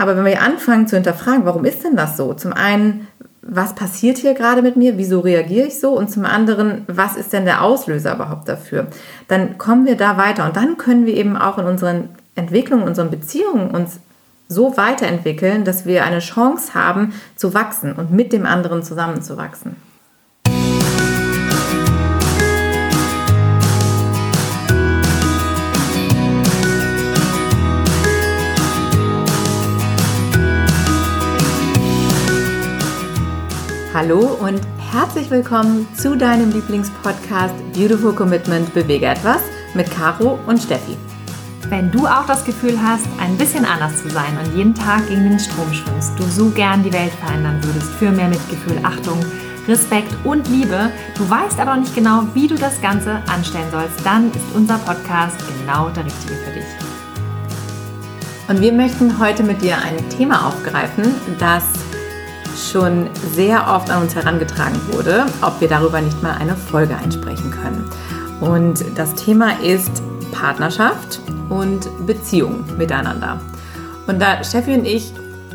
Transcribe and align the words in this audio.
Aber 0.00 0.16
wenn 0.16 0.24
wir 0.24 0.40
anfangen 0.40 0.88
zu 0.88 0.96
hinterfragen, 0.96 1.44
warum 1.44 1.66
ist 1.66 1.84
denn 1.84 1.94
das 1.94 2.16
so? 2.16 2.32
Zum 2.32 2.54
einen, 2.54 3.06
was 3.42 3.74
passiert 3.74 4.16
hier 4.16 4.32
gerade 4.32 4.62
mit 4.62 4.74
mir? 4.74 4.96
Wieso 4.96 5.20
reagiere 5.20 5.66
ich 5.66 5.78
so? 5.78 5.90
Und 5.90 6.10
zum 6.10 6.24
anderen, 6.24 6.86
was 6.86 7.16
ist 7.16 7.34
denn 7.34 7.44
der 7.44 7.60
Auslöser 7.62 8.14
überhaupt 8.14 8.48
dafür? 8.48 8.86
Dann 9.28 9.58
kommen 9.58 9.84
wir 9.84 9.98
da 9.98 10.16
weiter 10.16 10.46
und 10.46 10.56
dann 10.56 10.78
können 10.78 11.04
wir 11.04 11.12
eben 11.12 11.36
auch 11.36 11.58
in 11.58 11.66
unseren 11.66 12.08
Entwicklungen, 12.34 12.84
unseren 12.88 13.10
Beziehungen 13.10 13.72
uns 13.72 14.00
so 14.48 14.78
weiterentwickeln, 14.78 15.64
dass 15.66 15.84
wir 15.84 16.02
eine 16.02 16.20
Chance 16.20 16.72
haben 16.72 17.12
zu 17.36 17.52
wachsen 17.52 17.92
und 17.92 18.10
mit 18.10 18.32
dem 18.32 18.46
anderen 18.46 18.82
zusammenzuwachsen. 18.82 19.76
Hallo 33.92 34.20
und 34.40 34.60
herzlich 34.92 35.28
willkommen 35.32 35.88
zu 35.96 36.16
deinem 36.16 36.52
Lieblingspodcast 36.52 37.72
Beautiful 37.72 38.14
Commitment 38.14 38.72
Bewege 38.72 39.06
etwas 39.06 39.40
mit 39.74 39.90
Caro 39.90 40.38
und 40.46 40.62
Steffi. 40.62 40.96
Wenn 41.68 41.90
du 41.90 42.06
auch 42.06 42.24
das 42.24 42.44
Gefühl 42.44 42.80
hast, 42.80 43.08
ein 43.18 43.36
bisschen 43.36 43.64
anders 43.64 44.00
zu 44.00 44.08
sein 44.08 44.38
und 44.38 44.56
jeden 44.56 44.76
Tag 44.76 45.08
gegen 45.08 45.28
den 45.28 45.40
Strom 45.40 45.74
schwimmst, 45.74 46.16
du 46.16 46.22
so 46.22 46.50
gern 46.50 46.84
die 46.84 46.92
Welt 46.92 47.10
verändern 47.14 47.58
würdest 47.64 47.90
für 47.94 48.12
mehr 48.12 48.28
Mitgefühl, 48.28 48.78
Achtung, 48.84 49.18
Respekt 49.66 50.14
und 50.22 50.46
Liebe, 50.46 50.92
du 51.16 51.28
weißt 51.28 51.58
aber 51.58 51.74
noch 51.74 51.82
nicht 51.82 51.94
genau, 51.96 52.22
wie 52.32 52.46
du 52.46 52.54
das 52.54 52.80
Ganze 52.80 53.20
anstellen 53.26 53.72
sollst, 53.72 54.06
dann 54.06 54.30
ist 54.30 54.54
unser 54.54 54.78
Podcast 54.78 55.36
genau 55.58 55.88
der 55.88 56.04
richtige 56.04 56.34
für 56.34 56.52
dich. 56.52 56.64
Und 58.46 58.60
wir 58.60 58.72
möchten 58.72 59.18
heute 59.18 59.42
mit 59.42 59.60
dir 59.62 59.78
ein 59.78 60.08
Thema 60.10 60.46
aufgreifen, 60.46 61.12
das 61.40 61.64
schon 62.60 63.08
sehr 63.32 63.68
oft 63.68 63.90
an 63.90 64.02
uns 64.02 64.14
herangetragen 64.14 64.78
wurde, 64.92 65.26
ob 65.42 65.60
wir 65.60 65.68
darüber 65.68 66.00
nicht 66.00 66.22
mal 66.22 66.32
eine 66.32 66.56
Folge 66.56 66.96
einsprechen 66.96 67.50
können. 67.50 67.90
Und 68.40 68.84
das 68.96 69.14
Thema 69.14 69.60
ist 69.60 70.02
Partnerschaft 70.32 71.20
und 71.48 72.06
Beziehung 72.06 72.64
miteinander. 72.76 73.40
Und 74.06 74.20
da 74.20 74.42
Steffi 74.42 74.74
und 74.74 74.86
ich 74.86 75.12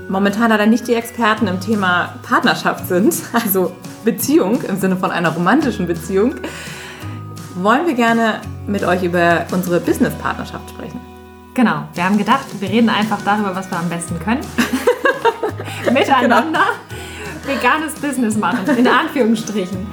momentan 0.09 0.50
leider 0.50 0.66
nicht 0.66 0.88
die 0.88 0.94
Experten 0.94 1.47
im 1.47 1.59
Thema 1.59 2.16
Partnerschaft 2.23 2.88
sind, 2.88 3.16
also 3.34 3.72
Beziehung 4.03 4.62
im 4.64 4.80
Sinne 4.80 4.95
von 4.95 5.12
einer 5.12 5.30
romantischen 5.30 5.88
Beziehung, 5.88 6.36
wollen 7.56 7.88
wir 7.88 7.95
gerne 7.95 8.42
mit 8.67 8.84
euch 8.84 9.03
über 9.03 9.45
unsere 9.52 9.80
Business-Partnerschaft 9.80 10.69
sprechen. 10.69 11.00
Genau, 11.53 11.88
wir 11.94 12.03
haben 12.03 12.17
gedacht, 12.17 12.45
wir 12.59 12.69
reden 12.69 12.90
einfach 12.90 13.19
darüber, 13.23 13.56
was 13.56 13.72
wir 13.72 13.80
am 13.80 13.90
besten 13.90 14.19
können. 14.19 14.42
Miteinander. 15.92 16.42
Genau 16.42 16.84
veganes 17.46 17.94
Business 17.96 18.38
machen, 18.38 18.68
in 18.78 18.88
Anführungsstrichen. 18.88 19.88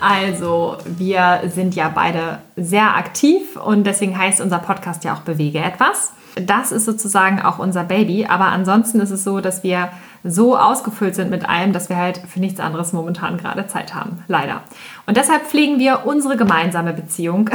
Also, 0.00 0.76
wir 0.84 1.42
sind 1.46 1.74
ja 1.74 1.88
beide 1.88 2.38
sehr 2.56 2.96
aktiv 2.96 3.56
und 3.56 3.84
deswegen 3.84 4.16
heißt 4.16 4.40
unser 4.40 4.58
Podcast 4.58 5.04
ja 5.04 5.14
auch 5.14 5.20
Bewege 5.20 5.58
etwas. 5.58 6.12
Das 6.34 6.70
ist 6.70 6.84
sozusagen 6.84 7.40
auch 7.40 7.58
unser 7.58 7.82
Baby, 7.82 8.26
aber 8.26 8.46
ansonsten 8.46 9.00
ist 9.00 9.10
es 9.10 9.24
so, 9.24 9.40
dass 9.40 9.62
wir 9.62 9.88
so 10.22 10.58
ausgefüllt 10.58 11.14
sind 11.14 11.30
mit 11.30 11.48
allem, 11.48 11.72
dass 11.72 11.88
wir 11.88 11.96
halt 11.96 12.20
für 12.28 12.40
nichts 12.40 12.60
anderes 12.60 12.92
momentan 12.92 13.38
gerade 13.38 13.66
Zeit 13.68 13.94
haben. 13.94 14.22
Leider. 14.28 14.60
Und 15.06 15.16
deshalb 15.16 15.46
pflegen 15.46 15.78
wir 15.78 16.04
unsere 16.04 16.36
gemeinsame 16.36 16.92
Beziehung 16.92 17.48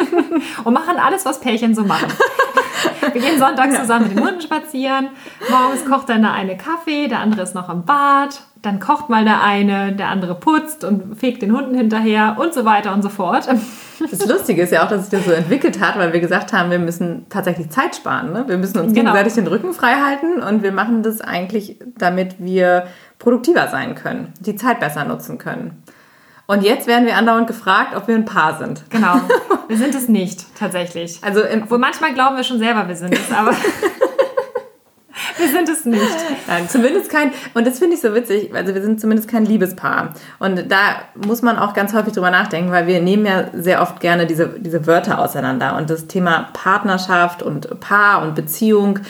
und 0.64 0.72
machen 0.72 0.96
alles, 0.98 1.26
was 1.26 1.40
Pärchen 1.40 1.74
so 1.74 1.84
machen. 1.84 2.08
Wir 3.12 3.20
gehen 3.20 3.38
sonntags 3.38 3.78
zusammen 3.80 4.08
mit 4.08 4.16
den 4.16 4.24
Hunden 4.24 4.40
spazieren. 4.40 5.08
Morgens 5.50 5.84
kocht 5.84 6.08
dann 6.08 6.22
der 6.22 6.32
eine 6.32 6.56
Kaffee, 6.56 7.08
der 7.08 7.20
andere 7.20 7.42
ist 7.42 7.54
noch 7.54 7.68
im 7.68 7.84
Bad 7.84 8.40
dann 8.64 8.80
kocht 8.80 9.10
mal 9.10 9.24
der 9.24 9.42
eine, 9.42 9.92
der 9.92 10.08
andere 10.08 10.34
putzt 10.34 10.84
und 10.84 11.16
fegt 11.16 11.42
den 11.42 11.54
Hunden 11.54 11.74
hinterher 11.74 12.36
und 12.38 12.54
so 12.54 12.64
weiter 12.64 12.94
und 12.94 13.02
so 13.02 13.08
fort. 13.08 13.48
Das 14.10 14.26
Lustige 14.26 14.62
ist 14.62 14.72
ja 14.72 14.84
auch, 14.84 14.88
dass 14.88 15.02
sich 15.02 15.10
das 15.10 15.24
so 15.24 15.30
entwickelt 15.30 15.80
hat, 15.80 15.96
weil 15.96 16.12
wir 16.12 16.20
gesagt 16.20 16.52
haben, 16.52 16.70
wir 16.70 16.78
müssen 16.80 17.26
tatsächlich 17.28 17.70
Zeit 17.70 17.94
sparen. 17.94 18.32
Ne? 18.32 18.44
Wir 18.48 18.58
müssen 18.58 18.78
uns 18.78 18.92
genau. 18.92 19.12
gegenseitig 19.12 19.34
den 19.34 19.46
Rücken 19.46 19.72
frei 19.72 19.94
halten 19.94 20.42
und 20.42 20.62
wir 20.62 20.72
machen 20.72 21.02
das 21.02 21.20
eigentlich, 21.20 21.78
damit 21.96 22.36
wir 22.38 22.86
produktiver 23.18 23.68
sein 23.68 23.94
können, 23.94 24.32
die 24.40 24.56
Zeit 24.56 24.80
besser 24.80 25.04
nutzen 25.04 25.38
können. 25.38 25.83
Und 26.46 26.62
jetzt 26.62 26.86
werden 26.86 27.06
wir 27.06 27.16
andauernd 27.16 27.46
gefragt, 27.46 27.96
ob 27.96 28.06
wir 28.06 28.14
ein 28.14 28.26
Paar 28.26 28.58
sind. 28.58 28.84
Genau. 28.90 29.14
Wir 29.68 29.78
sind 29.78 29.94
es 29.94 30.08
nicht, 30.08 30.44
tatsächlich. 30.58 31.18
Also, 31.22 31.40
Obwohl 31.62 31.78
manchmal 31.78 32.12
glauben 32.12 32.36
wir 32.36 32.44
schon 32.44 32.58
selber, 32.58 32.86
wir 32.86 32.94
sind 32.94 33.14
es, 33.14 33.32
aber. 33.32 33.52
Wir 35.38 35.48
sind 35.48 35.68
es 35.68 35.84
nicht. 35.84 36.02
Nein, 36.46 36.68
zumindest 36.68 37.10
kein, 37.10 37.32
und 37.54 37.66
das 37.66 37.78
finde 37.78 37.96
ich 37.96 38.02
so 38.02 38.14
witzig, 38.14 38.54
also 38.54 38.74
wir 38.74 38.82
sind 38.82 39.00
zumindest 39.00 39.28
kein 39.28 39.44
Liebespaar. 39.44 40.14
Und 40.38 40.70
da 40.70 41.02
muss 41.14 41.42
man 41.42 41.58
auch 41.58 41.72
ganz 41.74 41.92
häufig 41.92 42.12
drüber 42.12 42.30
nachdenken, 42.30 42.70
weil 42.70 42.86
wir 42.86 43.00
nehmen 43.00 43.26
ja 43.26 43.44
sehr 43.52 43.82
oft 43.82 44.00
gerne 44.00 44.26
diese, 44.26 44.48
diese 44.58 44.86
Wörter 44.86 45.18
auseinander. 45.18 45.76
Und 45.76 45.90
das 45.90 46.06
Thema 46.06 46.50
Partnerschaft 46.52 47.42
und 47.42 47.80
Paar 47.80 48.22
und 48.22 48.34
Beziehung, 48.34 49.00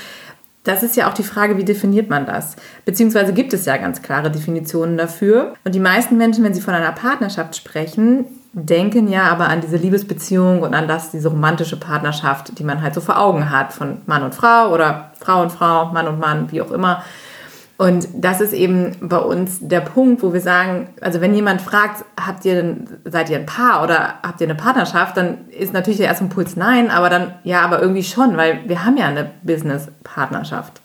das 0.64 0.82
ist 0.82 0.96
ja 0.96 1.08
auch 1.08 1.14
die 1.14 1.22
Frage, 1.22 1.58
wie 1.58 1.64
definiert 1.64 2.08
man 2.08 2.26
das? 2.26 2.56
Beziehungsweise 2.84 3.32
gibt 3.32 3.52
es 3.52 3.66
ja 3.66 3.76
ganz 3.76 4.02
klare 4.02 4.30
Definitionen 4.30 4.96
dafür. 4.96 5.54
Und 5.64 5.74
die 5.74 5.80
meisten 5.80 6.16
Menschen, 6.16 6.42
wenn 6.42 6.54
sie 6.54 6.62
von 6.62 6.74
einer 6.74 6.92
Partnerschaft 6.92 7.54
sprechen, 7.54 8.24
denken 8.54 9.08
ja 9.08 9.24
aber 9.24 9.48
an 9.48 9.60
diese 9.60 9.76
Liebesbeziehung 9.76 10.62
und 10.62 10.74
an 10.74 10.88
das, 10.88 11.10
diese 11.10 11.28
romantische 11.28 11.78
Partnerschaft, 11.78 12.58
die 12.58 12.64
man 12.64 12.82
halt 12.82 12.94
so 12.94 13.00
vor 13.00 13.20
Augen 13.20 13.50
hat 13.50 13.72
von 13.72 13.98
Mann 14.06 14.22
und 14.22 14.34
Frau 14.34 14.72
oder 14.72 15.10
Frau 15.20 15.42
und 15.42 15.52
Frau, 15.52 15.86
Mann 15.86 16.08
und 16.08 16.18
Mann, 16.18 16.50
wie 16.50 16.62
auch 16.62 16.70
immer. 16.70 17.04
Und 17.76 18.06
das 18.14 18.40
ist 18.40 18.52
eben 18.52 18.96
bei 19.00 19.18
uns 19.18 19.58
der 19.60 19.80
Punkt, 19.80 20.22
wo 20.22 20.32
wir 20.32 20.40
sagen, 20.40 20.90
also 21.00 21.20
wenn 21.20 21.34
jemand 21.34 21.60
fragt, 21.60 22.04
habt 22.24 22.44
ihr 22.44 22.76
seid 23.04 23.30
ihr 23.30 23.38
ein 23.38 23.46
Paar 23.46 23.82
oder 23.82 24.14
habt 24.22 24.40
ihr 24.40 24.46
eine 24.46 24.54
Partnerschaft, 24.54 25.16
dann 25.16 25.48
ist 25.50 25.72
natürlich 25.72 25.98
der 25.98 26.06
erste 26.06 26.24
Impuls 26.24 26.54
nein, 26.54 26.90
aber 26.90 27.10
dann 27.10 27.34
ja, 27.42 27.62
aber 27.62 27.82
irgendwie 27.82 28.04
schon, 28.04 28.36
weil 28.36 28.60
wir 28.66 28.84
haben 28.84 28.96
ja 28.96 29.06
eine 29.06 29.28
Business-Partnerschaft 29.42 30.80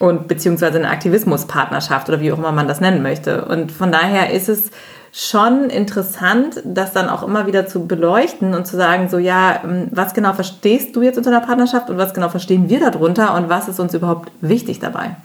und 0.00 0.26
beziehungsweise 0.26 0.78
eine 0.78 0.88
Aktivismus-Partnerschaft 0.88 2.08
oder 2.08 2.20
wie 2.20 2.32
auch 2.32 2.38
immer 2.38 2.50
man 2.50 2.66
das 2.66 2.80
nennen 2.80 3.02
möchte. 3.02 3.44
Und 3.44 3.70
von 3.70 3.92
daher 3.92 4.32
ist 4.32 4.48
es 4.48 4.70
schon 5.12 5.70
interessant, 5.70 6.60
das 6.64 6.92
dann 6.92 7.08
auch 7.08 7.22
immer 7.22 7.46
wieder 7.46 7.66
zu 7.66 7.86
beleuchten 7.86 8.54
und 8.54 8.66
zu 8.66 8.76
sagen, 8.76 9.08
so 9.08 9.18
ja, 9.18 9.60
ähm, 9.62 9.88
was 9.92 10.14
genau 10.14 10.32
verstehst 10.32 10.96
du 10.96 11.02
jetzt 11.02 11.18
unter 11.18 11.30
der 11.30 11.40
Partnerschaft 11.40 11.88
und 11.88 11.98
was 11.98 12.14
genau 12.14 12.30
verstehen 12.30 12.68
wir 12.68 12.80
darunter 12.80 13.34
und 13.36 13.48
was 13.48 13.68
ist 13.68 13.78
uns 13.78 13.94
überhaupt 13.94 14.32
wichtig 14.40 14.80
dabei? 14.80 15.16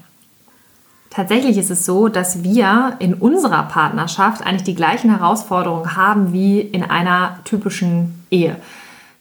Tatsächlich 1.15 1.57
ist 1.57 1.71
es 1.71 1.85
so, 1.85 2.09
dass 2.09 2.43
wir 2.43 2.97
in 2.99 3.13
unserer 3.13 3.63
Partnerschaft 3.63 4.45
eigentlich 4.45 4.63
die 4.63 4.75
gleichen 4.75 5.09
Herausforderungen 5.09 5.95
haben 5.95 6.33
wie 6.33 6.59
in 6.59 6.83
einer 6.83 7.39
typischen 7.45 8.25
Ehe. 8.29 8.57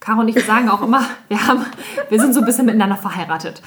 Caro 0.00 0.21
und 0.21 0.28
ich 0.28 0.44
sagen 0.44 0.69
auch 0.69 0.82
immer, 0.82 1.03
wir, 1.28 1.47
haben, 1.47 1.65
wir 2.09 2.21
sind 2.21 2.34
so 2.34 2.41
ein 2.41 2.47
bisschen 2.47 2.66
miteinander 2.66 2.97
verheiratet. 2.97 3.62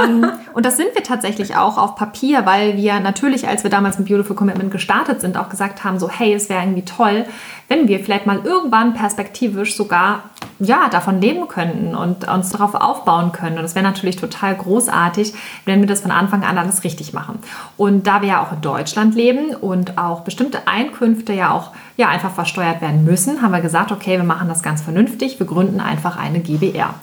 Ähm, 0.00 0.30
und 0.54 0.64
das 0.64 0.76
sind 0.76 0.94
wir 0.94 1.02
tatsächlich 1.02 1.56
auch 1.56 1.76
auf 1.76 1.96
Papier, 1.96 2.46
weil 2.46 2.76
wir 2.76 3.00
natürlich, 3.00 3.48
als 3.48 3.64
wir 3.64 3.70
damals 3.70 3.98
mit 3.98 4.06
Beautiful 4.06 4.36
Commitment 4.36 4.70
gestartet 4.70 5.20
sind, 5.20 5.36
auch 5.36 5.48
gesagt 5.48 5.82
haben, 5.82 5.98
so 5.98 6.08
hey, 6.08 6.32
es 6.34 6.48
wäre 6.48 6.62
irgendwie 6.62 6.84
toll, 6.84 7.26
wenn 7.72 7.88
wir 7.88 8.00
vielleicht 8.00 8.26
mal 8.26 8.40
irgendwann 8.44 8.92
perspektivisch 8.92 9.76
sogar 9.76 10.24
ja, 10.58 10.90
davon 10.90 11.22
leben 11.22 11.48
könnten 11.48 11.94
und 11.94 12.28
uns 12.28 12.50
darauf 12.50 12.74
aufbauen 12.74 13.32
können. 13.32 13.58
Und 13.58 13.64
es 13.64 13.74
wäre 13.74 13.82
natürlich 13.84 14.16
total 14.16 14.54
großartig, 14.54 15.32
wenn 15.64 15.80
wir 15.80 15.86
das 15.86 16.02
von 16.02 16.10
Anfang 16.10 16.44
an 16.44 16.58
alles 16.58 16.84
richtig 16.84 17.14
machen. 17.14 17.38
Und 17.78 18.06
da 18.06 18.20
wir 18.20 18.28
ja 18.28 18.42
auch 18.42 18.52
in 18.52 18.60
Deutschland 18.60 19.14
leben 19.14 19.54
und 19.54 19.96
auch 19.96 20.20
bestimmte 20.20 20.68
Einkünfte 20.68 21.32
ja 21.32 21.50
auch 21.50 21.70
ja, 21.96 22.10
einfach 22.10 22.32
versteuert 22.32 22.82
werden 22.82 23.06
müssen, 23.06 23.40
haben 23.40 23.52
wir 23.52 23.62
gesagt, 23.62 23.90
okay, 23.90 24.18
wir 24.18 24.24
machen 24.24 24.48
das 24.48 24.62
ganz 24.62 24.82
vernünftig, 24.82 25.38
wir 25.38 25.46
gründen 25.46 25.80
einfach 25.80 26.18
eine 26.18 26.40
GBR. 26.40 26.94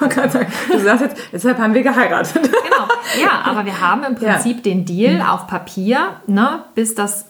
Du 0.00 0.78
sagst 0.80 1.02
jetzt, 1.02 1.16
deshalb 1.32 1.58
haben 1.58 1.74
wir 1.74 1.82
geheiratet. 1.82 2.42
Genau, 2.42 2.88
ja, 3.22 3.40
aber 3.44 3.64
wir 3.64 3.80
haben 3.80 4.02
im 4.04 4.16
Prinzip 4.16 4.56
ja. 4.56 4.62
den 4.62 4.84
Deal 4.84 5.22
auf 5.22 5.46
Papier, 5.46 6.16
ne, 6.26 6.64
bis 6.74 6.94
das 6.94 7.24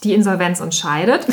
die 0.00 0.14
Insolvenz 0.14 0.60
uns 0.60 0.76
scheidet. 0.76 1.26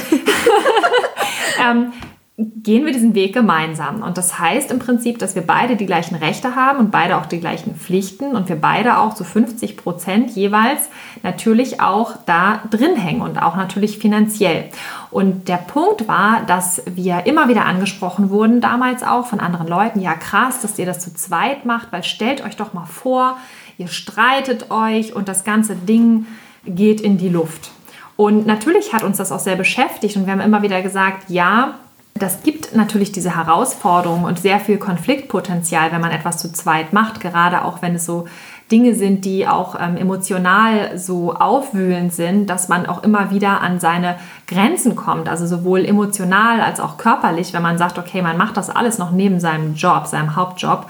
ähm, 1.64 1.94
gehen 2.42 2.86
wir 2.86 2.94
diesen 2.94 3.16
Weg 3.16 3.34
gemeinsam. 3.34 4.02
Und 4.02 4.18
das 4.18 4.40
heißt 4.40 4.72
im 4.72 4.80
Prinzip, 4.80 5.20
dass 5.20 5.36
wir 5.36 5.42
beide 5.42 5.76
die 5.76 5.86
gleichen 5.86 6.16
Rechte 6.16 6.56
haben 6.56 6.80
und 6.80 6.90
beide 6.90 7.18
auch 7.18 7.26
die 7.26 7.42
gleichen 7.42 7.76
Pflichten 7.76 8.34
und 8.34 8.48
wir 8.48 8.56
beide 8.56 8.98
auch 8.98 9.14
zu 9.14 9.26
50 9.26 9.76
Prozent 9.76 10.30
jeweils 10.32 10.90
natürlich 11.22 11.82
auch 11.82 12.16
da 12.26 12.62
drin 12.70 12.96
hängen 12.96 13.22
und 13.22 13.42
auch 13.42 13.58
natürlich 13.58 13.98
finanziell. 13.98 14.70
Und 15.12 15.50
der 15.50 15.58
Punkt 15.58 16.08
war, 16.08 16.44
dass 16.48 16.82
wir 16.86 17.26
immer 17.26 17.50
wieder 17.50 17.66
angesprochen 17.66 18.30
wurden, 18.30 18.62
damals 18.62 19.04
auch 19.04 19.26
von 19.26 19.42
anderen 19.42 19.68
Leuten, 19.68 20.00
ja 20.00 20.14
krass, 20.14 20.62
dass 20.62 20.80
ihr 20.80 20.86
das 20.86 21.02
zu 21.02 21.14
zweit 21.14 21.66
macht, 21.66 21.92
weil 21.92 22.04
stellt 22.06 22.42
euch 22.46 22.56
doch 22.56 22.72
mal 22.72 22.86
vor, 22.86 23.36
ihr 23.78 23.90
streitet 23.90 24.72
euch 24.72 25.14
und 25.14 25.28
das 25.28 25.44
ganze 25.44 25.76
Ding 25.76 26.26
geht 26.66 27.02
in 27.02 27.18
die 27.18 27.30
Luft. 27.30 27.72
Und 28.20 28.46
natürlich 28.46 28.92
hat 28.92 29.04
uns 29.04 29.16
das 29.16 29.32
auch 29.32 29.40
sehr 29.40 29.56
beschäftigt 29.56 30.18
und 30.18 30.26
wir 30.26 30.34
haben 30.34 30.42
immer 30.42 30.62
wieder 30.62 30.82
gesagt, 30.82 31.30
ja, 31.30 31.76
das 32.16 32.44
gibt 32.44 32.76
natürlich 32.76 33.14
diese 33.14 33.38
Herausforderung 33.38 34.26
und 34.26 34.38
sehr 34.38 34.60
viel 34.60 34.78
Konfliktpotenzial, 34.78 35.94
wenn 35.94 36.02
man 36.02 36.12
etwas 36.12 36.38
zu 36.38 36.52
zweit 36.52 36.92
macht, 36.92 37.22
gerade 37.22 37.64
auch 37.64 37.82
wenn 37.82 37.96
es 37.96 38.06
so 38.06 38.28
Dinge 38.74 38.94
sind, 38.94 39.24
die 39.24 39.48
auch 39.48 39.78
ähm, 39.80 39.96
emotional 39.96 40.98
so 40.98 41.34
aufwühlend 41.34 42.12
sind, 42.12 42.50
dass 42.50 42.68
man 42.68 42.88
auch 42.88 43.04
immer 43.04 43.32
wieder 43.32 43.62
an 43.62 43.80
seine 43.80 44.18
Grenzen 44.48 44.98
kommt. 44.98 45.30
Also 45.30 45.48
sowohl 45.48 45.86
emotional 45.86 46.60
als 46.60 46.82
auch 46.82 46.98
körperlich, 46.98 47.54
wenn 47.54 47.64
man 47.64 47.78
sagt, 47.78 47.98
okay, 47.98 48.22
man 48.22 48.36
macht 48.36 48.58
das 48.58 48.70
alles 48.70 48.98
noch 48.98 49.12
neben 49.12 49.40
seinem 49.40 49.76
Job, 49.76 50.08
seinem 50.08 50.36
Hauptjob. 50.36 50.88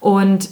Und 0.00 0.48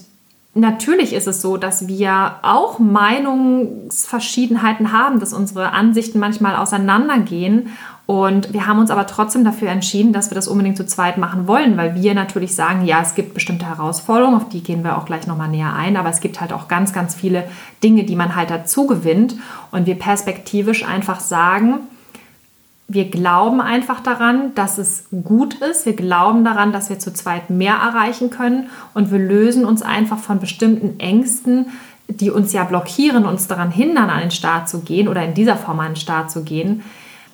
Natürlich 0.54 1.14
ist 1.14 1.26
es 1.26 1.40
so, 1.40 1.56
dass 1.56 1.88
wir 1.88 2.34
auch 2.43 2.78
Meinungsverschiedenheiten 2.78 4.93
haben, 4.93 5.19
dass 5.19 5.32
unsere 5.32 5.72
Ansichten 5.72 6.19
manchmal 6.19 6.56
auseinandergehen. 6.56 7.70
Und 8.04 8.52
wir 8.52 8.66
haben 8.66 8.78
uns 8.78 8.90
aber 8.90 9.06
trotzdem 9.06 9.44
dafür 9.44 9.70
entschieden, 9.70 10.12
dass 10.12 10.31
wir 10.31 10.34
das 10.34 10.49
unbedingt 10.49 10.76
zu 10.76 10.84
zweit 10.84 11.16
machen 11.16 11.46
wollen, 11.46 11.78
weil 11.78 11.94
wir 11.94 12.14
natürlich 12.14 12.54
sagen, 12.54 12.84
ja, 12.84 13.00
es 13.00 13.14
gibt 13.14 13.32
bestimmte 13.32 13.64
Herausforderungen, 13.64 14.37
auf 14.37 14.50
die 14.50 14.62
gehen 14.62 14.84
wir 14.84 14.99
auch 14.99 15.06
gleich 15.06 15.26
nochmal 15.26 15.49
näher 15.49 15.72
ein, 15.72 15.96
aber 15.96 16.10
es 16.10 16.20
gibt 16.20 16.43
halt 16.43 16.52
auch 16.52 16.69
ganz, 16.69 16.93
ganz 16.93 17.14
viele 17.14 17.44
Dinge, 17.82 18.04
die 18.04 18.16
man 18.16 18.37
halt 18.37 18.50
dazu 18.50 18.87
gewinnt. 18.87 19.37
Und 19.70 19.87
wir 19.87 19.94
perspektivisch 19.94 20.87
einfach 20.87 21.20
sagen, 21.20 21.88
wir 22.88 23.11
glauben 23.11 23.61
einfach 23.61 24.00
daran, 24.00 24.55
dass 24.55 24.79
es 24.79 25.06
gut 25.25 25.55
ist. 25.55 25.87
Wir 25.87 25.96
glauben 25.96 26.44
daran, 26.44 26.73
dass 26.73 26.90
wir 26.90 26.99
zu 26.99 27.12
zweit 27.12 27.49
mehr 27.49 27.75
erreichen 27.75 28.31
können. 28.31 28.69
Und 28.93 29.11
wir 29.11 29.19
lösen 29.19 29.64
uns 29.64 29.82
einfach 29.82 30.19
von 30.19 30.40
bestimmten 30.40 31.00
Ängsten, 31.00 31.67
die 32.08 32.31
uns 32.31 32.52
ja 32.52 32.64
blockieren, 32.64 33.25
uns 33.25 33.49
daran 33.49 33.70
hindern, 33.70 34.11
an 34.11 34.20
den 34.20 34.31
Start 34.31 34.69
zu 34.69 34.81
gehen 34.81 35.08
oder 35.08 35.25
in 35.25 35.34
dieser 35.34 35.56
Form 35.56 35.81
an 35.81 35.93
den 35.93 35.96
Start 35.96 36.31
zu 36.31 36.43
gehen, 36.43 36.82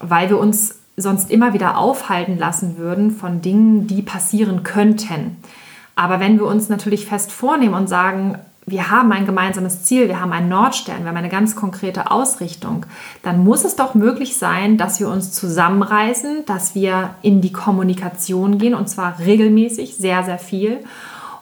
weil 0.01 0.29
wir 0.29 0.39
uns 0.39 0.77
sonst 0.97 1.31
immer 1.31 1.53
wieder 1.55 1.79
aufhalten 1.79 2.39
lassen 2.39 2.77
würden 2.77 3.11
von 3.11 3.41
Dingen, 3.41 3.87
die 3.87 4.03
passieren 4.03 4.63
könnten. 4.63 5.37
Aber 5.97 6.21
wenn 6.21 6.39
wir 6.39 6.47
uns 6.47 6.69
natürlich 6.69 7.07
fest 7.07 7.33
vornehmen 7.33 7.75
und 7.75 7.89
sagen, 7.89 8.39
wir 8.71 8.91
haben 8.91 9.13
ein 9.13 9.27
gemeinsames 9.27 9.85
Ziel, 9.85 10.09
wir 10.09 10.21
haben 10.21 10.33
einen 10.33 10.49
Nordstern, 10.49 11.01
wir 11.01 11.09
haben 11.09 11.17
eine 11.17 11.29
ganz 11.29 11.57
konkrete 11.57 12.11
Ausrichtung, 12.11 12.87
dann 13.23 13.43
muss 13.43 13.65
es 13.65 13.77
doch 13.77 13.95
möglich 13.95 14.37
sein, 14.37 14.77
dass 14.77 15.01
wir 15.01 15.09
uns 15.09 15.33
zusammenreißen, 15.33 16.45
dass 16.47 16.75
wir 16.75 17.15
in 17.23 17.41
die 17.41 17.53
Kommunikation 17.53 18.59
gehen 18.59 18.75
und 18.75 18.89
zwar 18.89 19.19
regelmäßig, 19.19 19.97
sehr, 19.97 20.25
sehr 20.25 20.39
viel 20.39 20.81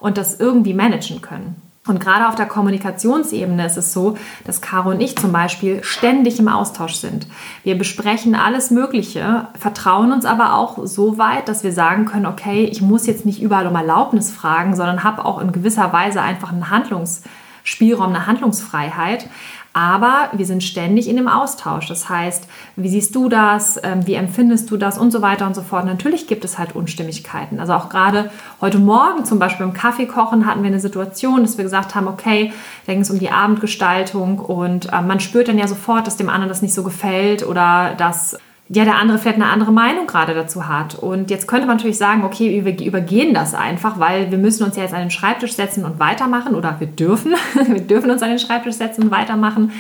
und 0.00 0.19
das 0.19 0.38
irgendwie 0.38 0.75
managen 0.75 1.20
können. 1.20 1.65
Und 1.87 2.00
gerade 2.00 2.29
auf 2.29 2.35
der 2.35 2.47
Kommunikationsebene 2.47 3.65
ist 3.65 3.77
es 3.77 3.93
so, 3.93 4.17
dass 4.44 4.61
Caro 4.61 4.91
und 4.91 5.00
ich 5.00 5.17
zum 5.17 5.33
Beispiel 5.33 5.83
ständig 5.85 6.38
im 6.38 6.49
Austausch 6.49 6.94
sind. 6.94 7.27
Wir 7.62 7.79
besprechen 7.79 8.35
alles 8.35 8.71
Mögliche, 8.71 9.49
vertrauen 9.59 10.12
uns 10.12 10.25
aber 10.25 10.55
auch 10.55 10.79
so 10.85 11.19
weit, 11.19 11.49
dass 11.49 11.65
wir 11.65 11.73
sagen 11.73 12.05
können, 12.06 12.27
okay, 12.27 12.65
ich 12.65 12.83
muss 12.83 13.06
jetzt 13.06 13.25
nicht 13.25 13.41
überall 13.41 13.67
um 13.67 13.77
Erlaubnis 13.77 14.33
fragen, 14.33 14.75
sondern 14.75 15.05
habe 15.05 15.25
auch 15.25 15.41
in 15.41 15.53
gewisser 15.53 15.93
Weise 15.93 16.21
einfach 16.21 16.53
einen 16.53 16.71
Handlungsspielraum, 16.71 18.09
eine 18.09 18.27
Handlungsfreiheit. 18.27 19.29
Aber 19.76 20.31
wir 20.32 20.46
sind 20.46 20.62
ständig 20.62 21.06
in 21.06 21.17
dem 21.17 21.28
Austausch. 21.28 21.87
Das 21.87 22.08
heißt, 22.08 22.49
wie 22.76 22.88
siehst 22.88 23.14
du 23.14 23.28
das? 23.28 23.78
Ähm, 23.82 24.06
wie 24.06 24.14
empfindest 24.14 24.70
du 24.70 24.78
das? 24.78 24.96
Und 24.96 25.11
so 25.11 25.20
weiter 25.20 25.46
und 25.46 25.55
so 25.55 25.61
fort. 25.61 25.84
Natürlich 25.84 26.26
gibt 26.26 26.46
es 26.46 26.56
halt 26.56 26.75
Unstimmigkeiten. 26.75 27.61
Also 27.61 27.75
auch 27.75 27.90
gerade 27.90 28.31
heute 28.62 28.78
Morgen 28.78 29.26
zum 29.26 29.38
Beispiel 29.38 29.67
im 29.67 29.75
Kaffeekochen 29.75 30.46
hatten 30.46 30.62
wir 30.62 30.69
eine 30.69 30.81
Situation, 30.81 31.43
dass 31.43 31.58
wir 31.58 31.64
gesagt 31.64 31.94
haben, 31.94 32.08
okay, 32.08 32.55
da 32.87 32.94
ging 32.94 33.02
es 33.02 33.11
um 33.11 33.19
die 33.19 33.28
Abendgestaltung 33.28 34.38
und 34.38 34.90
äh, 34.94 35.02
man 35.02 35.20
spürt 35.20 35.49
dann 35.49 35.58
ja 35.58 35.69
sofort, 35.69 36.06
dass 36.06 36.17
dem 36.17 36.31
anderen 36.31 36.49
das 36.49 36.62
nicht 36.62 36.73
so 36.73 36.82
gefällt 36.82 37.46
oder 37.46 37.93
dass 37.99 38.38
ja, 38.68 38.84
der 38.84 38.96
andere 38.96 39.18
vielleicht 39.18 39.36
eine 39.36 39.46
andere 39.46 39.72
Meinung 39.72 40.06
gerade 40.06 40.34
dazu 40.34 40.66
hat. 40.66 40.96
Und 40.96 41.30
jetzt 41.30 41.46
könnte 41.46 41.66
man 41.66 41.76
natürlich 41.76 41.98
sagen, 41.98 42.24
okay, 42.24 42.64
wir 42.64 42.86
übergehen 42.86 43.32
das 43.32 43.54
einfach, 43.54 44.00
weil 44.00 44.30
wir 44.30 44.38
müssen 44.38 44.64
uns 44.64 44.76
ja 44.76 44.82
jetzt 44.82 44.94
an 44.94 45.00
den 45.00 45.10
Schreibtisch 45.10 45.52
setzen 45.52 45.84
und 45.84 46.00
weitermachen 46.00 46.54
oder 46.54 46.76
wir 46.80 46.88
dürfen, 46.88 47.34
wir 47.66 47.80
dürfen 47.80 48.10
uns 48.10 48.22
an 48.22 48.30
den 48.30 48.38
Schreibtisch 48.40 48.74
setzen 48.74 49.04
und 49.04 49.10
weitermachen. 49.10 49.72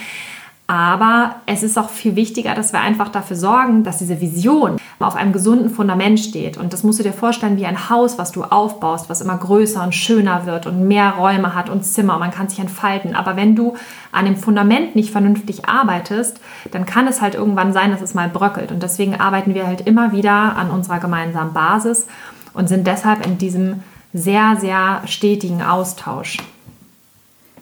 Aber 0.68 1.36
es 1.46 1.62
ist 1.62 1.78
auch 1.78 1.90
viel 1.90 2.16
wichtiger, 2.16 2.54
dass 2.54 2.72
wir 2.72 2.80
einfach 2.80 3.08
dafür 3.08 3.36
sorgen, 3.36 3.84
dass 3.84 3.98
diese 3.98 4.20
Vision 4.20 4.78
auf 4.98 5.14
einem 5.14 5.32
gesunden 5.32 5.70
Fundament 5.70 6.18
steht. 6.18 6.56
Und 6.56 6.72
das 6.72 6.82
musst 6.82 6.98
du 6.98 7.04
dir 7.04 7.12
vorstellen 7.12 7.56
wie 7.56 7.66
ein 7.66 7.88
Haus, 7.88 8.18
was 8.18 8.32
du 8.32 8.42
aufbaust, 8.42 9.08
was 9.08 9.20
immer 9.20 9.36
größer 9.36 9.82
und 9.84 9.94
schöner 9.94 10.44
wird 10.44 10.66
und 10.66 10.88
mehr 10.88 11.12
Räume 11.12 11.54
hat 11.54 11.70
und 11.70 11.84
Zimmer 11.84 12.18
man 12.18 12.32
kann 12.32 12.48
sich 12.48 12.58
entfalten. 12.58 13.14
Aber 13.14 13.36
wenn 13.36 13.54
du 13.54 13.76
an 14.10 14.24
dem 14.24 14.36
Fundament 14.36 14.96
nicht 14.96 15.12
vernünftig 15.12 15.68
arbeitest, 15.68 16.40
dann 16.72 16.84
kann 16.84 17.06
es 17.06 17.20
halt 17.20 17.36
irgendwann 17.36 17.72
sein, 17.72 17.92
dass 17.92 18.02
es 18.02 18.14
mal 18.14 18.28
bröckelt. 18.28 18.72
Und 18.72 18.82
deswegen 18.82 19.20
arbeiten 19.20 19.54
wir 19.54 19.68
halt 19.68 19.82
immer 19.82 20.10
wieder 20.10 20.56
an 20.56 20.70
unserer 20.70 20.98
gemeinsamen 20.98 21.52
Basis 21.52 22.08
und 22.54 22.68
sind 22.68 22.88
deshalb 22.88 23.24
in 23.24 23.38
diesem 23.38 23.84
sehr, 24.12 24.56
sehr 24.58 25.02
stetigen 25.04 25.62
Austausch. 25.62 26.38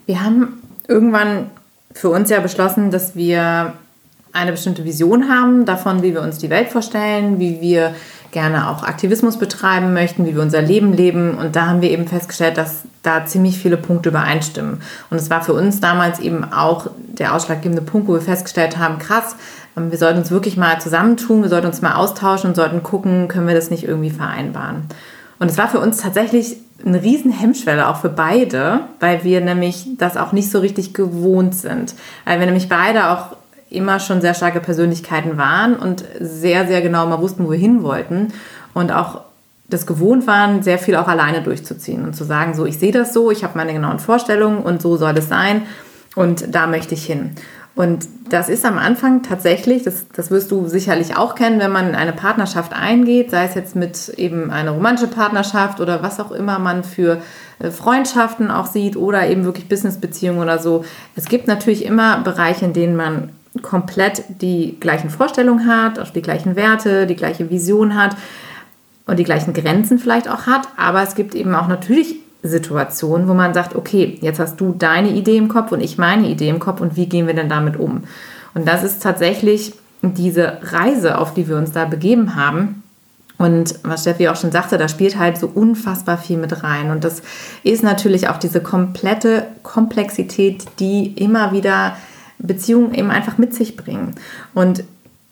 Wir 0.07 0.23
haben 0.23 0.61
irgendwann 0.87 1.51
für 1.95 2.09
uns 2.09 2.29
ja 2.29 2.39
beschlossen, 2.41 2.91
dass 2.91 3.15
wir 3.15 3.73
eine 4.33 4.51
bestimmte 4.51 4.83
Vision 4.83 5.29
haben 5.29 5.65
davon, 5.65 6.03
wie 6.03 6.13
wir 6.13 6.21
uns 6.21 6.37
die 6.37 6.49
Welt 6.49 6.67
vorstellen, 6.67 7.39
wie 7.39 7.61
wir 7.61 7.95
gerne 8.31 8.69
auch 8.69 8.83
Aktivismus 8.83 9.39
betreiben 9.39 9.93
möchten, 9.93 10.25
wie 10.25 10.35
wir 10.35 10.41
unser 10.41 10.61
Leben 10.61 10.91
leben. 10.91 11.37
Und 11.37 11.55
da 11.55 11.67
haben 11.67 11.81
wir 11.81 11.89
eben 11.89 12.05
festgestellt, 12.05 12.57
dass 12.57 12.83
da 13.01 13.25
ziemlich 13.25 13.57
viele 13.57 13.77
Punkte 13.77 14.09
übereinstimmen. 14.09 14.81
Und 15.09 15.17
es 15.17 15.29
war 15.29 15.41
für 15.41 15.53
uns 15.53 15.79
damals 15.79 16.19
eben 16.19 16.43
auch 16.43 16.87
der 16.97 17.33
ausschlaggebende 17.33 17.81
Punkt, 17.81 18.09
wo 18.09 18.13
wir 18.13 18.21
festgestellt 18.21 18.77
haben, 18.77 18.99
krass, 18.99 19.37
ähm, 19.77 19.89
wir 19.89 19.97
sollten 19.97 20.19
uns 20.19 20.31
wirklich 20.31 20.57
mal 20.57 20.81
zusammentun, 20.81 21.43
wir 21.43 21.49
sollten 21.49 21.67
uns 21.67 21.81
mal 21.81 21.95
austauschen 21.95 22.49
und 22.49 22.55
sollten 22.55 22.83
gucken, 22.83 23.29
können 23.29 23.47
wir 23.47 23.55
das 23.55 23.71
nicht 23.71 23.85
irgendwie 23.85 24.11
vereinbaren. 24.11 24.83
Und 25.39 25.49
es 25.49 25.57
war 25.57 25.69
für 25.69 25.79
uns 25.79 25.97
tatsächlich 26.01 26.57
eine 26.83 27.01
riesen 27.01 27.31
Hemmschwelle 27.31 27.87
auch 27.87 27.97
für 27.97 28.09
beide, 28.09 28.81
weil 28.99 29.23
wir 29.23 29.41
nämlich 29.41 29.87
das 29.97 30.17
auch 30.17 30.31
nicht 30.31 30.51
so 30.51 30.59
richtig 30.59 30.93
gewohnt 30.93 31.55
sind. 31.55 31.95
Weil 32.25 32.39
wir 32.39 32.45
nämlich 32.45 32.69
beide 32.69 33.09
auch 33.11 33.37
immer 33.69 33.99
schon 33.99 34.21
sehr 34.21 34.33
starke 34.33 34.59
Persönlichkeiten 34.59 35.37
waren 35.37 35.75
und 35.75 36.03
sehr, 36.19 36.67
sehr 36.67 36.81
genau 36.81 37.05
mal 37.07 37.21
wussten, 37.21 37.45
wo 37.45 37.51
wir 37.51 37.57
hin 37.57 37.83
wollten 37.83 38.33
und 38.73 38.91
auch 38.91 39.21
das 39.67 39.87
gewohnt 39.87 40.27
waren, 40.27 40.61
sehr 40.61 40.77
viel 40.77 40.95
auch 40.95 41.07
alleine 41.07 41.41
durchzuziehen 41.41 42.05
und 42.05 42.15
zu 42.15 42.23
sagen, 42.23 42.53
so, 42.53 42.65
ich 42.65 42.77
sehe 42.77 42.91
das 42.91 43.13
so, 43.13 43.31
ich 43.31 43.43
habe 43.43 43.57
meine 43.57 43.73
genauen 43.73 43.99
Vorstellungen 43.99 44.59
und 44.59 44.81
so 44.81 44.95
soll 44.97 45.17
es 45.17 45.27
sein 45.27 45.63
und 46.15 46.53
da 46.53 46.67
möchte 46.67 46.93
ich 46.93 47.05
hin. 47.05 47.31
Und 47.75 48.07
das 48.29 48.47
ist 48.47 48.65
am 48.65 48.77
Anfang 48.77 49.21
tatsächlich, 49.21 49.83
das, 49.83 50.07
das 50.15 50.31
wirst 50.31 50.49
du 50.49 50.67
sicherlich 50.67 51.17
auch 51.17 51.35
kennen, 51.35 51.59
wenn 51.59 51.73
man 51.73 51.89
in 51.89 51.95
eine 51.95 52.13
Partnerschaft 52.13 52.73
eingeht, 52.73 53.31
sei 53.31 53.45
es 53.45 53.53
jetzt 53.53 53.75
mit 53.75 54.09
eben 54.17 54.49
einer 54.49 54.71
romantische 54.71 55.09
Partnerschaft 55.09 55.81
oder 55.81 56.01
was 56.01 56.21
auch 56.21 56.31
immer 56.31 56.57
man 56.57 56.85
für 56.85 57.21
äh, 57.59 57.71
Freundschaften 57.71 58.49
auch 58.49 58.67
sieht 58.67 58.95
oder 58.95 59.27
eben 59.27 59.43
wirklich 59.43 59.67
Businessbeziehungen 59.67 60.41
oder 60.41 60.59
so. 60.59 60.85
Es 61.17 61.25
gibt 61.25 61.47
natürlich 61.47 61.83
immer 61.85 62.19
Bereiche, 62.19 62.63
in 62.63 62.73
denen 62.73 62.95
man 62.95 63.29
komplett 63.61 64.23
die 64.41 64.77
gleichen 64.79 65.09
Vorstellungen 65.09 65.67
hat, 65.67 65.99
auch 65.99 66.11
die 66.11 66.21
gleichen 66.21 66.55
Werte, 66.55 67.05
die 67.07 67.15
gleiche 67.15 67.49
Vision 67.49 67.95
hat 67.95 68.15
und 69.05 69.19
die 69.19 69.23
gleichen 69.25 69.53
Grenzen 69.53 69.99
vielleicht 69.99 70.29
auch 70.29 70.45
hat. 70.45 70.67
Aber 70.77 71.03
es 71.03 71.15
gibt 71.15 71.35
eben 71.35 71.53
auch 71.55 71.67
natürlich 71.67 72.15
Situation, 72.47 73.27
wo 73.27 73.33
man 73.33 73.53
sagt, 73.53 73.75
okay, 73.75 74.17
jetzt 74.21 74.39
hast 74.39 74.59
du 74.59 74.73
deine 74.77 75.09
Idee 75.09 75.37
im 75.37 75.47
Kopf 75.47 75.71
und 75.71 75.81
ich 75.81 75.97
meine 75.97 76.27
Idee 76.27 76.49
im 76.49 76.59
Kopf 76.59 76.81
und 76.81 76.95
wie 76.95 77.07
gehen 77.07 77.27
wir 77.27 77.33
denn 77.33 77.49
damit 77.49 77.77
um? 77.77 78.03
Und 78.53 78.67
das 78.67 78.83
ist 78.83 79.01
tatsächlich 79.01 79.73
diese 80.01 80.59
Reise, 80.61 81.17
auf 81.17 81.33
die 81.33 81.47
wir 81.47 81.57
uns 81.57 81.71
da 81.71 81.85
begeben 81.85 82.35
haben. 82.35 82.83
Und 83.37 83.79
was 83.83 84.01
Steffi 84.01 84.29
auch 84.29 84.37
schon 84.37 84.51
sagte, 84.51 84.77
da 84.77 84.87
spielt 84.87 85.19
halt 85.19 85.37
so 85.37 85.47
unfassbar 85.47 86.17
viel 86.17 86.37
mit 86.37 86.63
rein. 86.63 86.89
Und 86.91 87.03
das 87.03 87.21
ist 87.63 87.83
natürlich 87.83 88.29
auch 88.29 88.37
diese 88.37 88.61
komplette 88.61 89.47
Komplexität, 89.61 90.65
die 90.79 91.07
immer 91.15 91.51
wieder 91.51 91.97
Beziehungen 92.37 92.93
eben 92.93 93.11
einfach 93.11 93.37
mit 93.37 93.53
sich 93.53 93.75
bringen. 93.75 94.15
Und 94.53 94.83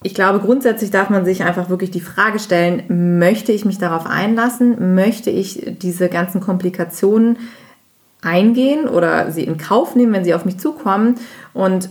ich 0.04 0.14
glaube, 0.14 0.40
grundsätzlich 0.40 0.92
darf 0.92 1.10
man 1.10 1.26
sich 1.26 1.44
einfach 1.44 1.70
wirklich 1.70 1.92
die 1.92 2.02
Frage 2.02 2.40
stellen, 2.40 3.20
möchte 3.20 3.52
ich 3.52 3.66
mich 3.66 3.78
darauf 3.78 4.06
einlassen? 4.06 4.96
Möchte 4.96 5.30
ich 5.30 5.76
diese 5.82 6.10
ganzen 6.10 6.42
Komplikationen 6.42 7.38
eingehen 8.22 8.88
oder 8.88 9.32
sie 9.32 9.44
in 9.44 9.58
Kauf 9.58 9.96
nehmen, 9.96 10.14
wenn 10.14 10.24
sie 10.24 10.34
auf 10.34 10.46
mich 10.46 10.60
zukommen? 10.60 11.16
Und 11.54 11.90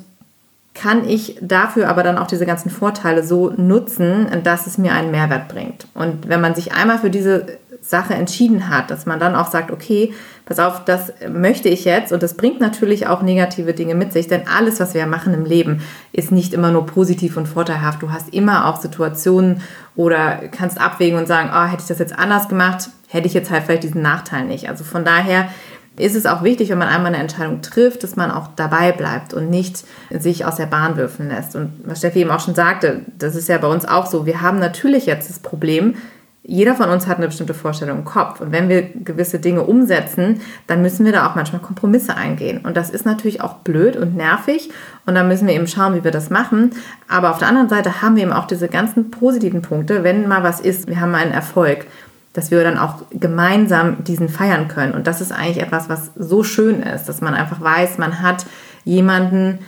kann 0.75 1.09
ich 1.09 1.37
dafür 1.41 1.89
aber 1.89 2.03
dann 2.03 2.19
auch 2.19 2.27
diese 2.27 2.47
ganzen 2.47 2.71
Vorteile 2.71 3.23
so 3.23 3.51
nutzen, 3.51 4.27
dass 4.43 4.67
es 4.67 4.79
mir 4.79 4.93
einen 4.93 5.11
Mehrwert 5.11 5.49
bringt? 5.49 5.87
Und 5.95 6.29
wenn 6.29 6.41
man 6.41 6.55
sich 6.55 6.73
einmal 6.73 6.99
für 6.99 7.11
diese 7.11 7.59
Sache 7.83 8.15
entschieden 8.15 8.69
hat, 8.69 8.91
dass 8.91 9.07
man 9.07 9.19
dann 9.19 9.35
auch 9.35 9.51
sagt, 9.51 9.73
okay, 9.73 10.15
pass 10.47 10.61
auf, 10.61 10.85
das 10.85 11.13
möchte 11.29 11.69
ich 11.69 11.85
jetzt 11.85 12.13
und 12.13 12.23
das 12.23 12.35
bringt 12.35 12.61
natürlich 12.61 13.09
auch 13.09 13.23
negative 13.23 13.75
Dinge 13.75 13.97
mit 13.97 14.13
sich, 14.13 14.29
denn 14.29 14.43
alles, 14.47 14.79
was 14.79 14.95
wir 14.95 15.05
machen 15.07 15.35
im 15.35 15.45
Leben, 15.45 15.83
ist 16.13 16.31
nicht 16.31 16.55
immer 16.55 16.71
nur 16.71 16.87
positiv 16.87 17.37
und 17.37 17.47
vorteilhaft. 17.47 18.01
Du 18.01 18.13
hast 18.13 18.33
immer 18.33 18.67
auch 18.67 18.81
Situationen 18.81 19.63
oder 19.97 20.43
kannst 20.57 20.81
abwägen 20.81 21.19
und 21.19 21.27
sagen, 21.27 21.51
oh, 21.53 21.65
hätte 21.65 21.83
ich 21.83 21.89
das 21.89 21.99
jetzt 21.99 22.17
anders 22.17 22.49
gemacht, 22.49 22.89
hätte 23.09 23.27
ich 23.27 23.35
jetzt 23.35 23.51
halt 23.51 23.65
vielleicht 23.65 23.83
diesen 23.83 24.03
Nachteil 24.03 24.45
nicht. 24.45 24.69
Also 24.69 24.85
von 24.85 25.05
daher 25.05 25.49
ist 25.99 26.15
es 26.15 26.25
auch 26.25 26.43
wichtig, 26.43 26.71
wenn 26.71 26.79
man 26.79 26.89
einmal 26.89 27.13
eine 27.13 27.23
Entscheidung 27.23 27.63
trifft, 27.63 28.05
dass 28.05 28.17
man 28.17 28.31
auch 28.31 28.49
dabei 28.57 28.93
bleibt 28.93 29.35
und 29.35 29.51
nicht 29.51 29.85
sich 30.11 30.47
aus 30.47 30.57
der 30.57 30.67
Bahn 30.67 30.97
würfeln 30.97 31.29
lässt. 31.29 31.57
Und 31.57 31.73
was 31.85 31.99
Steffi 31.99 32.21
eben 32.21 32.31
auch 32.31 32.41
schon 32.41 32.55
sagte, 32.55 33.01
das 33.19 33.35
ist 33.35 33.49
ja 33.49 33.59
bei 33.59 33.69
uns 33.69 33.87
auch 33.87 34.07
so. 34.07 34.25
Wir 34.25 34.41
haben 34.41 34.59
natürlich 34.59 35.05
jetzt 35.07 35.29
das 35.29 35.41
Problem, 35.41 35.97
jeder 36.45 36.75
von 36.75 36.91
uns 36.91 37.07
hat 37.07 37.19
eine 37.19 37.29
bestimmte 37.29 37.55
Vorstellung 37.55 37.99
im 37.99 38.05
Kopf. 38.05 38.41
Und 38.41 38.51
wenn 38.51 38.69
wir 38.69 38.83
gewisse 38.83 39.39
Dinge 39.39 39.63
umsetzen, 39.63 40.41
dann 40.67 40.83
müssen 40.83 41.05
wir 41.05 41.13
da 41.13 41.29
auch 41.31 41.37
manchmal 41.37 41.63
Kompromisse 41.63 42.17
eingehen. 42.17 42.63
Und 42.65 42.77
das 42.77 42.91
ist 42.91 43.07
natürlich 43.07 43.41
auch 43.41 43.59
blöd 43.59 43.97
und 43.97 44.17
nervig. 44.17 44.71
Und 45.07 45.15
dann 45.15 45.29
müssen 45.29 45.47
wir 45.47 45.55
eben 45.55 45.69
schauen, 45.69 45.95
wie 45.95 46.03
wir 46.03 46.11
das 46.11 46.31
machen. 46.31 46.73
Aber 47.07 47.31
auf 47.31 47.39
der 47.39 47.47
anderen 47.47 47.69
Seite 47.69 48.03
haben 48.03 48.17
wir 48.17 48.25
eben 48.25 48.33
auch 48.33 48.47
diese 48.47 48.67
ganzen 48.67 49.13
positiven 49.13 49.63
Punkte. 49.63 50.03
Wenn 50.03 50.27
mal 50.27 50.43
was 50.43 50.61
ist, 50.61 50.89
wir 50.89 51.01
haben 51.01 51.15
einen 51.15 51.31
Erfolg, 51.31 51.87
dass 52.33 52.51
wir 52.51 52.65
dann 52.65 52.79
auch 52.79 53.03
gemeinsam 53.13 54.03
diesen 54.03 54.29
feiern 54.29 54.67
können. 54.67 54.95
Und 54.95 55.07
das 55.07 55.21
ist 55.21 55.31
eigentlich 55.31 55.63
etwas, 55.63 55.89
was 55.89 56.11
so 56.17 56.43
schön 56.43 56.83
ist, 56.83 57.05
dass 57.05 57.21
man 57.21 57.35
einfach 57.35 57.61
weiß, 57.61 57.99
man 57.99 58.21
hat 58.21 58.47
jemanden, 58.85 59.61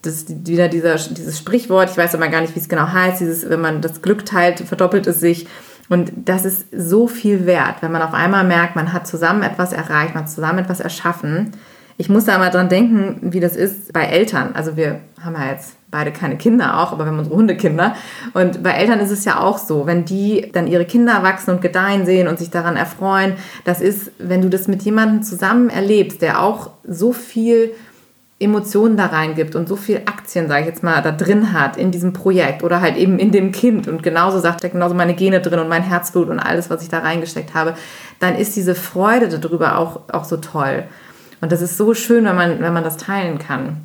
das 0.00 0.24
wieder 0.28 0.68
dieser, 0.68 0.96
dieses 0.96 1.38
Sprichwort, 1.38 1.90
ich 1.90 1.96
weiß 1.96 2.14
aber 2.14 2.28
gar 2.28 2.40
nicht, 2.40 2.54
wie 2.54 2.60
es 2.60 2.68
genau 2.68 2.88
heißt, 2.88 3.20
dieses, 3.20 3.48
wenn 3.50 3.60
man 3.60 3.82
das 3.82 4.00
Glück 4.00 4.24
teilt, 4.24 4.60
verdoppelt 4.60 5.06
es 5.06 5.20
sich. 5.20 5.46
Und 5.90 6.12
das 6.24 6.44
ist 6.44 6.66
so 6.72 7.08
viel 7.08 7.46
wert, 7.46 7.82
wenn 7.82 7.90
man 7.90 8.00
auf 8.00 8.14
einmal 8.14 8.44
merkt, 8.44 8.76
man 8.76 8.92
hat 8.92 9.08
zusammen 9.08 9.42
etwas 9.42 9.72
erreicht, 9.72 10.14
man 10.14 10.22
hat 10.22 10.30
zusammen 10.30 10.60
etwas 10.60 10.78
erschaffen. 10.78 11.50
Ich 11.98 12.08
muss 12.08 12.24
da 12.24 12.38
mal 12.38 12.50
dran 12.50 12.68
denken, 12.68 13.18
wie 13.32 13.40
das 13.40 13.56
ist 13.56 13.92
bei 13.92 14.04
Eltern. 14.04 14.52
Also 14.54 14.76
wir 14.76 15.00
haben 15.22 15.34
ja 15.34 15.50
jetzt 15.50 15.74
beide 15.90 16.12
keine 16.12 16.38
Kinder 16.38 16.78
auch, 16.78 16.92
aber 16.92 17.04
wir 17.04 17.10
haben 17.10 17.18
unsere 17.18 17.36
Hundekinder. 17.36 17.96
Und 18.34 18.62
bei 18.62 18.70
Eltern 18.70 19.00
ist 19.00 19.10
es 19.10 19.24
ja 19.24 19.40
auch 19.40 19.58
so, 19.58 19.86
wenn 19.86 20.04
die 20.04 20.48
dann 20.52 20.68
ihre 20.68 20.84
Kinder 20.84 21.24
wachsen 21.24 21.50
und 21.50 21.60
gedeihen 21.60 22.06
sehen 22.06 22.28
und 22.28 22.38
sich 22.38 22.50
daran 22.50 22.76
erfreuen, 22.76 23.34
das 23.64 23.80
ist, 23.80 24.12
wenn 24.18 24.40
du 24.42 24.48
das 24.48 24.68
mit 24.68 24.82
jemandem 24.82 25.24
zusammen 25.24 25.70
erlebst, 25.70 26.22
der 26.22 26.40
auch 26.40 26.70
so 26.86 27.12
viel 27.12 27.72
Emotionen 28.40 28.96
da 28.96 29.06
reingibt 29.06 29.54
und 29.54 29.68
so 29.68 29.76
viel 29.76 29.98
Aktien, 30.06 30.48
sage 30.48 30.62
ich 30.62 30.66
jetzt 30.66 30.82
mal, 30.82 31.02
da 31.02 31.12
drin 31.12 31.52
hat 31.52 31.76
in 31.76 31.90
diesem 31.90 32.14
Projekt 32.14 32.62
oder 32.62 32.80
halt 32.80 32.96
eben 32.96 33.18
in 33.18 33.30
dem 33.30 33.52
Kind 33.52 33.86
und 33.86 34.02
genauso 34.02 34.40
sagt 34.40 34.64
er 34.64 34.70
genauso 34.70 34.94
meine 34.94 35.14
Gene 35.14 35.40
drin 35.40 35.58
und 35.60 35.68
mein 35.68 35.82
Herzblut 35.82 36.30
und 36.30 36.38
alles, 36.38 36.70
was 36.70 36.82
ich 36.82 36.88
da 36.88 37.00
reingesteckt 37.00 37.52
habe, 37.52 37.74
dann 38.18 38.34
ist 38.34 38.56
diese 38.56 38.74
Freude 38.74 39.28
darüber 39.28 39.76
auch, 39.76 40.00
auch 40.10 40.24
so 40.24 40.38
toll. 40.38 40.84
Und 41.42 41.52
das 41.52 41.60
ist 41.60 41.76
so 41.76 41.92
schön, 41.92 42.24
wenn 42.24 42.36
man, 42.36 42.60
wenn 42.60 42.72
man 42.72 42.82
das 42.82 42.96
teilen 42.96 43.38
kann. 43.38 43.76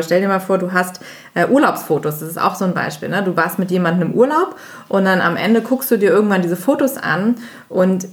Stell 0.00 0.20
dir 0.20 0.28
mal 0.28 0.40
vor, 0.40 0.58
du 0.58 0.72
hast 0.72 1.00
äh, 1.34 1.46
Urlaubsfotos, 1.46 2.20
das 2.20 2.28
ist 2.28 2.40
auch 2.40 2.54
so 2.54 2.64
ein 2.64 2.72
Beispiel. 2.72 3.10
Ne? 3.10 3.22
Du 3.22 3.36
warst 3.36 3.58
mit 3.58 3.70
jemandem 3.70 4.10
im 4.10 4.14
Urlaub 4.14 4.56
und 4.88 5.04
dann 5.04 5.20
am 5.20 5.36
Ende 5.36 5.60
guckst 5.60 5.90
du 5.90 5.98
dir 5.98 6.10
irgendwann 6.10 6.40
diese 6.40 6.56
Fotos 6.56 6.96
an 6.96 7.34
und 7.68 8.08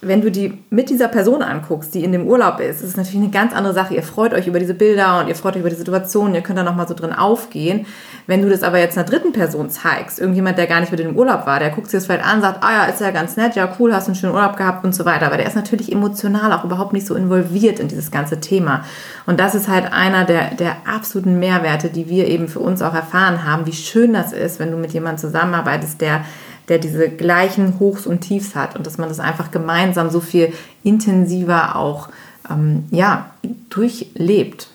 wenn 0.00 0.20
du 0.20 0.30
die 0.30 0.56
mit 0.70 0.90
dieser 0.90 1.08
Person 1.08 1.42
anguckst, 1.42 1.92
die 1.92 2.04
in 2.04 2.12
dem 2.12 2.28
Urlaub 2.28 2.60
ist, 2.60 2.82
ist 2.82 2.90
es 2.90 2.96
natürlich 2.96 3.20
eine 3.20 3.30
ganz 3.30 3.52
andere 3.52 3.74
Sache. 3.74 3.94
Ihr 3.94 4.04
freut 4.04 4.32
euch 4.32 4.46
über 4.46 4.60
diese 4.60 4.74
Bilder 4.74 5.18
und 5.18 5.28
ihr 5.28 5.34
freut 5.34 5.54
euch 5.54 5.60
über 5.60 5.70
die 5.70 5.76
Situation, 5.76 6.36
ihr 6.36 6.40
könnt 6.40 6.56
da 6.56 6.62
nochmal 6.62 6.86
so 6.86 6.94
drin 6.94 7.12
aufgehen. 7.12 7.84
Wenn 8.28 8.40
du 8.40 8.48
das 8.48 8.62
aber 8.62 8.78
jetzt 8.78 8.96
einer 8.96 9.08
dritten 9.08 9.32
Person 9.32 9.70
zeigst, 9.70 10.20
irgendjemand, 10.20 10.56
der 10.56 10.68
gar 10.68 10.78
nicht 10.78 10.92
mit 10.92 11.00
in 11.00 11.08
dem 11.08 11.16
Urlaub 11.16 11.46
war, 11.46 11.58
der 11.58 11.70
guckt 11.70 11.90
sich 11.90 11.98
das 11.98 12.06
vielleicht 12.06 12.24
an, 12.24 12.40
sagt, 12.40 12.62
ah 12.62 12.72
ja, 12.72 12.84
ist 12.84 13.00
ja 13.00 13.10
ganz 13.10 13.36
nett, 13.36 13.56
ja 13.56 13.74
cool, 13.80 13.92
hast 13.92 14.06
einen 14.06 14.14
schönen 14.14 14.34
Urlaub 14.34 14.56
gehabt 14.56 14.84
und 14.84 14.94
so 14.94 15.04
weiter. 15.04 15.26
Aber 15.26 15.36
der 15.36 15.46
ist 15.46 15.56
natürlich 15.56 15.90
emotional 15.90 16.52
auch 16.52 16.64
überhaupt 16.64 16.92
nicht 16.92 17.06
so 17.06 17.16
involviert 17.16 17.80
in 17.80 17.88
dieses 17.88 18.12
ganze 18.12 18.38
Thema. 18.38 18.84
Und 19.26 19.40
das 19.40 19.56
ist 19.56 19.66
halt 19.66 19.92
einer 19.92 20.24
der, 20.24 20.54
der 20.54 20.76
absoluten 20.86 21.40
Mehrwerte, 21.40 21.88
die 21.88 22.08
wir 22.08 22.28
eben 22.28 22.46
für 22.46 22.60
uns 22.60 22.82
auch 22.82 22.94
erfahren 22.94 23.44
haben, 23.44 23.66
wie 23.66 23.72
schön 23.72 24.12
das 24.12 24.32
ist, 24.32 24.60
wenn 24.60 24.70
du 24.70 24.76
mit 24.76 24.92
jemandem 24.92 25.18
zusammenarbeitest, 25.18 26.00
der 26.00 26.24
der 26.68 26.78
diese 26.78 27.08
gleichen 27.08 27.78
Hochs 27.78 28.06
und 28.06 28.20
Tiefs 28.20 28.54
hat 28.54 28.76
und 28.76 28.86
dass 28.86 28.98
man 28.98 29.08
das 29.08 29.20
einfach 29.20 29.50
gemeinsam 29.50 30.10
so 30.10 30.20
viel 30.20 30.52
intensiver 30.84 31.76
auch 31.76 32.08
ähm, 32.50 32.84
ja, 32.90 33.30
durchlebt. 33.70 34.68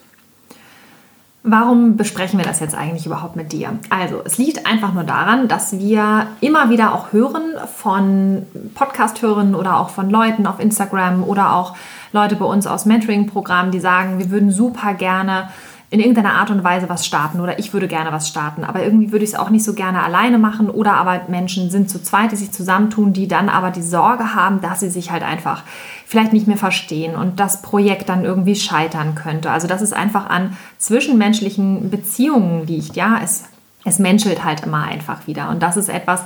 Warum 1.46 1.98
besprechen 1.98 2.40
wir 2.40 2.46
das 2.46 2.62
jetzt 2.62 2.74
eigentlich 2.74 3.06
überhaupt 3.06 3.36
mit 3.36 3.52
dir? 3.52 3.78
Also, 3.90 4.22
es 4.24 4.38
liegt 4.38 4.66
einfach 4.66 4.94
nur 4.94 5.04
daran, 5.04 5.50
dass 5.50 5.78
wir 5.78 6.28
immer 6.40 6.70
wieder 6.70 6.96
auch 6.96 7.12
hören 7.12 7.42
von 7.76 8.46
Podcast-Hörern 8.76 9.54
oder 9.54 9.78
auch 9.78 9.90
von 9.90 10.10
Leuten 10.10 10.48
auf 10.48 10.62
Instagram 10.62 11.22
oder 11.22 11.54
auch 11.54 11.76
Leute 12.14 12.38
bei 12.38 12.46
uns 12.46 12.66
aus 12.66 12.86
Mentoring-Programmen, 12.86 13.72
die 13.72 13.82
sagen, 13.82 14.20
wir 14.20 14.30
würden 14.30 14.52
super 14.52 14.94
gerne 14.94 15.50
in 15.94 16.00
irgendeiner 16.00 16.34
Art 16.34 16.50
und 16.50 16.64
Weise 16.64 16.90
was 16.90 17.06
starten 17.06 17.40
oder 17.40 17.60
ich 17.60 17.72
würde 17.72 17.88
gerne 17.88 18.12
was 18.12 18.28
starten, 18.28 18.64
aber 18.64 18.84
irgendwie 18.84 19.12
würde 19.12 19.24
ich 19.24 19.34
es 19.34 19.40
auch 19.40 19.52
nicht 19.52 19.64
so 19.64 19.76
gerne 19.76 20.02
alleine 20.02 20.40
machen 20.40 20.72
oder 20.72 20.96
aber 20.96 21.22
Menschen 21.28 21.70
sind 21.70 21.88
zu 21.88 22.02
zweit, 22.02 22.32
die 22.32 22.36
sich 22.36 22.52
zusammentun, 22.52 23.14
die 23.14 23.28
dann 23.28 23.48
aber 23.48 23.70
die 23.70 23.84
Sorge 23.84 24.34
haben, 24.34 24.60
dass 24.60 24.80
sie 24.80 24.90
sich 24.90 25.12
halt 25.12 25.22
einfach 25.22 25.62
vielleicht 26.08 26.34
nicht 26.34 26.48
mehr 26.48 26.58
verstehen 26.58 27.16
und 27.16 27.40
das 27.40 27.62
Projekt 27.62 28.10
dann 28.10 28.26
irgendwie 28.26 28.56
scheitern 28.56 29.14
könnte. 29.14 29.52
Also 29.52 29.68
das 29.68 29.84
ist 29.84 29.94
einfach 29.94 30.32
an 30.32 30.58
zwischenmenschlichen 30.80 31.92
Beziehungen 31.92 32.66
liegt, 32.66 32.96
ja, 32.96 33.20
es, 33.24 33.44
es 33.86 34.00
menschelt 34.00 34.44
halt 34.44 34.64
immer 34.64 34.86
einfach 34.86 35.28
wieder 35.28 35.52
und 35.52 35.62
das 35.62 35.78
ist 35.78 35.90
etwas, 35.90 36.24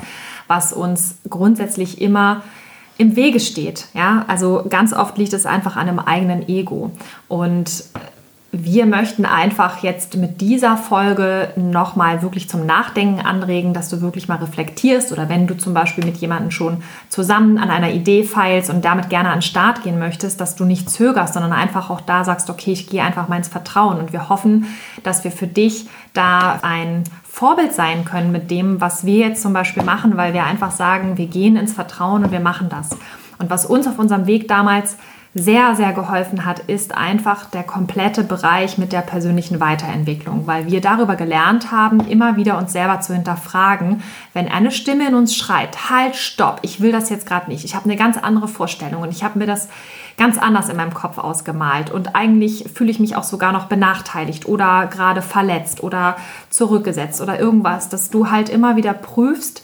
was 0.47 0.71
uns 0.71 1.17
grundsätzlich 1.29 1.99
immer 1.99 2.41
im 2.97 3.17
Wege 3.17 3.41
steht. 3.41 3.89
Ja, 3.93 4.23
also 4.29 4.65
ganz 4.69 4.93
oft 4.93 5.17
liegt 5.17 5.33
es 5.33 5.45
einfach 5.45 5.75
an 5.75 5.89
einem 5.89 5.99
eigenen 5.99 6.47
Ego. 6.47 6.91
Und 7.27 7.83
wir 8.53 8.85
möchten 8.85 9.25
einfach 9.25 9.83
jetzt 9.83 10.15
mit 10.15 10.39
dieser 10.39 10.77
Folge 10.77 11.49
nochmal 11.57 12.21
wirklich 12.21 12.47
zum 12.47 12.65
Nachdenken 12.65 13.19
anregen, 13.19 13.73
dass 13.73 13.89
du 13.89 14.01
wirklich 14.01 14.29
mal 14.29 14.37
reflektierst 14.37 15.11
oder 15.11 15.27
wenn 15.27 15.47
du 15.47 15.57
zum 15.57 15.73
Beispiel 15.73 16.05
mit 16.05 16.17
jemandem 16.17 16.51
schon 16.51 16.81
zusammen 17.09 17.57
an 17.57 17.69
einer 17.69 17.91
Idee 17.91 18.23
feilst 18.23 18.69
und 18.69 18.85
damit 18.85 19.09
gerne 19.09 19.29
an 19.29 19.39
den 19.39 19.41
Start 19.41 19.83
gehen 19.83 19.99
möchtest, 19.99 20.39
dass 20.39 20.55
du 20.55 20.63
nicht 20.63 20.89
zögerst, 20.89 21.33
sondern 21.33 21.51
einfach 21.51 21.89
auch 21.89 21.99
da 21.99 22.23
sagst, 22.23 22.49
okay, 22.49 22.71
ich 22.71 22.87
gehe 22.87 23.03
einfach 23.03 23.27
mal 23.27 23.35
ins 23.35 23.49
Vertrauen 23.49 23.97
und 23.99 24.13
wir 24.13 24.29
hoffen, 24.29 24.67
dass 25.03 25.25
wir 25.25 25.31
für 25.31 25.47
dich 25.47 25.87
da 26.13 26.59
ein 26.61 27.03
Vorbild 27.23 27.73
sein 27.73 28.05
können 28.05 28.31
mit 28.31 28.49
dem, 28.49 28.79
was 28.79 29.05
wir 29.05 29.27
jetzt 29.27 29.41
zum 29.41 29.51
Beispiel 29.51 29.83
machen, 29.83 30.15
weil 30.15 30.33
wir 30.33 30.45
einfach 30.45 30.71
sagen, 30.71 31.17
wir 31.17 31.27
gehen 31.27 31.57
ins 31.57 31.73
Vertrauen 31.73 32.23
und 32.23 32.31
wir 32.31 32.39
machen 32.39 32.69
das. 32.69 32.91
Und 33.39 33.49
was 33.49 33.65
uns 33.65 33.87
auf 33.87 33.99
unserem 33.99 34.25
Weg 34.25 34.47
damals 34.47 34.97
sehr, 35.37 35.75
sehr 35.75 35.93
geholfen 35.93 36.45
hat, 36.45 36.59
ist 36.59 36.95
einfach 36.95 37.45
der 37.45 37.63
komplette 37.63 38.23
Bereich 38.23 38.77
mit 38.77 38.91
der 38.91 39.01
persönlichen 39.01 39.59
Weiterentwicklung, 39.59 40.47
weil 40.47 40.67
wir 40.67 40.81
darüber 40.81 41.15
gelernt 41.15 41.71
haben, 41.71 41.99
immer 42.07 42.35
wieder 42.35 42.57
uns 42.57 42.73
selber 42.73 42.99
zu 43.01 43.13
hinterfragen, 43.13 44.03
wenn 44.33 44.47
eine 44.47 44.71
Stimme 44.71 45.07
in 45.07 45.15
uns 45.15 45.35
schreit, 45.35 45.89
halt, 45.89 46.15
stopp, 46.15 46.59
ich 46.61 46.81
will 46.81 46.91
das 46.91 47.09
jetzt 47.09 47.25
gerade 47.25 47.49
nicht, 47.49 47.65
ich 47.65 47.75
habe 47.75 47.85
eine 47.85 47.95
ganz 47.95 48.17
andere 48.17 48.47
Vorstellung 48.47 49.01
und 49.01 49.11
ich 49.11 49.23
habe 49.23 49.39
mir 49.39 49.47
das 49.47 49.69
ganz 50.17 50.37
anders 50.39 50.69
in 50.69 50.77
meinem 50.77 50.93
Kopf 50.93 51.19
ausgemalt 51.19 51.91
und 51.91 52.15
eigentlich 52.15 52.65
fühle 52.73 52.89
ich 52.89 52.99
mich 52.99 53.15
auch 53.15 53.23
sogar 53.23 53.51
noch 53.51 53.65
benachteiligt 53.65 54.47
oder 54.47 54.87
gerade 54.87 55.21
verletzt 55.21 55.83
oder 55.83 56.17
zurückgesetzt 56.49 57.21
oder 57.21 57.39
irgendwas, 57.39 57.89
dass 57.89 58.09
du 58.09 58.31
halt 58.31 58.49
immer 58.49 58.75
wieder 58.75 58.93
prüfst, 58.93 59.63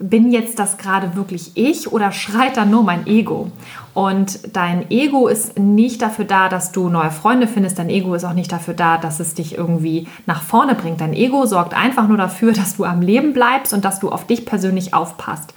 bin 0.00 0.32
jetzt 0.32 0.58
das 0.58 0.78
gerade 0.78 1.14
wirklich 1.14 1.52
ich 1.54 1.92
oder 1.92 2.10
schreit 2.10 2.56
da 2.56 2.64
nur 2.64 2.82
mein 2.82 3.06
Ego? 3.06 3.52
Und 3.92 4.56
dein 4.56 4.90
Ego 4.90 5.28
ist 5.28 5.58
nicht 5.58 6.00
dafür 6.00 6.24
da, 6.24 6.48
dass 6.48 6.72
du 6.72 6.88
neue 6.88 7.10
Freunde 7.10 7.46
findest. 7.46 7.78
Dein 7.78 7.90
Ego 7.90 8.14
ist 8.14 8.24
auch 8.24 8.32
nicht 8.32 8.50
dafür 8.50 8.72
da, 8.72 8.96
dass 8.96 9.20
es 9.20 9.34
dich 9.34 9.58
irgendwie 9.58 10.08
nach 10.24 10.42
vorne 10.42 10.74
bringt. 10.74 11.02
Dein 11.02 11.12
Ego 11.12 11.44
sorgt 11.44 11.74
einfach 11.74 12.08
nur 12.08 12.16
dafür, 12.16 12.52
dass 12.52 12.76
du 12.76 12.84
am 12.84 13.02
Leben 13.02 13.34
bleibst 13.34 13.74
und 13.74 13.84
dass 13.84 14.00
du 14.00 14.08
auf 14.10 14.26
dich 14.26 14.46
persönlich 14.46 14.94
aufpasst. 14.94 15.52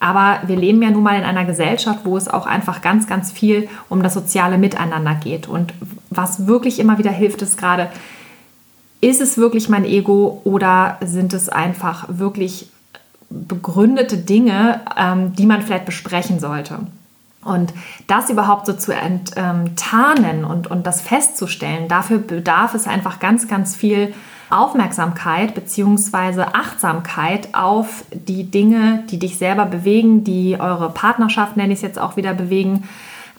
Aber 0.00 0.40
wir 0.46 0.56
leben 0.56 0.82
ja 0.82 0.90
nun 0.90 1.04
mal 1.04 1.16
in 1.16 1.24
einer 1.24 1.44
Gesellschaft, 1.44 2.00
wo 2.04 2.16
es 2.16 2.28
auch 2.28 2.46
einfach 2.46 2.82
ganz, 2.82 3.06
ganz 3.06 3.30
viel 3.30 3.68
um 3.88 4.02
das 4.02 4.12
soziale 4.12 4.58
Miteinander 4.58 5.14
geht. 5.14 5.48
Und 5.48 5.72
was 6.10 6.46
wirklich 6.48 6.80
immer 6.80 6.98
wieder 6.98 7.12
hilft, 7.12 7.42
ist 7.42 7.56
gerade, 7.56 7.88
ist 9.00 9.20
es 9.20 9.38
wirklich 9.38 9.68
mein 9.68 9.84
Ego 9.84 10.40
oder 10.44 10.98
sind 11.04 11.32
es 11.32 11.48
einfach 11.48 12.06
wirklich 12.08 12.68
begründete 13.30 14.16
Dinge, 14.16 14.80
ähm, 14.96 15.34
die 15.34 15.46
man 15.46 15.62
vielleicht 15.62 15.86
besprechen 15.86 16.40
sollte. 16.40 16.78
Und 17.44 17.74
das 18.06 18.30
überhaupt 18.30 18.66
so 18.66 18.72
zu 18.72 18.92
enttarnen 18.94 20.44
und, 20.44 20.66
und 20.66 20.86
das 20.86 21.02
festzustellen, 21.02 21.88
dafür 21.88 22.18
bedarf 22.18 22.74
es 22.74 22.86
einfach 22.86 23.20
ganz, 23.20 23.48
ganz 23.48 23.76
viel 23.76 24.14
Aufmerksamkeit 24.50 25.54
bzw. 25.54 26.42
Achtsamkeit 26.52 27.48
auf 27.54 28.04
die 28.12 28.50
Dinge, 28.50 29.04
die 29.10 29.18
dich 29.18 29.36
selber 29.36 29.66
bewegen, 29.66 30.24
die 30.24 30.56
eure 30.58 30.90
Partnerschaft, 30.90 31.56
nenne 31.56 31.72
ich 31.72 31.78
es 31.78 31.82
jetzt 31.82 31.98
auch 31.98 32.16
wieder, 32.16 32.34
bewegen, 32.34 32.84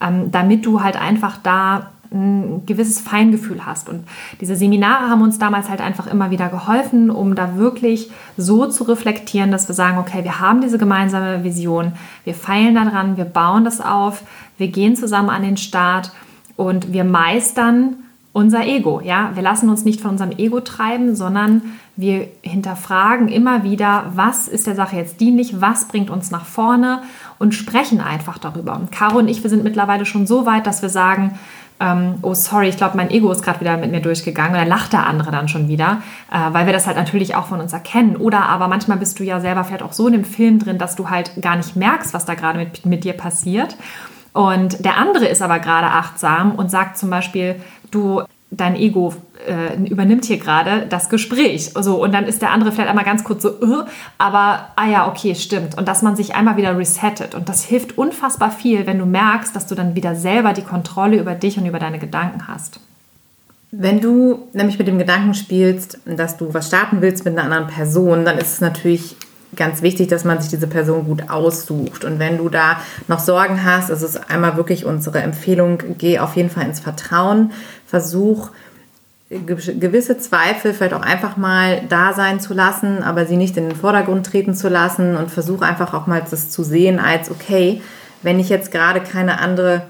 ähm, 0.02 0.32
damit 0.32 0.66
du 0.66 0.84
halt 0.84 1.00
einfach 1.00 1.38
da 1.42 1.92
ein 2.16 2.66
gewisses 2.66 3.00
Feingefühl 3.00 3.66
hast. 3.66 3.90
Und 3.90 4.08
diese 4.42 4.56
Seminare 4.56 5.10
haben 5.10 5.22
uns 5.22 5.38
damals 5.38 5.70
halt 5.70 5.82
einfach 5.82 6.08
immer 6.08 6.32
wieder 6.32 6.50
geholfen, 6.50 7.10
um 7.10 7.36
da 7.36 7.58
wirklich 7.58 8.10
so 8.38 8.68
zu 8.68 8.86
reflektieren, 8.86 9.52
dass 9.52 9.68
wir 9.68 9.76
sagen, 9.76 9.98
okay, 9.98 10.24
wir 10.24 10.40
haben 10.40 10.62
diese 10.62 10.78
gemeinsame 10.78 11.44
Vision, 11.44 11.94
wir 12.24 12.34
feilen 12.34 12.76
daran, 12.76 13.18
wir 13.18 13.26
bauen 13.26 13.66
das 13.66 13.82
auf, 13.82 14.24
wir 14.58 14.70
gehen 14.70 14.96
zusammen 14.96 15.30
an 15.30 15.44
den 15.44 15.58
Start 15.58 16.12
und 16.56 16.94
wir 16.94 17.04
meistern 17.04 17.98
unser 18.36 18.66
Ego. 18.66 19.00
Ja, 19.02 19.32
wir 19.34 19.44
lassen 19.44 19.70
uns 19.70 19.86
nicht 19.86 20.02
von 20.02 20.12
unserem 20.12 20.32
Ego 20.32 20.60
treiben, 20.60 21.16
sondern 21.16 21.62
wir 21.96 22.28
hinterfragen 22.42 23.30
immer 23.30 23.64
wieder, 23.64 24.12
was 24.14 24.50
ist 24.50 24.68
der 24.68 24.76
Sache 24.76 24.98
jetzt 24.98 25.22
dienlich, 25.22 25.62
was 25.62 25.88
bringt 25.88 26.10
uns 26.10 26.32
nach 26.32 26.44
vorne 26.44 27.02
und 27.40 27.54
sprechen 27.54 28.02
einfach 28.02 28.38
darüber. 28.38 28.76
Und 28.76 28.92
Caro 28.92 29.20
und 29.20 29.30
ich, 29.30 29.42
wir 29.42 29.50
sind 29.50 29.64
mittlerweile 29.64 30.06
schon 30.06 30.28
so 30.28 30.46
weit, 30.46 30.68
dass 30.68 30.82
wir 30.82 30.90
sagen, 30.90 31.40
ähm, 31.80 32.16
oh 32.22 32.34
sorry, 32.34 32.70
ich 32.70 32.78
glaube, 32.78 32.96
mein 32.96 33.12
Ego 33.12 33.32
ist 33.32 33.44
gerade 33.44 33.60
wieder 33.60 33.76
mit 33.78 33.92
mir 33.92 34.00
durchgegangen. 34.00 34.54
Dann 34.54 34.68
lacht 34.68 34.94
der 34.94 35.06
andere 35.06 35.32
dann 35.32 35.48
schon 35.48 35.68
wieder, 35.68 36.02
äh, 36.32 36.54
weil 36.54 36.66
wir 36.66 36.74
das 36.74 36.88
halt 36.88 36.96
natürlich 36.96 37.36
auch 37.36 37.48
von 37.48 37.60
uns 37.60 37.74
erkennen. 37.74 38.16
Oder 38.16 38.48
aber 38.48 38.68
manchmal 38.68 38.98
bist 38.98 39.20
du 39.20 39.24
ja 39.24 39.40
selber 39.40 39.64
vielleicht 39.64 39.84
auch 39.84 39.94
so 39.94 40.08
in 40.08 40.14
dem 40.14 40.26
Film 40.26 40.60
drin, 40.60 40.78
dass 40.78 40.96
du 40.96 41.10
halt 41.10 41.32
gar 41.42 41.58
nicht 41.58 41.76
merkst, 41.76 42.14
was 42.14 42.26
da 42.26 42.36
gerade 42.36 42.60
mit, 42.60 42.86
mit 42.86 43.04
dir 43.04 43.14
passiert. 43.14 43.76
Und 44.32 44.84
der 44.84 44.98
andere 44.98 45.26
ist 45.26 45.42
aber 45.42 45.60
gerade 45.60 45.88
achtsam 45.88 46.56
und 46.56 46.70
sagt 46.70 46.98
zum 46.98 47.10
Beispiel, 47.10 47.56
du, 47.92 48.24
dein 48.58 48.76
Ego 48.76 49.14
äh, 49.48 49.76
übernimmt 49.88 50.26
hier 50.26 50.38
gerade 50.38 50.86
das 50.88 51.10
Gespräch. 51.10 51.72
So, 51.74 52.02
und 52.02 52.14
dann 52.14 52.26
ist 52.26 52.42
der 52.42 52.52
andere 52.52 52.72
vielleicht 52.72 52.90
einmal 52.90 53.06
ganz 53.06 53.24
kurz 53.24 53.44
so, 53.44 53.50
uh, 53.62 53.84
aber 54.18 54.70
ah 54.76 54.88
ja, 54.90 55.08
okay, 55.08 55.36
stimmt. 55.36 55.78
Und 55.78 55.88
dass 55.88 56.02
man 56.02 56.16
sich 56.16 56.36
einmal 56.36 56.58
wieder 56.58 56.78
resettet. 56.78 57.36
Und 57.36 57.50
das 57.50 57.64
hilft 57.64 57.98
unfassbar 57.98 58.52
viel, 58.52 58.88
wenn 58.88 59.00
du 59.00 59.06
merkst, 59.06 59.56
dass 59.56 59.68
du 59.68 59.76
dann 59.76 59.96
wieder 59.96 60.16
selber 60.16 60.54
die 60.54 60.64
Kontrolle 60.64 61.20
über 61.20 61.36
dich 61.36 61.58
und 61.58 61.66
über 61.66 61.80
deine 61.80 62.00
Gedanken 62.00 62.48
hast. 62.48 62.80
Wenn 63.72 64.00
du 64.00 64.48
nämlich 64.54 64.80
mit 64.80 64.88
dem 64.88 64.98
Gedanken 64.98 65.34
spielst, 65.34 66.00
dass 66.06 66.38
du 66.38 66.54
was 66.54 66.68
starten 66.68 67.02
willst 67.02 67.26
mit 67.26 67.38
einer 67.38 67.44
anderen 67.44 67.68
Person, 67.68 68.24
dann 68.24 68.38
ist 68.38 68.54
es 68.54 68.62
natürlich 68.62 69.18
ganz 69.56 69.82
wichtig, 69.82 70.08
dass 70.08 70.24
man 70.24 70.42
sich 70.42 70.50
diese 70.50 70.68
Person 70.68 71.06
gut 71.06 71.30
aussucht. 71.30 72.04
Und 72.04 72.20
wenn 72.20 72.38
du 72.38 72.50
da 72.50 72.80
noch 73.08 73.20
Sorgen 73.20 73.64
hast, 73.64 73.90
ist 73.90 74.02
es 74.02 74.18
einmal 74.18 74.58
wirklich 74.58 74.86
unsere 74.86 75.20
Empfehlung, 75.20 75.80
geh 75.98 76.20
auf 76.20 76.36
jeden 76.36 76.50
Fall 76.50 76.66
ins 76.66 76.80
Vertrauen, 76.80 77.52
versuch 77.88 78.52
gewisse 79.30 80.20
Zweifel 80.20 80.74
vielleicht 80.74 80.94
auch 80.94 81.02
einfach 81.02 81.36
mal 81.36 81.82
da 81.90 82.14
sein 82.14 82.40
zu 82.40 82.54
lassen, 82.54 83.02
aber 83.02 83.26
sie 83.26 83.38
nicht 83.38 83.58
in 83.58 83.70
den 83.70 83.76
Vordergrund 83.76 84.26
treten 84.26 84.54
zu 84.54 84.70
lassen 84.70 85.16
und 85.16 85.32
versuch 85.32 85.62
einfach 85.62 85.94
auch 85.96 86.06
mal 86.06 86.24
das 86.30 86.52
zu 86.52 86.64
sehen 86.64 87.00
als, 87.00 87.32
okay, 87.32 87.82
wenn 88.22 88.40
ich 88.40 88.50
jetzt 88.50 88.72
gerade 88.72 89.02
keine 89.02 89.40
andere 89.40 89.84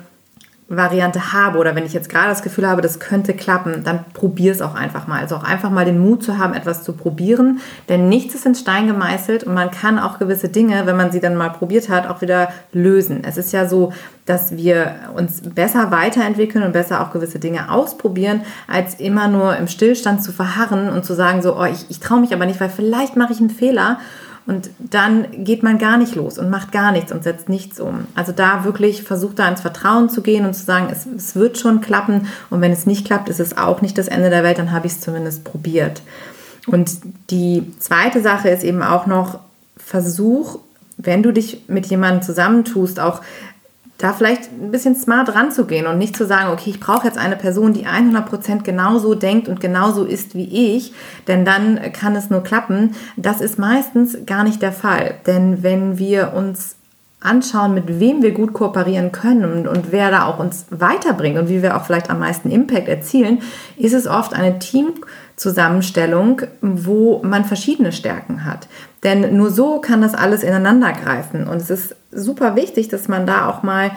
Variante 0.68 1.32
habe 1.32 1.60
oder 1.60 1.76
wenn 1.76 1.86
ich 1.86 1.94
jetzt 1.94 2.10
gerade 2.10 2.30
das 2.30 2.42
Gefühl 2.42 2.68
habe, 2.68 2.82
das 2.82 3.00
könnte 3.00 3.36
klappen, 3.36 3.84
dann 3.84 4.04
probier 4.14 4.52
es 4.52 4.64
auch 4.64 4.74
einfach 4.74 5.06
mal. 5.06 5.22
Also 5.22 5.36
auch 5.36 5.44
einfach 5.44 5.70
mal 5.70 5.86
den 5.86 6.00
Mut 6.00 6.24
zu 6.24 6.40
haben, 6.40 6.56
etwas 6.56 6.84
zu 6.84 6.94
probieren, 6.94 7.60
denn 7.88 8.10
nichts 8.10 8.34
ist 8.34 8.48
in 8.48 8.56
Stein 8.56 8.88
gemeißelt 8.88 9.44
und 9.44 9.54
man 9.54 9.70
kann 9.70 10.00
auch 10.00 10.18
gewisse 10.18 10.50
Dinge, 10.50 10.88
wenn 10.88 10.98
man 10.98 11.12
sie 11.12 11.20
dann 11.20 11.36
mal 11.36 11.50
probiert 11.52 11.90
hat, 11.90 12.08
auch 12.10 12.22
wieder 12.22 12.50
lösen. 12.72 13.24
Es 13.24 13.38
ist 13.38 13.54
ja 13.54 13.68
so, 13.68 13.94
dass 14.26 14.58
wir 14.58 14.96
uns 15.16 15.42
besser 15.42 15.92
weiterentwickeln 15.92 16.64
und 16.64 16.72
besser 16.72 17.02
auch 17.02 17.12
gewisse 17.12 17.38
Dinge 17.38 17.72
ausprobieren, 17.72 18.42
als 18.68 18.96
immer 18.96 19.28
nur 19.28 19.56
im 19.58 19.68
Stillstand 19.68 20.24
zu 20.24 20.32
verharren 20.32 20.90
und 20.90 21.06
zu 21.06 21.14
sagen 21.14 21.44
so, 21.44 21.60
oh, 21.60 21.66
ich, 21.66 21.86
ich 21.90 22.00
traue 22.00 22.22
mich 22.22 22.34
aber 22.34 22.48
nicht, 22.48 22.60
weil 22.60 22.70
vielleicht 22.70 23.18
mache 23.18 23.34
ich 23.34 23.40
einen 23.40 23.52
Fehler 23.52 24.00
und 24.48 24.70
dann 24.78 25.44
geht 25.44 25.64
man 25.64 25.80
gar 25.80 25.98
nicht 25.98 26.14
los 26.14 26.38
und 26.38 26.52
macht 26.52 26.72
gar 26.72 26.92
nichts 26.92 27.12
und 27.12 27.24
setzt 27.24 27.50
nichts 27.50 27.80
um. 27.80 28.08
Also 28.14 28.32
da 28.32 28.64
wirklich 28.64 29.02
versucht 29.02 29.40
da 29.40 29.48
ins 29.50 29.62
Vertrauen 29.62 30.10
zu 30.10 30.22
gehen 30.22 30.46
und 30.46 30.54
zu 30.54 30.64
sagen, 30.64 30.88
es, 30.92 31.08
es 31.08 31.36
wird 31.36 31.58
schon 31.58 31.82
klappen. 31.82 32.28
Und 32.52 32.62
wenn 32.62 32.72
es 32.72 32.86
nicht 32.86 33.08
klappt, 33.08 33.30
ist 33.30 33.40
es 33.40 33.58
auch 33.58 33.82
nicht 33.82 33.98
das 33.98 34.08
Ende 34.08 34.30
der 34.30 34.44
Welt, 34.44 34.60
dann 34.60 34.72
habe 34.72 34.86
ich 34.86 34.94
es 34.94 35.02
zumindest 35.02 35.44
probiert. 35.44 36.04
Und 36.68 37.00
die 37.32 37.74
zweite 37.80 38.22
Sache 38.22 38.50
ist 38.50 38.64
eben 38.64 38.84
auch 38.84 39.08
noch, 39.08 39.40
versuch, 39.78 40.60
wenn 40.98 41.22
du 41.22 41.32
dich 41.32 41.64
mit 41.68 41.86
jemandem 41.88 42.22
zusammentust, 42.24 43.00
auch 43.00 43.22
da 43.98 44.12
vielleicht 44.12 44.52
ein 44.52 44.72
bisschen 44.72 44.96
smart 44.96 45.34
ranzugehen 45.34 45.88
und 45.88 45.98
nicht 45.98 46.18
zu 46.18 46.26
sagen, 46.26 46.52
okay, 46.52 46.70
ich 46.70 46.80
brauche 46.80 47.08
jetzt 47.08 47.18
eine 47.18 47.38
Person, 47.38 47.74
die 47.74 47.88
100% 47.88 48.64
genauso 48.64 49.16
denkt 49.16 49.48
und 49.48 49.62
genauso 49.62 50.04
ist 50.04 50.36
wie 50.36 50.76
ich, 50.76 50.94
denn 51.28 51.46
dann 51.46 51.80
kann 51.94 52.16
es 52.16 52.30
nur 52.30 52.44
klappen. 52.44 52.96
Das 53.16 53.40
ist 53.40 53.58
meistens 53.58 54.18
gar 54.26 54.44
nicht 54.44 54.62
der 54.62 54.74
Fall, 54.74 55.16
denn 55.26 55.64
wenn 55.64 55.98
wir 55.98 56.34
uns 56.34 56.76
anschauen, 57.22 57.74
mit 57.74 58.00
wem 58.00 58.22
wir 58.22 58.32
gut 58.32 58.54
kooperieren 58.54 59.12
können 59.12 59.46
und, 59.46 59.68
und 59.68 59.92
wer 59.92 60.12
da 60.12 60.26
auch 60.26 60.40
uns 60.40 60.66
weiterbringt 60.70 61.40
und 61.40 61.50
wie 61.50 61.64
wir 61.64 61.76
auch 61.76 61.86
vielleicht 61.86 62.10
am 62.10 62.20
meisten 62.20 62.52
Impact 62.52 62.88
erzielen, 62.88 63.42
ist 63.78 63.94
es 63.94 64.06
oft 64.06 64.34
eine 64.34 64.60
Teamzusammenstellung, 64.60 66.42
wo 66.62 67.22
man 67.24 67.46
verschiedene 67.46 67.92
Stärken 67.92 68.46
hat. 68.46 68.68
Denn 69.06 69.38
nur 69.38 69.52
so 69.52 69.80
kann 69.80 70.02
das 70.02 70.16
alles 70.16 70.44
ineinander 70.44 70.92
greifen. 70.92 71.48
Und 71.48 71.58
es 71.58 71.70
ist 71.70 71.96
super 72.12 72.58
wichtig, 72.58 72.90
dass 72.90 73.08
man 73.08 73.26
da 73.26 73.48
auch 73.48 73.64
mal 73.64 73.92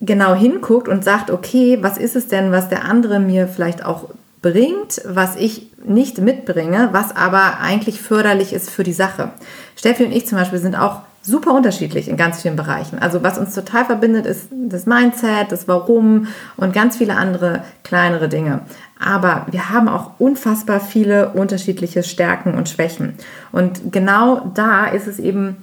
genau 0.00 0.34
hinguckt 0.34 0.88
und 0.88 1.04
sagt, 1.04 1.30
okay, 1.30 1.78
was 1.82 1.98
ist 1.98 2.16
es 2.16 2.26
denn, 2.26 2.50
was 2.50 2.68
der 2.68 2.84
andere 2.84 3.20
mir 3.20 3.46
vielleicht 3.46 3.84
auch 3.84 4.08
bringt, 4.42 5.02
was 5.04 5.36
ich 5.36 5.70
nicht 5.84 6.18
mitbringe, 6.18 6.88
was 6.92 7.14
aber 7.14 7.60
eigentlich 7.60 8.00
förderlich 8.00 8.52
ist 8.52 8.70
für 8.70 8.82
die 8.82 8.92
Sache. 8.92 9.30
Steffi 9.76 10.04
und 10.04 10.12
ich 10.12 10.26
zum 10.26 10.38
Beispiel 10.38 10.58
sind 10.58 10.74
auch 10.74 11.00
super 11.26 11.52
unterschiedlich 11.52 12.08
in 12.08 12.16
ganz 12.16 12.42
vielen 12.42 12.56
Bereichen. 12.56 12.98
Also 13.00 13.22
was 13.22 13.36
uns 13.36 13.54
total 13.54 13.84
verbindet, 13.84 14.26
ist 14.26 14.48
das 14.50 14.86
Mindset, 14.86 15.50
das 15.50 15.66
Warum 15.66 16.28
und 16.56 16.72
ganz 16.72 16.96
viele 16.96 17.16
andere 17.16 17.64
kleinere 17.82 18.28
Dinge. 18.28 18.60
Aber 19.04 19.46
wir 19.50 19.70
haben 19.70 19.88
auch 19.88 20.12
unfassbar 20.18 20.80
viele 20.80 21.30
unterschiedliche 21.30 22.02
Stärken 22.02 22.54
und 22.54 22.68
Schwächen. 22.68 23.14
Und 23.50 23.92
genau 23.92 24.52
da 24.54 24.86
ist 24.86 25.08
es 25.08 25.18
eben 25.18 25.56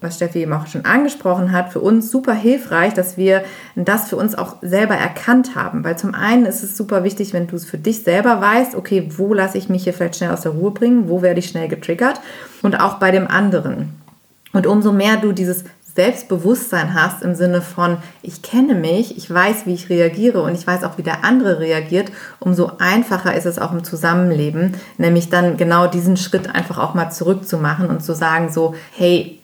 was 0.00 0.16
Steffi 0.16 0.40
eben 0.40 0.52
auch 0.52 0.66
schon 0.66 0.84
angesprochen 0.84 1.52
hat, 1.52 1.72
für 1.72 1.80
uns 1.80 2.10
super 2.10 2.34
hilfreich, 2.34 2.92
dass 2.92 3.16
wir 3.16 3.42
das 3.74 4.08
für 4.08 4.16
uns 4.16 4.34
auch 4.34 4.56
selber 4.60 4.94
erkannt 4.94 5.54
haben. 5.56 5.84
Weil 5.84 5.96
zum 5.98 6.14
einen 6.14 6.44
ist 6.44 6.62
es 6.62 6.76
super 6.76 7.02
wichtig, 7.02 7.32
wenn 7.32 7.46
du 7.46 7.56
es 7.56 7.64
für 7.64 7.78
dich 7.78 8.02
selber 8.02 8.40
weißt, 8.40 8.74
okay, 8.74 9.08
wo 9.16 9.32
lasse 9.32 9.56
ich 9.56 9.68
mich 9.68 9.84
hier 9.84 9.94
vielleicht 9.94 10.16
schnell 10.16 10.30
aus 10.30 10.42
der 10.42 10.52
Ruhe 10.52 10.70
bringen, 10.70 11.08
wo 11.08 11.22
werde 11.22 11.40
ich 11.40 11.48
schnell 11.48 11.68
getriggert 11.68 12.20
und 12.62 12.78
auch 12.78 12.98
bei 12.98 13.10
dem 13.10 13.26
anderen. 13.26 13.94
Und 14.56 14.66
umso 14.66 14.90
mehr 14.90 15.18
du 15.18 15.32
dieses 15.32 15.64
Selbstbewusstsein 15.94 16.94
hast 16.94 17.22
im 17.22 17.34
Sinne 17.34 17.60
von, 17.60 17.98
ich 18.22 18.40
kenne 18.40 18.74
mich, 18.74 19.18
ich 19.18 19.30
weiß, 19.30 19.66
wie 19.66 19.74
ich 19.74 19.90
reagiere 19.90 20.40
und 20.40 20.54
ich 20.54 20.66
weiß 20.66 20.82
auch, 20.84 20.96
wie 20.96 21.02
der 21.02 21.24
andere 21.24 21.60
reagiert, 21.60 22.10
umso 22.40 22.72
einfacher 22.78 23.34
ist 23.34 23.44
es 23.44 23.58
auch 23.58 23.72
im 23.72 23.84
Zusammenleben, 23.84 24.72
nämlich 24.96 25.28
dann 25.28 25.58
genau 25.58 25.88
diesen 25.88 26.16
Schritt 26.16 26.54
einfach 26.54 26.78
auch 26.78 26.94
mal 26.94 27.10
zurückzumachen 27.10 27.88
und 27.90 28.02
zu 28.02 28.14
sagen 28.14 28.50
so, 28.50 28.74
hey, 28.96 29.40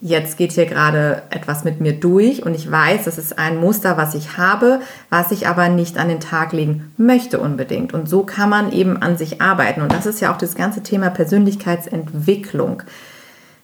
jetzt 0.00 0.36
geht 0.36 0.52
hier 0.52 0.66
gerade 0.66 1.22
etwas 1.30 1.64
mit 1.64 1.80
mir 1.80 1.98
durch 1.98 2.46
und 2.46 2.54
ich 2.54 2.70
weiß, 2.70 3.02
das 3.04 3.18
ist 3.18 3.40
ein 3.40 3.56
Muster, 3.56 3.96
was 3.96 4.14
ich 4.14 4.36
habe, 4.36 4.78
was 5.10 5.32
ich 5.32 5.48
aber 5.48 5.70
nicht 5.70 5.98
an 5.98 6.06
den 6.06 6.20
Tag 6.20 6.52
legen 6.52 6.92
möchte 6.96 7.40
unbedingt. 7.40 7.94
Und 7.94 8.08
so 8.08 8.22
kann 8.22 8.48
man 8.48 8.70
eben 8.70 8.96
an 9.02 9.16
sich 9.16 9.42
arbeiten. 9.42 9.82
Und 9.82 9.92
das 9.92 10.06
ist 10.06 10.20
ja 10.20 10.32
auch 10.32 10.38
das 10.38 10.54
ganze 10.54 10.84
Thema 10.84 11.10
Persönlichkeitsentwicklung 11.10 12.84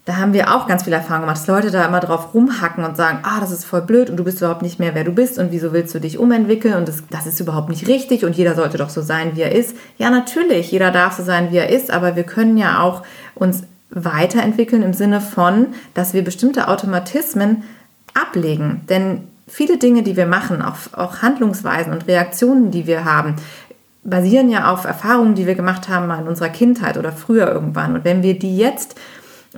da 0.08 0.16
haben 0.16 0.32
wir 0.32 0.54
auch 0.54 0.66
ganz 0.66 0.84
viel 0.84 0.94
Erfahrung 0.94 1.20
gemacht, 1.20 1.36
dass 1.36 1.46
Leute 1.46 1.70
da 1.70 1.84
immer 1.84 2.00
drauf 2.00 2.32
rumhacken 2.32 2.82
und 2.82 2.96
sagen, 2.96 3.18
ah, 3.24 3.40
das 3.40 3.50
ist 3.50 3.66
voll 3.66 3.82
blöd 3.82 4.08
und 4.08 4.16
du 4.16 4.24
bist 4.24 4.38
überhaupt 4.38 4.62
nicht 4.62 4.78
mehr, 4.78 4.94
wer 4.94 5.04
du 5.04 5.12
bist 5.12 5.38
und 5.38 5.52
wieso 5.52 5.74
willst 5.74 5.94
du 5.94 6.00
dich 6.00 6.18
umentwickeln 6.18 6.76
und 6.76 6.88
das, 6.88 7.02
das 7.10 7.26
ist 7.26 7.40
überhaupt 7.40 7.68
nicht 7.68 7.86
richtig 7.88 8.24
und 8.24 8.34
jeder 8.34 8.54
sollte 8.54 8.78
doch 8.78 8.88
so 8.88 9.02
sein, 9.02 9.32
wie 9.34 9.42
er 9.42 9.52
ist. 9.52 9.76
Ja, 9.98 10.08
natürlich, 10.08 10.72
jeder 10.72 10.92
darf 10.92 11.12
so 11.12 11.22
sein, 11.22 11.52
wie 11.52 11.58
er 11.58 11.68
ist, 11.68 11.90
aber 11.90 12.16
wir 12.16 12.22
können 12.22 12.56
ja 12.56 12.80
auch 12.80 13.02
uns 13.34 13.64
weiterentwickeln 13.90 14.82
im 14.82 14.94
Sinne 14.94 15.20
von, 15.20 15.66
dass 15.92 16.14
wir 16.14 16.24
bestimmte 16.24 16.68
Automatismen 16.68 17.64
ablegen. 18.14 18.86
Denn 18.88 19.28
viele 19.46 19.76
Dinge, 19.76 20.02
die 20.02 20.16
wir 20.16 20.26
machen, 20.26 20.62
auch, 20.62 20.78
auch 20.94 21.20
Handlungsweisen 21.20 21.92
und 21.92 22.08
Reaktionen, 22.08 22.70
die 22.70 22.86
wir 22.86 23.04
haben, 23.04 23.36
basieren 24.04 24.48
ja 24.48 24.72
auf 24.72 24.86
Erfahrungen, 24.86 25.34
die 25.34 25.46
wir 25.46 25.54
gemacht 25.54 25.90
haben 25.90 26.10
in 26.18 26.28
unserer 26.28 26.48
Kindheit 26.48 26.96
oder 26.96 27.12
früher 27.12 27.52
irgendwann. 27.52 27.94
Und 27.94 28.04
wenn 28.06 28.22
wir 28.22 28.38
die 28.38 28.56
jetzt 28.56 28.96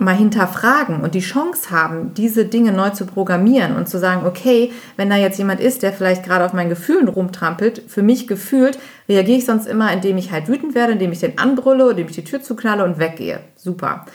mal 0.01 0.15
hinterfragen 0.15 1.03
und 1.03 1.15
die 1.15 1.21
Chance 1.21 1.71
haben, 1.71 2.15
diese 2.15 2.45
Dinge 2.45 2.73
neu 2.73 2.91
zu 2.91 3.07
programmieren 3.07 3.77
und 3.77 3.89
zu 3.89 3.99
sagen, 3.99 4.27
okay, 4.27 4.73
wenn 4.97 5.11
da 5.11 5.17
jetzt 5.17 5.39
jemand 5.39 5.61
ist, 5.61 5.83
der 5.83 5.93
vielleicht 5.93 6.25
gerade 6.25 6.45
auf 6.45 6.53
meinen 6.53 6.71
Gefühlen 6.71 7.09
rumtrampelt, 7.09 7.83
für 7.87 8.03
mich 8.03 8.27
gefühlt, 8.27 8.79
reagiere 9.09 9.39
ich 9.39 9.47
sonst 9.47 9.67
immer, 9.67 9.93
indem 9.93 10.17
ich 10.17 10.33
halt 10.33 10.49
wütend 10.49 10.75
werde, 10.75 10.93
indem 10.93 11.13
ich 11.13 11.21
den 11.21 11.39
anbrülle, 11.39 11.91
indem 11.91 12.09
ich 12.09 12.15
die 12.15 12.25
Tür 12.25 12.43
zuknalle 12.43 12.85
und 12.85 12.99
weggehe. 12.99 13.41
Super. 13.57 14.07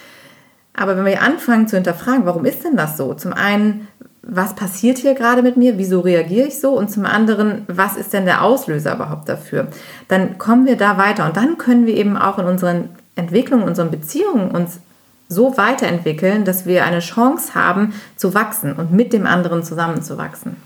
Aber 0.73 0.97
wenn 0.97 1.05
wir 1.05 1.21
anfangen 1.21 1.67
zu 1.67 1.77
hinterfragen, 1.77 2.25
warum 2.25 2.45
ist 2.45 2.63
denn 2.63 2.75
das 2.75 2.97
so? 2.97 3.13
Zum 3.13 3.31
einen, 3.33 3.87
was 4.21 4.55
passiert 4.55 4.97
hier 4.97 5.13
gerade 5.13 5.41
mit 5.41 5.55
mir? 5.55 5.77
Wieso 5.77 6.01
reagiere 6.01 6.47
ich 6.47 6.59
so? 6.59 6.71
Und 6.77 6.91
zum 6.91 7.05
anderen, 7.05 7.63
was 7.67 7.95
ist 7.95 8.11
denn 8.11 8.25
der 8.25 8.43
Auslöser 8.43 8.95
überhaupt 8.95 9.29
dafür? 9.29 9.67
Dann 10.07 10.37
kommen 10.37 10.65
wir 10.65 10.75
da 10.75 10.97
weiter 10.97 11.25
und 11.25 11.37
dann 11.37 11.57
können 11.57 11.85
wir 11.85 11.95
eben 11.95 12.17
auch 12.17 12.39
in 12.39 12.45
unseren 12.45 12.89
Entwicklungen, 13.15 13.63
unseren 13.63 13.91
Beziehungen 13.91 14.51
uns 14.51 14.79
so 15.27 15.57
weiterentwickeln, 15.57 16.45
dass 16.45 16.65
wir 16.65 16.85
eine 16.85 16.99
Chance 16.99 17.55
haben 17.55 17.93
zu 18.15 18.33
wachsen 18.33 18.73
und 18.73 18.91
mit 18.91 19.13
dem 19.13 19.25
anderen 19.25 19.63
zusammenzuwachsen. 19.63 20.57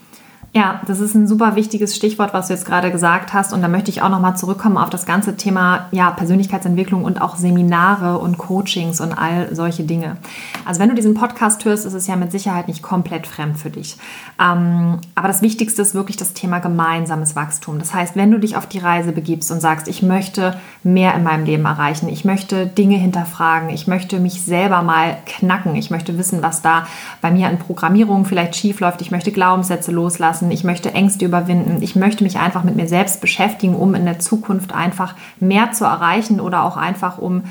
Ja, 0.52 0.82
das 0.88 1.00
ist 1.00 1.14
ein 1.14 1.28
super 1.28 1.56
wichtiges 1.56 1.96
Stichwort, 1.96 2.34
was 2.34 2.48
du 2.48 2.54
jetzt 2.54 2.66
gerade 2.66 2.92
gesagt 2.92 3.34
hast. 3.34 3.54
Und 3.54 3.62
da 3.62 3.68
möchte 3.68 3.92
ich 3.92 4.02
auch 4.02 4.10
nochmal 4.10 4.36
zurückkommen 4.36 4.78
auf 4.78 4.90
das 4.90 5.06
ganze 5.06 5.38
Thema 5.38 5.88
ja, 5.92 6.10
Persönlichkeitsentwicklung 6.10 7.04
und 7.04 7.22
auch 7.22 7.36
Seminare 7.36 8.18
und 8.18 8.40
Coachings 8.40 9.00
und 9.00 9.14
all 9.14 9.54
solche 9.54 9.84
Dinge. 9.84 10.18
Also 10.66 10.80
wenn 10.82 10.90
du 10.90 10.96
diesen 10.96 11.14
Podcast 11.14 11.66
hörst, 11.66 11.86
ist 11.86 11.94
es 11.94 12.08
ja 12.08 12.16
mit 12.16 12.32
Sicherheit 12.32 12.68
nicht 12.68 12.82
komplett 12.82 13.28
fremd 13.28 13.60
für 13.60 13.70
dich. 13.70 13.98
Ähm, 14.42 14.98
aber 15.14 15.28
das 15.28 15.44
Wichtigste 15.44 15.84
ist 15.84 15.94
wirklich 15.94 16.18
das 16.18 16.34
Thema 16.34 16.58
gemeinsames 16.58 17.36
Wachstum. 17.36 17.78
Das 17.78 17.94
heißt, 17.94 18.16
wenn 18.16 18.32
du 18.32 18.40
dich 18.40 18.58
auf 18.58 18.66
die 18.66 18.80
Reise 18.80 19.12
begibst 19.12 19.52
und 19.52 19.62
sagst, 19.62 19.88
ich 19.88 20.02
möchte 20.02 20.56
mehr 20.84 21.14
in 21.14 21.24
meinem 21.24 21.46
Leben 21.46 21.66
erreichen, 21.66 22.10
ich 22.10 22.26
möchte 22.26 22.66
Dinge 22.66 22.98
hinterfragen, 22.98 23.70
ich 23.70 23.86
möchte 23.86 24.20
mich 24.20 24.42
selber 24.42 24.82
mal 24.82 25.18
knacken, 25.28 25.76
ich 25.76 25.92
möchte 25.92 26.18
wissen, 26.18 26.42
was 26.42 26.64
da 26.64 26.88
bei 27.22 27.30
mir 27.30 27.50
an 27.50 27.60
Programmierung 27.60 28.26
vielleicht 28.26 28.56
schief 28.56 28.80
läuft, 28.80 29.02
ich 29.02 29.12
möchte 29.12 29.32
Glaubenssätze 29.32 29.92
loslassen, 29.92 30.39
lassen, 30.40 30.52
ich 30.52 30.64
möchte 30.64 30.94
Ängste 30.94 31.26
überwinden, 31.26 31.82
ich 31.82 31.96
möchte 31.96 32.24
mich 32.24 32.38
einfach 32.38 32.64
mit 32.64 32.76
mir 32.76 32.88
selbst 32.88 33.22
beschäftigen, 33.22 33.76
um 33.76 33.96
in 33.96 34.06
der 34.06 34.20
Zukunft 34.20 34.74
einfach 34.74 35.16
mehr 35.40 35.72
zu 35.72 35.86
erreichen 35.86 36.40
oder 36.40 36.64
auch 36.64 36.78
einfach 36.78 37.18
um 37.18 37.44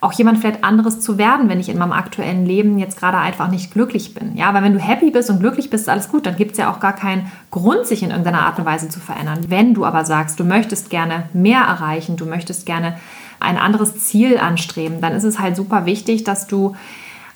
auch 0.00 0.12
jemand 0.12 0.38
vielleicht 0.38 0.64
anderes 0.64 1.00
zu 1.00 1.16
werden, 1.16 1.48
wenn 1.48 1.60
ich 1.60 1.70
in 1.70 1.78
meinem 1.78 1.92
aktuellen 1.92 2.44
Leben 2.44 2.78
jetzt 2.78 2.98
gerade 2.98 3.16
einfach 3.16 3.48
nicht 3.48 3.72
glücklich 3.72 4.12
bin. 4.12 4.36
Ja, 4.36 4.52
weil 4.52 4.62
wenn 4.62 4.74
du 4.74 4.78
happy 4.78 5.10
bist 5.10 5.30
und 5.30 5.40
glücklich 5.40 5.70
bist, 5.70 5.84
ist 5.84 5.88
alles 5.88 6.10
gut, 6.10 6.26
dann 6.26 6.36
gibt 6.36 6.52
es 6.52 6.58
ja 6.58 6.70
auch 6.70 6.78
gar 6.78 6.92
keinen 6.92 7.32
Grund, 7.50 7.86
sich 7.86 8.02
in 8.02 8.10
irgendeiner 8.10 8.42
Art 8.42 8.58
und 8.58 8.66
Weise 8.66 8.90
zu 8.90 9.00
verändern. 9.00 9.46
Wenn 9.48 9.72
du 9.72 9.86
aber 9.86 10.04
sagst, 10.04 10.38
du 10.38 10.44
möchtest 10.44 10.90
gerne 10.90 11.30
mehr 11.32 11.62
erreichen, 11.62 12.16
du 12.16 12.26
möchtest 12.26 12.66
gerne 12.66 12.98
ein 13.40 13.56
anderes 13.56 14.04
Ziel 14.04 14.36
anstreben, 14.36 15.00
dann 15.00 15.14
ist 15.14 15.24
es 15.24 15.38
halt 15.38 15.56
super 15.56 15.86
wichtig, 15.86 16.22
dass 16.22 16.46
du 16.46 16.76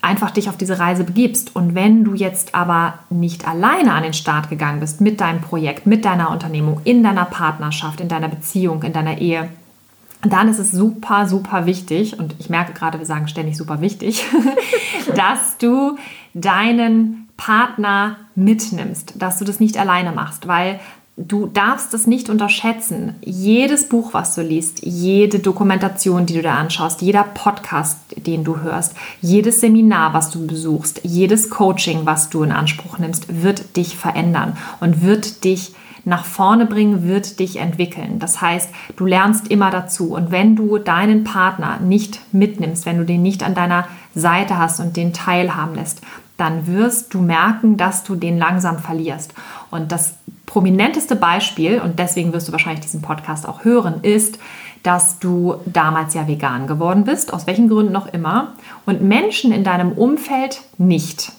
einfach 0.02 0.30
dich 0.30 0.48
auf 0.48 0.56
diese 0.56 0.78
Reise 0.78 1.04
begibst. 1.04 1.54
Und 1.56 1.74
wenn 1.74 2.04
du 2.04 2.14
jetzt 2.14 2.54
aber 2.54 2.94
nicht 3.10 3.46
alleine 3.46 3.92
an 3.92 4.02
den 4.02 4.14
Start 4.14 4.48
gegangen 4.48 4.80
bist 4.80 5.00
mit 5.00 5.20
deinem 5.20 5.40
Projekt, 5.40 5.86
mit 5.86 6.04
deiner 6.04 6.30
Unternehmung, 6.30 6.80
in 6.84 7.02
deiner 7.02 7.24
Partnerschaft, 7.24 8.00
in 8.00 8.08
deiner 8.08 8.28
Beziehung, 8.28 8.82
in 8.82 8.92
deiner 8.92 9.18
Ehe, 9.18 9.48
dann 10.22 10.48
ist 10.48 10.58
es 10.58 10.72
super, 10.72 11.28
super 11.28 11.66
wichtig, 11.66 12.18
und 12.18 12.34
ich 12.38 12.50
merke 12.50 12.72
gerade, 12.72 12.98
wir 12.98 13.06
sagen 13.06 13.28
ständig 13.28 13.56
super 13.56 13.80
wichtig, 13.80 14.24
dass 15.14 15.58
du 15.58 15.96
deinen 16.34 17.28
Partner 17.36 18.16
mitnimmst, 18.34 19.14
dass 19.16 19.38
du 19.38 19.44
das 19.44 19.60
nicht 19.60 19.78
alleine 19.78 20.10
machst, 20.10 20.48
weil 20.48 20.80
du 21.18 21.46
darfst 21.46 21.92
es 21.94 22.06
nicht 22.06 22.30
unterschätzen. 22.30 23.16
Jedes 23.22 23.88
Buch, 23.88 24.14
was 24.14 24.36
du 24.36 24.42
liest, 24.42 24.84
jede 24.84 25.40
Dokumentation, 25.40 26.26
die 26.26 26.34
du 26.34 26.42
da 26.42 26.54
anschaust, 26.54 27.02
jeder 27.02 27.24
Podcast, 27.24 27.98
den 28.16 28.44
du 28.44 28.60
hörst, 28.60 28.94
jedes 29.20 29.60
Seminar, 29.60 30.14
was 30.14 30.30
du 30.30 30.46
besuchst, 30.46 31.00
jedes 31.02 31.50
Coaching, 31.50 32.00
was 32.04 32.30
du 32.30 32.44
in 32.44 32.52
Anspruch 32.52 32.98
nimmst, 32.98 33.42
wird 33.42 33.76
dich 33.76 33.96
verändern 33.96 34.56
und 34.80 35.02
wird 35.02 35.44
dich 35.44 35.74
nach 36.04 36.24
vorne 36.24 36.66
bringen, 36.66 37.06
wird 37.06 37.40
dich 37.40 37.56
entwickeln. 37.56 38.18
Das 38.20 38.40
heißt, 38.40 38.70
du 38.96 39.04
lernst 39.04 39.48
immer 39.48 39.70
dazu. 39.70 40.14
Und 40.14 40.30
wenn 40.30 40.56
du 40.56 40.78
deinen 40.78 41.24
Partner 41.24 41.80
nicht 41.80 42.20
mitnimmst, 42.32 42.86
wenn 42.86 42.98
du 42.98 43.04
den 43.04 43.22
nicht 43.22 43.42
an 43.42 43.54
deiner 43.54 43.88
Seite 44.14 44.56
hast 44.56 44.80
und 44.80 44.96
den 44.96 45.12
teilhaben 45.12 45.74
lässt, 45.74 46.00
dann 46.38 46.68
wirst 46.68 47.12
du 47.12 47.20
merken, 47.20 47.76
dass 47.76 48.04
du 48.04 48.14
den 48.14 48.38
langsam 48.38 48.78
verlierst. 48.78 49.34
Und 49.70 49.92
das 49.92 50.14
prominenteste 50.48 51.14
Beispiel, 51.14 51.80
und 51.80 51.98
deswegen 51.98 52.32
wirst 52.32 52.48
du 52.48 52.52
wahrscheinlich 52.52 52.80
diesen 52.80 53.02
Podcast 53.02 53.46
auch 53.46 53.64
hören, 53.64 54.00
ist, 54.02 54.38
dass 54.82 55.18
du 55.18 55.56
damals 55.66 56.14
ja 56.14 56.26
vegan 56.26 56.66
geworden 56.66 57.04
bist, 57.04 57.32
aus 57.34 57.46
welchen 57.46 57.68
Gründen 57.68 57.92
noch 57.92 58.12
immer, 58.12 58.54
und 58.86 59.02
Menschen 59.02 59.52
in 59.52 59.62
deinem 59.62 59.92
Umfeld 59.92 60.62
nicht. 60.78 61.32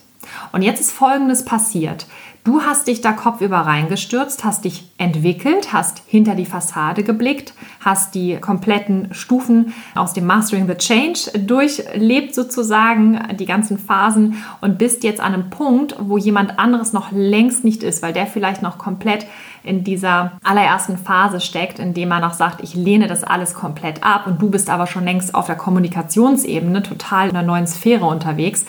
Und 0.51 0.61
jetzt 0.61 0.79
ist 0.79 0.91
Folgendes 0.91 1.43
passiert. 1.43 2.05
Du 2.45 2.61
hast 2.61 2.87
dich 2.87 3.01
da 3.01 3.11
kopfüber 3.11 3.57
reingestürzt, 3.57 4.45
hast 4.45 4.63
dich 4.63 4.89
entwickelt, 4.97 5.73
hast 5.73 6.01
hinter 6.07 6.35
die 6.35 6.45
Fassade 6.45 7.03
geblickt, 7.03 7.53
hast 7.81 8.15
die 8.15 8.37
kompletten 8.37 9.13
Stufen 9.13 9.73
aus 9.93 10.13
dem 10.13 10.25
Mastering 10.25 10.65
the 10.65 10.75
Change 10.75 11.37
durchlebt 11.37 12.33
sozusagen, 12.33 13.19
die 13.37 13.45
ganzen 13.45 13.77
Phasen 13.77 14.41
und 14.61 14.77
bist 14.77 15.03
jetzt 15.03 15.19
an 15.19 15.33
einem 15.33 15.49
Punkt, 15.49 15.95
wo 15.99 16.17
jemand 16.17 16.59
anderes 16.59 16.93
noch 16.93 17.11
längst 17.11 17.65
nicht 17.65 17.83
ist, 17.83 18.01
weil 18.01 18.13
der 18.13 18.25
vielleicht 18.25 18.61
noch 18.61 18.77
komplett 18.77 19.25
in 19.63 19.83
dieser 19.83 20.31
allerersten 20.41 20.97
Phase 20.97 21.41
steckt, 21.41 21.79
in 21.79 21.93
dem 21.93 22.09
man 22.09 22.21
noch 22.21 22.33
sagt, 22.33 22.61
ich 22.63 22.73
lehne 22.73 23.07
das 23.07 23.25
alles 23.25 23.53
komplett 23.53 24.03
ab 24.03 24.25
und 24.27 24.41
du 24.41 24.49
bist 24.49 24.69
aber 24.69 24.87
schon 24.87 25.03
längst 25.03 25.35
auf 25.35 25.47
der 25.47 25.57
Kommunikationsebene 25.57 26.83
total 26.83 27.29
in 27.29 27.35
einer 27.35 27.45
neuen 27.45 27.67
Sphäre 27.67 28.05
unterwegs 28.05 28.65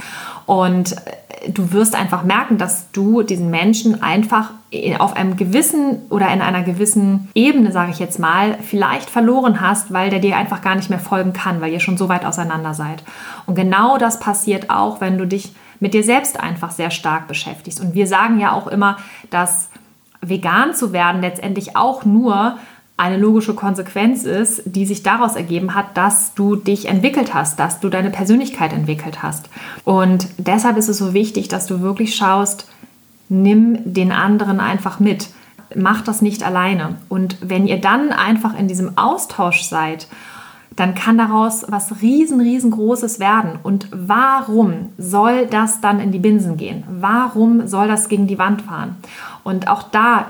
und 0.50 0.96
du 1.54 1.70
wirst 1.70 1.94
einfach 1.94 2.24
merken, 2.24 2.58
dass 2.58 2.90
du 2.90 3.22
diesen 3.22 3.50
Menschen 3.50 4.02
einfach 4.02 4.50
auf 4.98 5.14
einem 5.14 5.36
gewissen 5.36 6.02
oder 6.10 6.28
in 6.32 6.42
einer 6.42 6.64
gewissen 6.64 7.28
Ebene, 7.36 7.70
sage 7.70 7.92
ich 7.92 8.00
jetzt 8.00 8.18
mal, 8.18 8.58
vielleicht 8.60 9.08
verloren 9.08 9.60
hast, 9.60 9.92
weil 9.92 10.10
der 10.10 10.18
dir 10.18 10.36
einfach 10.36 10.60
gar 10.60 10.74
nicht 10.74 10.90
mehr 10.90 10.98
folgen 10.98 11.32
kann, 11.32 11.60
weil 11.60 11.72
ihr 11.72 11.78
schon 11.78 11.96
so 11.96 12.08
weit 12.08 12.24
auseinander 12.24 12.74
seid. 12.74 13.04
Und 13.46 13.54
genau 13.54 13.96
das 13.96 14.18
passiert 14.18 14.70
auch, 14.70 15.00
wenn 15.00 15.18
du 15.18 15.24
dich 15.24 15.54
mit 15.78 15.94
dir 15.94 16.02
selbst 16.02 16.40
einfach 16.40 16.72
sehr 16.72 16.90
stark 16.90 17.28
beschäftigst. 17.28 17.78
Und 17.78 17.94
wir 17.94 18.08
sagen 18.08 18.40
ja 18.40 18.52
auch 18.52 18.66
immer, 18.66 18.96
dass 19.30 19.68
vegan 20.20 20.74
zu 20.74 20.92
werden 20.92 21.20
letztendlich 21.20 21.76
auch 21.76 22.04
nur 22.04 22.56
eine 23.00 23.16
logische 23.16 23.54
Konsequenz 23.54 24.24
ist, 24.24 24.62
die 24.66 24.84
sich 24.84 25.02
daraus 25.02 25.34
ergeben 25.34 25.74
hat, 25.74 25.96
dass 25.96 26.34
du 26.34 26.54
dich 26.54 26.86
entwickelt 26.86 27.32
hast, 27.32 27.58
dass 27.58 27.80
du 27.80 27.88
deine 27.88 28.10
Persönlichkeit 28.10 28.74
entwickelt 28.74 29.22
hast. 29.22 29.48
Und 29.84 30.28
deshalb 30.36 30.76
ist 30.76 30.88
es 30.88 30.98
so 30.98 31.14
wichtig, 31.14 31.48
dass 31.48 31.66
du 31.66 31.80
wirklich 31.80 32.14
schaust, 32.14 32.68
nimm 33.30 33.78
den 33.84 34.12
anderen 34.12 34.60
einfach 34.60 35.00
mit. 35.00 35.30
Mach 35.74 36.02
das 36.02 36.20
nicht 36.20 36.42
alleine. 36.42 36.96
Und 37.08 37.38
wenn 37.40 37.66
ihr 37.66 37.80
dann 37.80 38.12
einfach 38.12 38.58
in 38.58 38.68
diesem 38.68 38.98
Austausch 38.98 39.62
seid, 39.62 40.06
dann 40.76 40.94
kann 40.94 41.16
daraus 41.16 41.64
was 41.68 42.02
riesen, 42.02 42.38
riesengroßes 42.40 43.18
werden. 43.18 43.58
Und 43.62 43.88
warum 43.92 44.90
soll 44.98 45.46
das 45.46 45.80
dann 45.80 46.00
in 46.00 46.12
die 46.12 46.18
Binsen 46.18 46.58
gehen? 46.58 46.84
Warum 47.00 47.66
soll 47.66 47.88
das 47.88 48.08
gegen 48.08 48.26
die 48.26 48.38
Wand 48.38 48.60
fahren? 48.60 48.96
Und 49.42 49.68
auch 49.68 49.84
da 49.84 50.26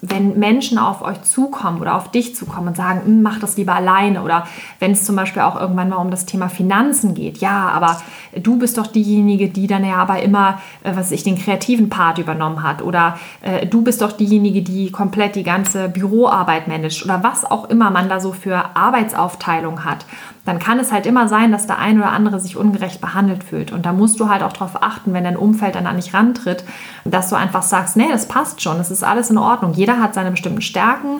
wenn 0.00 0.38
Menschen 0.38 0.78
auf 0.78 1.02
euch 1.02 1.22
zukommen 1.22 1.80
oder 1.80 1.96
auf 1.96 2.10
dich 2.10 2.36
zukommen 2.36 2.68
und 2.68 2.76
sagen, 2.76 3.02
hm, 3.04 3.22
mach 3.22 3.40
das 3.40 3.56
lieber 3.56 3.74
alleine. 3.74 4.22
Oder 4.22 4.46
wenn 4.78 4.92
es 4.92 5.04
zum 5.04 5.16
Beispiel 5.16 5.42
auch 5.42 5.60
irgendwann 5.60 5.88
mal 5.88 5.96
um 5.96 6.10
das 6.10 6.24
Thema 6.24 6.48
Finanzen 6.48 7.14
geht, 7.14 7.38
ja, 7.38 7.68
aber 7.68 8.00
du 8.36 8.58
bist 8.58 8.78
doch 8.78 8.86
diejenige, 8.86 9.48
die 9.48 9.66
dann 9.66 9.84
ja 9.84 9.96
aber 9.96 10.22
immer, 10.22 10.60
äh, 10.84 10.92
was 10.94 11.10
ich, 11.10 11.24
den 11.24 11.36
kreativen 11.36 11.88
Part 11.88 12.18
übernommen 12.18 12.62
hat. 12.62 12.80
Oder 12.82 13.18
äh, 13.40 13.66
du 13.66 13.82
bist 13.82 14.00
doch 14.00 14.12
diejenige, 14.12 14.62
die 14.62 14.92
komplett 14.92 15.34
die 15.34 15.42
ganze 15.42 15.88
Büroarbeit 15.88 16.68
managt. 16.68 17.04
Oder 17.04 17.24
was 17.24 17.44
auch 17.44 17.68
immer 17.68 17.90
man 17.90 18.08
da 18.08 18.20
so 18.20 18.32
für 18.32 18.76
Arbeitsaufteilung 18.76 19.84
hat 19.84 20.06
dann 20.48 20.58
kann 20.58 20.78
es 20.78 20.92
halt 20.92 21.04
immer 21.04 21.28
sein, 21.28 21.52
dass 21.52 21.66
der 21.66 21.78
eine 21.78 22.00
oder 22.00 22.12
andere 22.12 22.40
sich 22.40 22.56
ungerecht 22.56 23.02
behandelt 23.02 23.44
fühlt. 23.44 23.70
Und 23.70 23.84
da 23.84 23.92
musst 23.92 24.18
du 24.18 24.30
halt 24.30 24.42
auch 24.42 24.54
darauf 24.54 24.82
achten, 24.82 25.12
wenn 25.12 25.24
dein 25.24 25.36
Umfeld 25.36 25.74
dann 25.74 25.86
an 25.86 25.96
dich 25.96 26.14
rantritt, 26.14 26.64
dass 27.04 27.28
du 27.28 27.36
einfach 27.36 27.62
sagst, 27.62 27.98
nee, 27.98 28.08
das 28.10 28.28
passt 28.28 28.62
schon, 28.62 28.78
das 28.78 28.90
ist 28.90 29.04
alles 29.04 29.28
in 29.28 29.36
Ordnung. 29.36 29.74
Jeder 29.74 30.00
hat 30.00 30.14
seine 30.14 30.30
bestimmten 30.30 30.62
Stärken, 30.62 31.18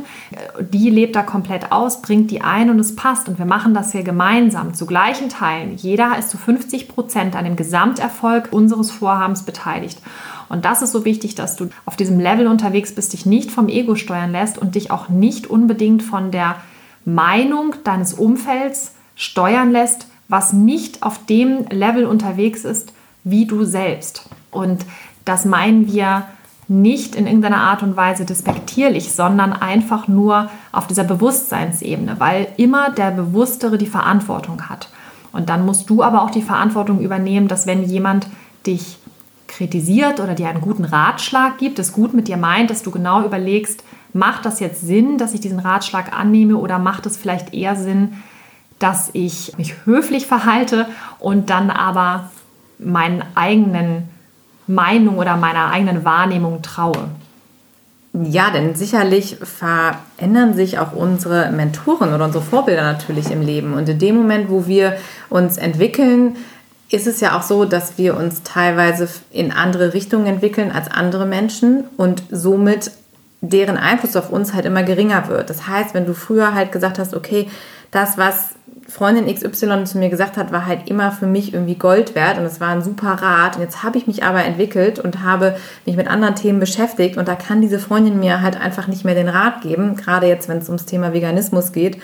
die 0.60 0.88
lebt 0.88 1.14
da 1.14 1.22
komplett 1.22 1.72
aus, 1.72 2.00
bringt 2.00 2.30
die 2.30 2.40
ein 2.40 2.70
und 2.70 2.78
es 2.78 2.96
passt. 2.96 3.28
Und 3.28 3.38
wir 3.38 3.44
machen 3.44 3.74
das 3.74 3.92
hier 3.92 4.02
gemeinsam 4.02 4.72
zu 4.72 4.86
gleichen 4.86 5.28
Teilen. 5.28 5.76
Jeder 5.76 6.16
ist 6.18 6.30
zu 6.30 6.38
50 6.38 6.88
Prozent 6.88 7.36
an 7.36 7.44
dem 7.44 7.56
Gesamterfolg 7.56 8.48
unseres 8.50 8.90
Vorhabens 8.90 9.42
beteiligt. 9.42 10.00
Und 10.48 10.64
das 10.64 10.80
ist 10.80 10.92
so 10.92 11.04
wichtig, 11.04 11.34
dass 11.34 11.54
du 11.54 11.68
auf 11.84 11.96
diesem 11.96 12.18
Level 12.18 12.46
unterwegs 12.46 12.94
bist, 12.94 13.12
dich 13.12 13.26
nicht 13.26 13.50
vom 13.50 13.68
Ego 13.68 13.94
steuern 13.94 14.32
lässt 14.32 14.56
und 14.56 14.74
dich 14.74 14.90
auch 14.90 15.10
nicht 15.10 15.48
unbedingt 15.48 16.02
von 16.02 16.30
der 16.30 16.56
Meinung 17.04 17.74
deines 17.84 18.14
Umfelds 18.14 18.94
steuern 19.18 19.70
lässt, 19.70 20.06
was 20.28 20.54
nicht 20.54 21.02
auf 21.02 21.26
dem 21.26 21.66
Level 21.66 22.06
unterwegs 22.06 22.64
ist 22.64 22.94
wie 23.24 23.44
du 23.44 23.64
selbst. 23.64 24.28
Und 24.50 24.86
das 25.26 25.44
meinen 25.44 25.92
wir 25.92 26.24
nicht 26.68 27.14
in 27.14 27.26
irgendeiner 27.26 27.60
Art 27.60 27.82
und 27.82 27.96
Weise 27.96 28.24
despektierlich, 28.24 29.12
sondern 29.12 29.52
einfach 29.52 30.06
nur 30.06 30.50
auf 30.70 30.86
dieser 30.86 31.04
Bewusstseinsebene, 31.04 32.16
weil 32.20 32.48
immer 32.56 32.90
der 32.90 33.10
Bewusstere 33.10 33.76
die 33.76 33.86
Verantwortung 33.86 34.68
hat. 34.68 34.88
Und 35.32 35.48
dann 35.48 35.66
musst 35.66 35.90
du 35.90 36.02
aber 36.02 36.22
auch 36.22 36.30
die 36.30 36.42
Verantwortung 36.42 37.00
übernehmen, 37.00 37.48
dass 37.48 37.66
wenn 37.66 37.84
jemand 37.84 38.26
dich 38.66 38.98
kritisiert 39.46 40.20
oder 40.20 40.34
dir 40.34 40.48
einen 40.48 40.60
guten 40.60 40.84
Ratschlag 40.84 41.58
gibt, 41.58 41.78
es 41.78 41.92
gut 41.92 42.14
mit 42.14 42.28
dir 42.28 42.36
meint, 42.36 42.70
dass 42.70 42.82
du 42.82 42.90
genau 42.90 43.24
überlegst, 43.24 43.82
macht 44.12 44.44
das 44.44 44.60
jetzt 44.60 44.86
Sinn, 44.86 45.18
dass 45.18 45.34
ich 45.34 45.40
diesen 45.40 45.58
Ratschlag 45.58 46.18
annehme 46.18 46.56
oder 46.56 46.78
macht 46.78 47.06
es 47.06 47.16
vielleicht 47.16 47.54
eher 47.54 47.76
Sinn, 47.76 48.22
dass 48.78 49.10
ich 49.12 49.56
mich 49.58 49.74
höflich 49.84 50.26
verhalte 50.26 50.86
und 51.18 51.50
dann 51.50 51.70
aber 51.70 52.30
meinen 52.78 53.24
eigenen 53.34 54.08
Meinung 54.66 55.18
oder 55.18 55.36
meiner 55.36 55.70
eigenen 55.70 56.04
Wahrnehmung 56.04 56.62
traue. 56.62 57.08
Ja, 58.12 58.50
denn 58.50 58.74
sicherlich 58.74 59.36
verändern 59.36 60.54
sich 60.54 60.78
auch 60.78 60.92
unsere 60.92 61.50
Mentoren 61.50 62.14
oder 62.14 62.24
unsere 62.24 62.44
Vorbilder 62.44 62.82
natürlich 62.82 63.30
im 63.30 63.42
Leben. 63.42 63.74
Und 63.74 63.88
in 63.88 63.98
dem 63.98 64.16
Moment, 64.16 64.50
wo 64.50 64.66
wir 64.66 64.96
uns 65.28 65.56
entwickeln, 65.58 66.36
ist 66.90 67.06
es 67.06 67.20
ja 67.20 67.36
auch 67.36 67.42
so, 67.42 67.64
dass 67.64 67.98
wir 67.98 68.16
uns 68.16 68.42
teilweise 68.42 69.08
in 69.30 69.52
andere 69.52 69.92
Richtungen 69.92 70.26
entwickeln 70.26 70.72
als 70.72 70.90
andere 70.90 71.26
Menschen 71.26 71.84
und 71.96 72.22
somit 72.30 72.92
deren 73.40 73.76
Einfluss 73.76 74.16
auf 74.16 74.30
uns 74.30 74.54
halt 74.54 74.64
immer 74.64 74.82
geringer 74.82 75.28
wird. 75.28 75.50
Das 75.50 75.68
heißt, 75.68 75.94
wenn 75.94 76.06
du 76.06 76.14
früher 76.14 76.54
halt 76.54 76.72
gesagt 76.72 76.98
hast, 76.98 77.14
okay, 77.14 77.48
das, 77.90 78.18
was 78.18 78.54
Freundin 78.88 79.26
XY 79.26 79.84
zu 79.84 79.98
mir 79.98 80.08
gesagt 80.08 80.38
hat, 80.38 80.50
war 80.50 80.64
halt 80.64 80.88
immer 80.88 81.12
für 81.12 81.26
mich 81.26 81.52
irgendwie 81.52 81.74
Gold 81.74 82.14
wert 82.14 82.38
und 82.38 82.44
es 82.44 82.58
war 82.58 82.70
ein 82.70 82.82
super 82.82 83.12
Rat. 83.20 83.56
Und 83.56 83.62
jetzt 83.62 83.82
habe 83.82 83.98
ich 83.98 84.06
mich 84.06 84.24
aber 84.24 84.42
entwickelt 84.44 84.98
und 84.98 85.22
habe 85.22 85.56
mich 85.84 85.96
mit 85.96 86.08
anderen 86.08 86.34
Themen 86.34 86.58
beschäftigt 86.58 87.18
und 87.18 87.28
da 87.28 87.34
kann 87.34 87.60
diese 87.60 87.78
Freundin 87.78 88.18
mir 88.18 88.40
halt 88.40 88.58
einfach 88.58 88.86
nicht 88.86 89.04
mehr 89.04 89.14
den 89.14 89.28
Rat 89.28 89.60
geben, 89.60 89.96
gerade 89.96 90.26
jetzt, 90.26 90.48
wenn 90.48 90.58
es 90.58 90.68
ums 90.68 90.86
Thema 90.86 91.12
Veganismus 91.12 91.72
geht, 91.72 92.00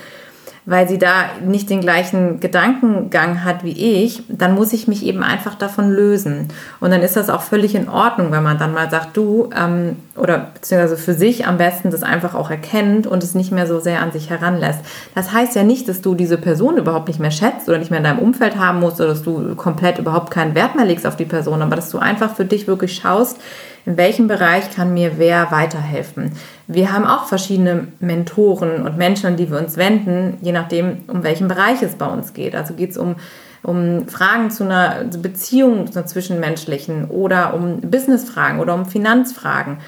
weil 0.67 0.89
sie 0.89 0.99
da 0.99 1.27
nicht 1.45 1.69
den 1.69 1.83
gleichen 1.83 2.41
Gedankengang 2.41 3.45
hat 3.45 3.65
wie 3.65 4.03
ich, 4.03 4.23
dann 4.29 4.55
muss 4.55 4.73
ich 4.73 4.89
mich 4.89 5.05
eben 5.05 5.23
einfach 5.23 5.55
davon 5.55 5.91
lösen. 5.91 6.49
Und 6.81 6.91
dann 6.91 7.03
ist 7.03 7.17
das 7.17 7.29
auch 7.29 7.43
völlig 7.43 7.75
in 7.75 7.89
Ordnung, 7.89 8.33
wenn 8.33 8.43
man 8.43 8.57
dann 8.57 8.73
mal 8.73 8.91
sagt, 8.91 9.17
du, 9.17 9.51
ähm, 9.55 9.97
oder 10.17 10.53
beziehungsweise 10.55 10.97
für 10.97 11.13
sich 11.13 11.47
am 11.47 11.59
besten 11.59 11.91
das 11.91 12.03
einfach 12.03 12.35
auch 12.35 12.51
erkennt 12.51 13.07
und 13.07 13.23
es 13.23 13.35
nicht 13.35 13.53
mehr 13.53 13.67
so 13.67 13.79
sehr 13.79 14.01
an 14.01 14.13
sich 14.13 14.31
heranlässt. 14.31 14.81
Das 15.15 15.33
heißt 15.33 15.55
ja 15.55 15.65
nicht, 15.65 15.87
dass 15.89 16.01
du 16.01 16.15
diese 16.15 16.39
Person 16.39 16.79
überhaupt 16.79 17.09
nicht 17.09 17.21
mehr 17.21 17.31
schätzt 17.31 17.69
oder 17.69 17.79
nicht 17.79 17.91
mehr 17.91 17.99
in 17.99 18.05
deinem 18.05 18.21
Umfeld 18.21 18.57
haben 18.57 18.81
musst 18.81 19.01
oder 19.01 19.11
dass 19.11 19.23
du 19.23 19.55
komplett 19.57 19.99
überhaupt 19.99 20.31
keinen 20.31 20.55
Wert 20.55 20.77
mehr 20.77 20.87
legst 20.87 21.07
auf 21.07 21.17
die 21.17 21.27
Person, 21.27 21.61
aber 21.61 21.77
dass 21.77 21.91
du 21.91 21.99
einfach 21.99 22.35
für 22.35 22.47
dich 22.47 22.67
wirklich 22.67 22.95
schaust, 22.95 23.39
in 23.87 23.97
welchem 23.97 24.29
Bereich 24.29 24.71
kann 24.75 24.95
mir 24.95 25.19
wer 25.19 25.51
weiterhelfen. 25.51 26.33
Wir 26.67 26.93
haben 26.93 27.07
auch 27.07 27.27
verschiedene 27.27 27.89
Mentoren 28.01 28.83
und 28.83 28.97
Menschen, 28.97 29.27
an 29.27 29.37
die 29.37 29.51
wir 29.51 29.59
uns 29.59 29.77
wenden, 29.77 30.39
je 30.41 30.53
nachdem, 30.53 31.03
um 31.07 31.23
welchen 31.23 31.49
Bereich 31.49 31.83
es 31.83 31.97
bei 31.97 32.07
uns 32.07 32.33
geht. 32.33 32.55
Also 32.55 32.75
geht 32.75 32.91
es 32.91 32.97
um 32.97 33.17
um 33.65 34.09
Fragen 34.09 34.51
zu 34.51 34.65
einer 34.65 35.05
Beziehung, 35.05 35.91
zu 35.91 35.99
einer 35.99 36.07
zwischenmenschlichen 36.07 37.07
oder 37.07 37.55
um 37.55 37.81
Businessfragen 37.81 38.61
oder 38.61 38.75
um 38.75 38.85
Finanzfragen 38.85 39.79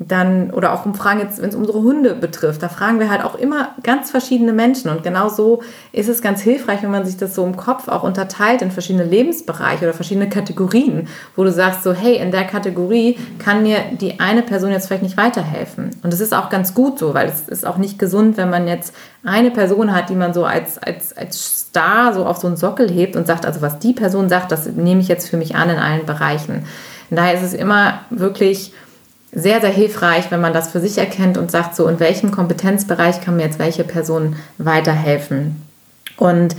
dann 0.00 0.50
oder 0.50 0.72
auch 0.72 0.86
um 0.86 0.94
Fragen 0.94 1.20
jetzt, 1.20 1.40
wenn 1.40 1.50
es 1.50 1.54
unsere 1.54 1.78
Hunde 1.82 2.14
betrifft, 2.14 2.62
da 2.62 2.68
fragen 2.68 2.98
wir 2.98 3.10
halt 3.10 3.22
auch 3.22 3.36
immer 3.36 3.70
ganz 3.82 4.10
verschiedene 4.10 4.52
Menschen 4.52 4.90
und 4.90 5.04
genau 5.04 5.28
so 5.28 5.62
ist 5.92 6.08
es 6.08 6.20
ganz 6.20 6.40
hilfreich, 6.40 6.82
wenn 6.82 6.90
man 6.90 7.04
sich 7.04 7.16
das 7.16 7.34
so 7.34 7.44
im 7.44 7.56
Kopf 7.56 7.86
auch 7.86 8.02
unterteilt 8.02 8.60
in 8.60 8.72
verschiedene 8.72 9.04
Lebensbereiche 9.04 9.84
oder 9.84 9.94
verschiedene 9.94 10.28
Kategorien, 10.28 11.06
wo 11.36 11.44
du 11.44 11.52
sagst 11.52 11.84
so, 11.84 11.92
hey, 11.92 12.16
in 12.16 12.32
der 12.32 12.44
Kategorie 12.44 13.16
kann 13.38 13.62
mir 13.62 13.78
die 14.00 14.18
eine 14.18 14.42
Person 14.42 14.72
jetzt 14.72 14.88
vielleicht 14.88 15.04
nicht 15.04 15.16
weiterhelfen 15.16 15.90
und 16.02 16.12
das 16.12 16.20
ist 16.20 16.34
auch 16.34 16.50
ganz 16.50 16.74
gut 16.74 16.98
so, 16.98 17.14
weil 17.14 17.28
es 17.28 17.48
ist 17.48 17.64
auch 17.64 17.76
nicht 17.76 17.98
gesund, 17.98 18.36
wenn 18.36 18.50
man 18.50 18.66
jetzt 18.66 18.94
eine 19.22 19.52
Person 19.52 19.94
hat, 19.94 20.10
die 20.10 20.16
man 20.16 20.34
so 20.34 20.44
als, 20.44 20.76
als, 20.78 21.16
als 21.16 21.68
Star 21.68 22.12
so 22.12 22.26
auf 22.26 22.38
so 22.38 22.48
einen 22.48 22.56
Sockel 22.56 22.90
hebt 22.90 23.14
und 23.16 23.26
sagt, 23.26 23.46
also 23.46 23.62
was 23.62 23.78
die 23.78 23.92
Person 23.92 24.28
sagt, 24.28 24.52
das 24.52 24.66
nehme 24.66 25.00
ich 25.00 25.08
jetzt 25.08 25.28
für 25.28 25.36
mich 25.36 25.54
an 25.54 25.70
in 25.70 25.76
allen 25.76 26.04
Bereichen. 26.04 26.66
Und 27.10 27.16
daher 27.16 27.34
ist 27.34 27.42
es 27.42 27.54
immer 27.54 28.00
wirklich 28.10 28.72
sehr, 29.34 29.60
sehr 29.60 29.70
hilfreich, 29.70 30.30
wenn 30.30 30.40
man 30.40 30.52
das 30.52 30.70
für 30.70 30.80
sich 30.80 30.96
erkennt 30.98 31.36
und 31.36 31.50
sagt, 31.50 31.74
so 31.74 31.88
in 31.88 32.00
welchem 32.00 32.30
Kompetenzbereich 32.30 33.20
kann 33.20 33.36
mir 33.36 33.42
jetzt 33.42 33.58
welche 33.58 33.84
Person 33.84 34.36
weiterhelfen. 34.58 35.62
Und 36.16 36.54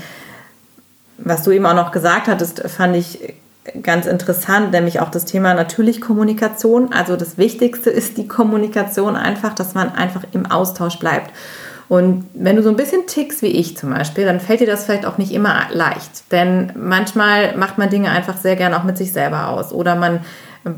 was 1.17 1.43
du 1.43 1.51
eben 1.51 1.65
auch 1.65 1.75
noch 1.75 1.91
gesagt 1.91 2.27
hattest, 2.27 2.61
fand 2.69 2.95
ich 2.95 3.35
ganz 3.81 4.05
interessant, 4.05 4.71
nämlich 4.71 4.99
auch 4.99 5.09
das 5.09 5.25
Thema 5.25 5.53
natürlich 5.53 6.01
Kommunikation. 6.01 6.93
Also 6.93 7.15
das 7.15 7.37
Wichtigste 7.37 7.89
ist 7.89 8.17
die 8.17 8.27
Kommunikation 8.27 9.15
einfach, 9.15 9.53
dass 9.55 9.73
man 9.73 9.91
einfach 9.91 10.23
im 10.33 10.45
Austausch 10.45 10.99
bleibt. 10.99 11.31
Und 11.87 12.25
wenn 12.33 12.55
du 12.55 12.63
so 12.63 12.69
ein 12.69 12.75
bisschen 12.75 13.05
tickst 13.05 13.41
wie 13.41 13.47
ich 13.47 13.77
zum 13.77 13.91
Beispiel, 13.91 14.25
dann 14.25 14.39
fällt 14.39 14.59
dir 14.59 14.67
das 14.67 14.85
vielleicht 14.85 15.05
auch 15.05 15.17
nicht 15.17 15.31
immer 15.31 15.67
leicht. 15.71 16.31
Denn 16.31 16.73
manchmal 16.75 17.55
macht 17.57 17.77
man 17.77 17.89
Dinge 17.89 18.09
einfach 18.09 18.37
sehr 18.37 18.55
gern 18.55 18.73
auch 18.73 18.83
mit 18.83 18.97
sich 18.97 19.13
selber 19.13 19.49
aus. 19.49 19.71
Oder 19.71 19.95
man 19.95 20.21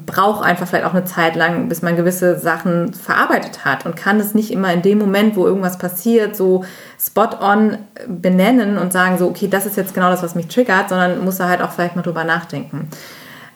braucht 0.05 0.43
einfach 0.43 0.67
vielleicht 0.67 0.85
auch 0.85 0.93
eine 0.93 1.05
Zeit 1.05 1.37
lang, 1.37 1.69
bis 1.69 1.81
man 1.81 1.95
gewisse 1.95 2.37
Sachen 2.37 2.93
verarbeitet 2.93 3.63
hat 3.63 3.85
und 3.85 3.95
kann 3.95 4.19
es 4.19 4.35
nicht 4.35 4.51
immer 4.51 4.73
in 4.73 4.81
dem 4.81 4.97
Moment, 4.97 5.37
wo 5.37 5.45
irgendwas 5.45 5.77
passiert, 5.77 6.35
so 6.35 6.65
spot 6.99 7.29
on 7.39 7.77
benennen 8.05 8.77
und 8.77 8.91
sagen 8.91 9.17
so, 9.17 9.27
okay, 9.27 9.47
das 9.47 9.65
ist 9.65 9.77
jetzt 9.77 9.93
genau 9.93 10.09
das, 10.09 10.23
was 10.23 10.35
mich 10.35 10.47
triggert, 10.47 10.89
sondern 10.89 11.23
muss 11.23 11.37
da 11.37 11.47
halt 11.47 11.61
auch 11.61 11.71
vielleicht 11.71 11.95
mal 11.95 12.01
drüber 12.01 12.25
nachdenken. 12.25 12.89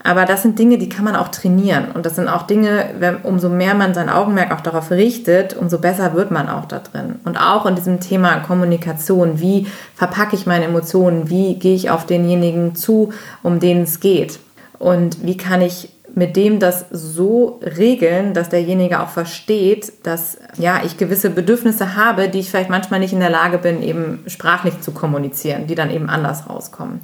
Aber 0.04 0.26
das 0.26 0.41
sind 0.41 0.58
Dinge, 0.58 0.78
die 0.78 0.89
kann 0.89 1.06
man 1.06 1.15
auch 1.15 1.28
trainieren. 1.28 1.91
Und 1.94 2.06
das 2.06 2.15
sind 2.15 2.28
auch 2.28 2.44
Dinge, 2.44 2.89
wenn, 2.98 3.17
umso 3.17 3.50
mehr 3.50 3.76
man 3.76 3.94
sein 3.94 4.10
Augenmerk 4.10 4.52
auch 4.52 4.62
darauf 4.62 4.89
richtet, 4.89 5.56
umso 5.56 5.78
besser 5.80 6.13
wird 6.15 6.32
man 6.32 6.50
auch 6.50 6.65
da 6.65 6.80
drin. 6.80 7.20
Und 7.24 7.38
auch 7.38 7.65
in 7.65 7.76
diesem 7.76 8.00
Thema 8.00 8.38
Kommunikation, 8.39 9.39
wie 9.39 9.67
verpacke 9.94 10.36
ich 10.36 10.48
meine 10.48 10.65
Emotionen, 10.65 11.30
wie 11.30 11.60
gehe 11.60 11.76
ich 11.76 11.91
auf 11.91 12.06
denjenigen 12.06 12.74
zu, 12.74 13.12
um 13.44 13.60
den 13.60 13.84
es 13.84 14.00
geht. 14.00 14.39
Und 14.80 15.24
wie 15.24 15.38
kann 15.38 15.62
ich 15.62 15.89
mit 16.13 16.36
dem 16.36 16.60
das 16.60 16.86
so 16.91 17.60
regeln, 17.63 18.34
dass 18.34 18.50
derjenige 18.50 19.00
auch 19.00 19.10
versteht, 19.10 19.93
dass 20.04 20.38
ja, 20.58 20.82
ich 20.84 20.97
gewisse 20.97 21.30
Bedürfnisse 21.30 21.95
habe, 21.95 22.30
die 22.30 22.39
ich 22.39 22.50
vielleicht 22.50 22.69
manchmal 22.69 23.00
nicht 23.00 23.13
in 23.13 23.19
der 23.19 23.30
Lage 23.30 23.58
bin, 23.58 23.82
eben 23.82 24.24
sprachlich 24.28 24.82
zu 24.82 24.91
kommunizieren, 24.91 25.67
die 25.67 25.76
dann 25.76 25.89
eben 25.89 26.10
anders 26.10 26.50
rauskommen. 26.50 27.02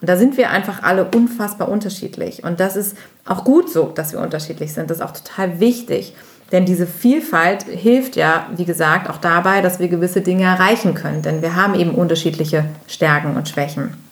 Und 0.00 0.08
da 0.08 0.16
sind 0.16 0.36
wir 0.36 0.50
einfach 0.50 0.82
alle 0.82 1.04
unfassbar 1.04 1.68
unterschiedlich. 1.68 2.44
Und 2.44 2.60
das 2.60 2.76
ist 2.76 2.96
auch 3.26 3.44
gut 3.44 3.68
so, 3.70 3.86
dass 3.86 4.12
wir 4.12 4.20
unterschiedlich 4.20 4.72
sind. 4.72 4.90
Das 4.90 4.98
ist 4.98 5.04
auch 5.04 5.12
total 5.12 5.60
wichtig. 5.60 6.14
Denn 6.52 6.64
diese 6.64 6.86
Vielfalt 6.86 7.64
hilft 7.64 8.16
ja, 8.16 8.46
wie 8.56 8.64
gesagt, 8.64 9.10
auch 9.10 9.18
dabei, 9.18 9.60
dass 9.60 9.80
wir 9.80 9.88
gewisse 9.88 10.22
Dinge 10.22 10.44
erreichen 10.44 10.94
können. 10.94 11.22
Denn 11.22 11.42
wir 11.42 11.56
haben 11.56 11.74
eben 11.74 11.90
unterschiedliche 11.90 12.64
Stärken 12.86 13.36
und 13.36 13.48
Schwächen. 13.48 14.07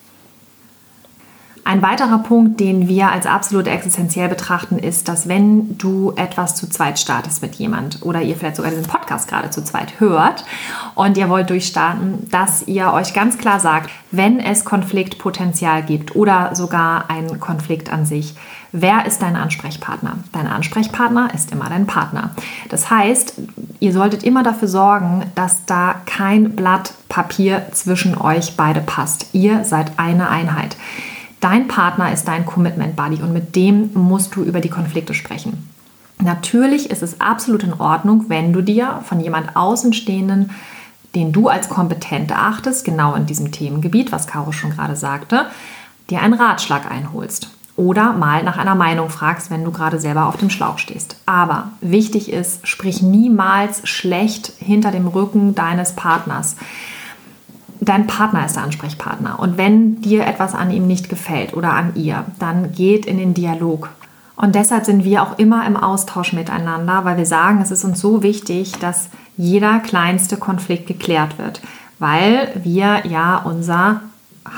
Ein 1.67 1.81
weiterer 1.81 2.19
Punkt, 2.19 2.61
den 2.61 2.87
wir 2.87 3.11
als 3.11 3.25
absolut 3.25 3.67
existenziell 3.67 4.29
betrachten, 4.29 4.79
ist, 4.79 5.09
dass 5.09 5.27
wenn 5.27 5.77
du 5.77 6.13
etwas 6.15 6.55
zu 6.55 6.69
zweit 6.69 6.97
startest 6.97 7.41
mit 7.41 7.55
jemand 7.55 8.03
oder 8.03 8.21
ihr 8.21 8.37
vielleicht 8.37 8.55
sogar 8.55 8.71
diesen 8.71 8.87
Podcast 8.87 9.27
gerade 9.27 9.49
zu 9.49 9.61
zweit 9.61 9.99
hört 9.99 10.45
und 10.95 11.17
ihr 11.17 11.27
wollt 11.27 11.49
durchstarten, 11.49 12.25
dass 12.31 12.65
ihr 12.69 12.93
euch 12.93 13.13
ganz 13.13 13.37
klar 13.37 13.59
sagt, 13.59 13.89
wenn 14.11 14.39
es 14.39 14.63
Konfliktpotenzial 14.63 15.83
gibt 15.83 16.15
oder 16.15 16.55
sogar 16.55 17.09
einen 17.09 17.41
Konflikt 17.41 17.91
an 17.91 18.05
sich, 18.05 18.35
wer 18.71 19.05
ist 19.05 19.21
dein 19.21 19.35
Ansprechpartner? 19.35 20.19
Dein 20.31 20.47
Ansprechpartner 20.47 21.33
ist 21.33 21.51
immer 21.51 21.67
dein 21.67 21.85
Partner. 21.85 22.29
Das 22.69 22.89
heißt, 22.89 23.41
ihr 23.81 23.91
solltet 23.91 24.23
immer 24.23 24.43
dafür 24.43 24.69
sorgen, 24.69 25.25
dass 25.35 25.65
da 25.65 25.95
kein 26.05 26.55
Blatt 26.55 26.93
Papier 27.09 27.65
zwischen 27.73 28.17
euch 28.17 28.55
beide 28.55 28.79
passt. 28.79 29.31
Ihr 29.33 29.65
seid 29.65 29.99
eine 29.99 30.29
Einheit. 30.29 30.77
Dein 31.39 31.67
Partner 31.67 32.11
ist 32.11 32.27
dein 32.27 32.45
Commitment 32.45 32.95
Buddy 32.95 33.21
und 33.21 33.33
mit 33.33 33.55
dem 33.55 33.91
musst 33.93 34.35
du 34.35 34.43
über 34.43 34.59
die 34.59 34.69
Konflikte 34.69 35.13
sprechen. 35.13 35.69
Natürlich 36.19 36.89
ist 36.89 37.03
es 37.03 37.21
absolut 37.21 37.63
in 37.63 37.73
Ordnung, 37.73 38.25
wenn 38.27 38.53
du 38.53 38.61
dir 38.61 39.01
von 39.03 39.19
jemand 39.19 39.55
Außenstehenden, 39.55 40.49
den 41.13 41.31
du 41.31 41.47
als 41.47 41.69
kompetent 41.69 42.31
erachtest, 42.31 42.85
genau 42.85 43.13
in 43.13 43.27
diesem 43.27 43.51
Themengebiet, 43.51 44.11
was 44.11 44.27
Caro 44.27 44.51
schon 44.51 44.71
gerade 44.71 44.95
sagte, 44.95 45.45
dir 46.09 46.21
einen 46.21 46.33
Ratschlag 46.33 46.89
einholst 46.89 47.51
oder 47.75 48.13
mal 48.13 48.43
nach 48.43 48.57
einer 48.57 48.75
Meinung 48.75 49.09
fragst, 49.09 49.51
wenn 49.51 49.63
du 49.63 49.71
gerade 49.71 49.99
selber 49.99 50.25
auf 50.25 50.37
dem 50.37 50.49
Schlauch 50.49 50.79
stehst. 50.79 51.17
Aber 51.27 51.69
wichtig 51.79 52.31
ist, 52.31 52.67
sprich 52.67 53.03
niemals 53.03 53.87
schlecht 53.87 54.51
hinter 54.57 54.89
dem 54.89 55.07
Rücken 55.07 55.53
deines 55.53 55.93
Partners 55.93 56.55
dein 57.87 58.07
Partner 58.07 58.45
ist 58.45 58.55
der 58.55 58.63
Ansprechpartner. 58.63 59.39
Und 59.39 59.57
wenn 59.57 60.01
dir 60.01 60.25
etwas 60.25 60.53
an 60.53 60.71
ihm 60.71 60.87
nicht 60.87 61.09
gefällt 61.09 61.55
oder 61.55 61.73
an 61.73 61.93
ihr, 61.95 62.25
dann 62.39 62.71
geht 62.71 63.05
in 63.05 63.17
den 63.17 63.33
Dialog. 63.33 63.89
Und 64.35 64.55
deshalb 64.55 64.85
sind 64.85 65.03
wir 65.03 65.23
auch 65.23 65.39
immer 65.39 65.65
im 65.65 65.75
Austausch 65.75 66.33
miteinander, 66.33 67.05
weil 67.05 67.17
wir 67.17 67.25
sagen, 67.25 67.59
es 67.61 67.71
ist 67.71 67.83
uns 67.83 67.99
so 67.99 68.21
wichtig, 68.21 68.73
dass 68.73 69.09
jeder 69.35 69.79
kleinste 69.79 70.37
Konflikt 70.37 70.87
geklärt 70.87 71.39
wird, 71.39 71.61
weil 71.97 72.51
wir 72.63 73.07
ja 73.07 73.37
unser 73.37 74.01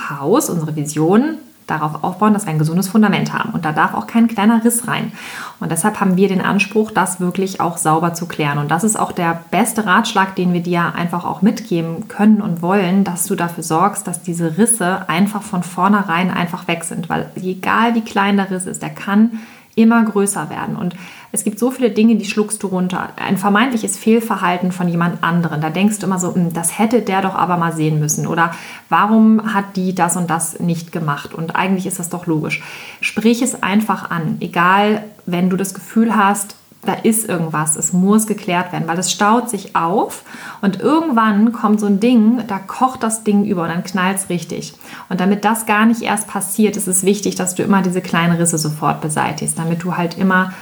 Haus, 0.09 0.49
unsere 0.49 0.75
Vision 0.75 1.37
darauf 1.69 2.03
aufbauen, 2.03 2.33
dass 2.33 2.45
wir 2.45 2.51
ein 2.51 2.59
gesundes 2.59 2.87
Fundament 2.87 3.33
haben. 3.33 3.51
Und 3.51 3.65
da 3.65 3.71
darf 3.71 3.93
auch 3.93 4.07
kein 4.07 4.27
kleiner 4.27 4.63
Riss 4.63 4.87
rein. 4.87 5.11
Und 5.59 5.71
deshalb 5.71 5.99
haben 5.99 6.17
wir 6.17 6.27
den 6.27 6.41
Anspruch, 6.41 6.91
das 6.91 7.19
wirklich 7.19 7.61
auch 7.61 7.77
sauber 7.77 8.13
zu 8.13 8.27
klären. 8.27 8.57
Und 8.57 8.71
das 8.71 8.83
ist 8.83 8.99
auch 8.99 9.11
der 9.11 9.41
beste 9.51 9.85
Ratschlag, 9.85 10.35
den 10.35 10.53
wir 10.53 10.61
dir 10.61 10.95
einfach 10.95 11.25
auch 11.25 11.41
mitgeben 11.41 12.07
können 12.07 12.41
und 12.41 12.61
wollen, 12.61 13.03
dass 13.03 13.25
du 13.25 13.35
dafür 13.35 13.63
sorgst, 13.63 14.07
dass 14.07 14.21
diese 14.21 14.57
Risse 14.57 15.07
einfach 15.09 15.41
von 15.41 15.63
vornherein 15.63 16.31
einfach 16.31 16.67
weg 16.67 16.83
sind. 16.83 17.09
Weil 17.09 17.31
egal 17.35 17.95
wie 17.95 18.01
klein 18.01 18.37
der 18.37 18.51
Riss 18.51 18.65
ist, 18.65 18.81
der 18.81 18.89
kann 18.89 19.39
immer 19.75 20.03
größer 20.03 20.49
werden. 20.49 20.75
Und 20.75 20.95
es 21.31 21.43
gibt 21.43 21.59
so 21.59 21.69
viele 21.69 21.91
Dinge, 21.91 22.15
die 22.15 22.25
schluckst 22.25 22.63
du 22.63 22.67
runter. 22.67 23.09
Ein 23.15 23.37
vermeintliches 23.37 23.97
Fehlverhalten 23.97 24.71
von 24.71 24.87
jemand 24.87 25.23
anderen. 25.23 25.61
Da 25.61 25.69
denkst 25.69 25.99
du 25.99 26.07
immer 26.07 26.19
so, 26.19 26.33
hm, 26.33 26.53
das 26.53 26.79
hätte 26.79 27.01
der 27.01 27.21
doch 27.21 27.35
aber 27.35 27.57
mal 27.57 27.73
sehen 27.73 27.99
müssen. 27.99 28.25
Oder 28.25 28.51
warum 28.89 29.53
hat 29.53 29.75
die 29.75 29.93
das 29.93 30.15
und 30.15 30.29
das 30.29 30.59
nicht 30.59 30.91
gemacht? 30.91 31.33
Und 31.33 31.55
eigentlich 31.55 31.85
ist 31.85 31.99
das 31.99 32.09
doch 32.09 32.25
logisch. 32.25 32.63
Sprich 33.01 33.41
es 33.41 33.61
einfach 33.61 34.09
an. 34.09 34.37
Egal, 34.39 35.03
wenn 35.25 35.49
du 35.49 35.57
das 35.57 35.73
Gefühl 35.73 36.15
hast, 36.15 36.55
da 36.81 36.93
ist 36.93 37.27
irgendwas, 37.27 37.75
es 37.75 37.91
muss 37.91 38.25
geklärt 38.25 38.71
werden, 38.71 38.87
weil 38.87 38.97
es 38.97 39.11
staut 39.11 39.49
sich 39.49 39.75
auf 39.75 40.23
und 40.61 40.79
irgendwann 40.79 41.51
kommt 41.51 41.81
so 41.81 41.87
ein 41.87 41.99
Ding, 41.99 42.41
da 42.47 42.57
kocht 42.57 43.03
das 43.03 43.25
Ding 43.25 43.43
über 43.43 43.63
und 43.63 43.69
dann 43.69 43.83
knallt 43.83 44.17
es 44.17 44.29
richtig. 44.29 44.73
Und 45.09 45.19
damit 45.19 45.43
das 45.43 45.65
gar 45.65 45.85
nicht 45.85 46.01
erst 46.01 46.27
passiert, 46.27 46.77
ist 46.77 46.87
es 46.87 47.03
wichtig, 47.03 47.35
dass 47.35 47.53
du 47.53 47.63
immer 47.63 47.81
diese 47.81 47.99
kleinen 47.99 48.37
Risse 48.37 48.57
sofort 48.57 49.01
beseitigst, 49.01 49.59
damit 49.59 49.83
du 49.83 49.97
halt 49.97 50.17
immer 50.17 50.53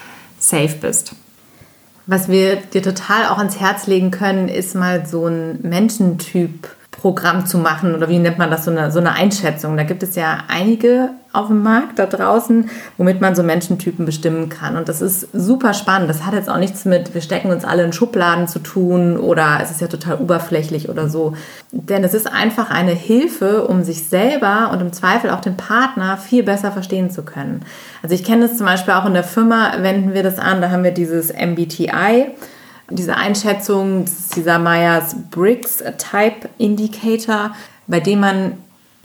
safe 0.47 0.75
bist. 0.79 1.13
Was 2.05 2.29
wir 2.29 2.55
dir 2.55 2.81
total 2.81 3.25
auch 3.25 3.37
ans 3.37 3.59
Herz 3.59 3.85
legen 3.85 4.11
können, 4.11 4.47
ist 4.47 4.75
mal 4.75 5.05
so 5.05 5.27
ein 5.27 5.59
Menschentyp 5.61 6.69
Programm 6.99 7.45
zu 7.45 7.59
machen 7.59 7.93
oder 7.93 8.09
wie 8.09 8.17
nennt 8.17 8.39
man 8.39 8.49
das, 8.49 8.65
so 8.65 8.71
eine, 8.71 8.91
so 8.91 8.99
eine 8.99 9.13
Einschätzung. 9.13 9.77
Da 9.77 9.83
gibt 9.83 10.01
es 10.01 10.15
ja 10.15 10.39
einige 10.47 11.11
auf 11.31 11.47
dem 11.47 11.61
Markt 11.61 11.99
da 11.99 12.07
draußen, 12.07 12.69
womit 12.97 13.21
man 13.21 13.35
so 13.35 13.43
Menschentypen 13.43 14.05
bestimmen 14.05 14.49
kann. 14.49 14.75
Und 14.75 14.89
das 14.89 15.01
ist 15.01 15.27
super 15.31 15.75
spannend. 15.75 16.09
Das 16.09 16.25
hat 16.25 16.33
jetzt 16.33 16.49
auch 16.49 16.57
nichts 16.57 16.85
mit, 16.85 17.13
wir 17.13 17.21
stecken 17.21 17.51
uns 17.51 17.65
alle 17.65 17.83
in 17.83 17.93
Schubladen 17.93 18.47
zu 18.47 18.57
tun 18.57 19.17
oder 19.17 19.59
es 19.61 19.69
ist 19.69 19.79
ja 19.79 19.87
total 19.87 20.15
oberflächlich 20.15 20.89
oder 20.89 21.07
so. 21.07 21.33
Denn 21.71 22.03
es 22.03 22.15
ist 22.15 22.33
einfach 22.33 22.71
eine 22.71 22.93
Hilfe, 22.93 23.67
um 23.67 23.83
sich 23.83 24.05
selber 24.05 24.71
und 24.73 24.81
im 24.81 24.91
Zweifel 24.91 25.29
auch 25.29 25.41
den 25.41 25.55
Partner 25.55 26.17
viel 26.17 26.41
besser 26.41 26.71
verstehen 26.71 27.11
zu 27.11 27.21
können. 27.21 27.63
Also 28.01 28.15
ich 28.15 28.23
kenne 28.23 28.47
das 28.47 28.57
zum 28.57 28.65
Beispiel 28.65 28.95
auch 28.95 29.05
in 29.05 29.13
der 29.13 29.23
Firma, 29.23 29.73
wenden 29.81 30.15
wir 30.15 30.23
das 30.23 30.39
an, 30.39 30.61
da 30.61 30.71
haben 30.71 30.83
wir 30.83 30.91
dieses 30.91 31.31
MBTI 31.31 32.31
diese 32.89 33.15
Einschätzung, 33.15 34.03
ist 34.05 34.35
dieser 34.35 34.59
Myers-Briggs 34.59 35.83
Type 35.97 36.49
Indicator, 36.57 37.55
bei 37.87 37.99
dem 37.99 38.21
man 38.21 38.53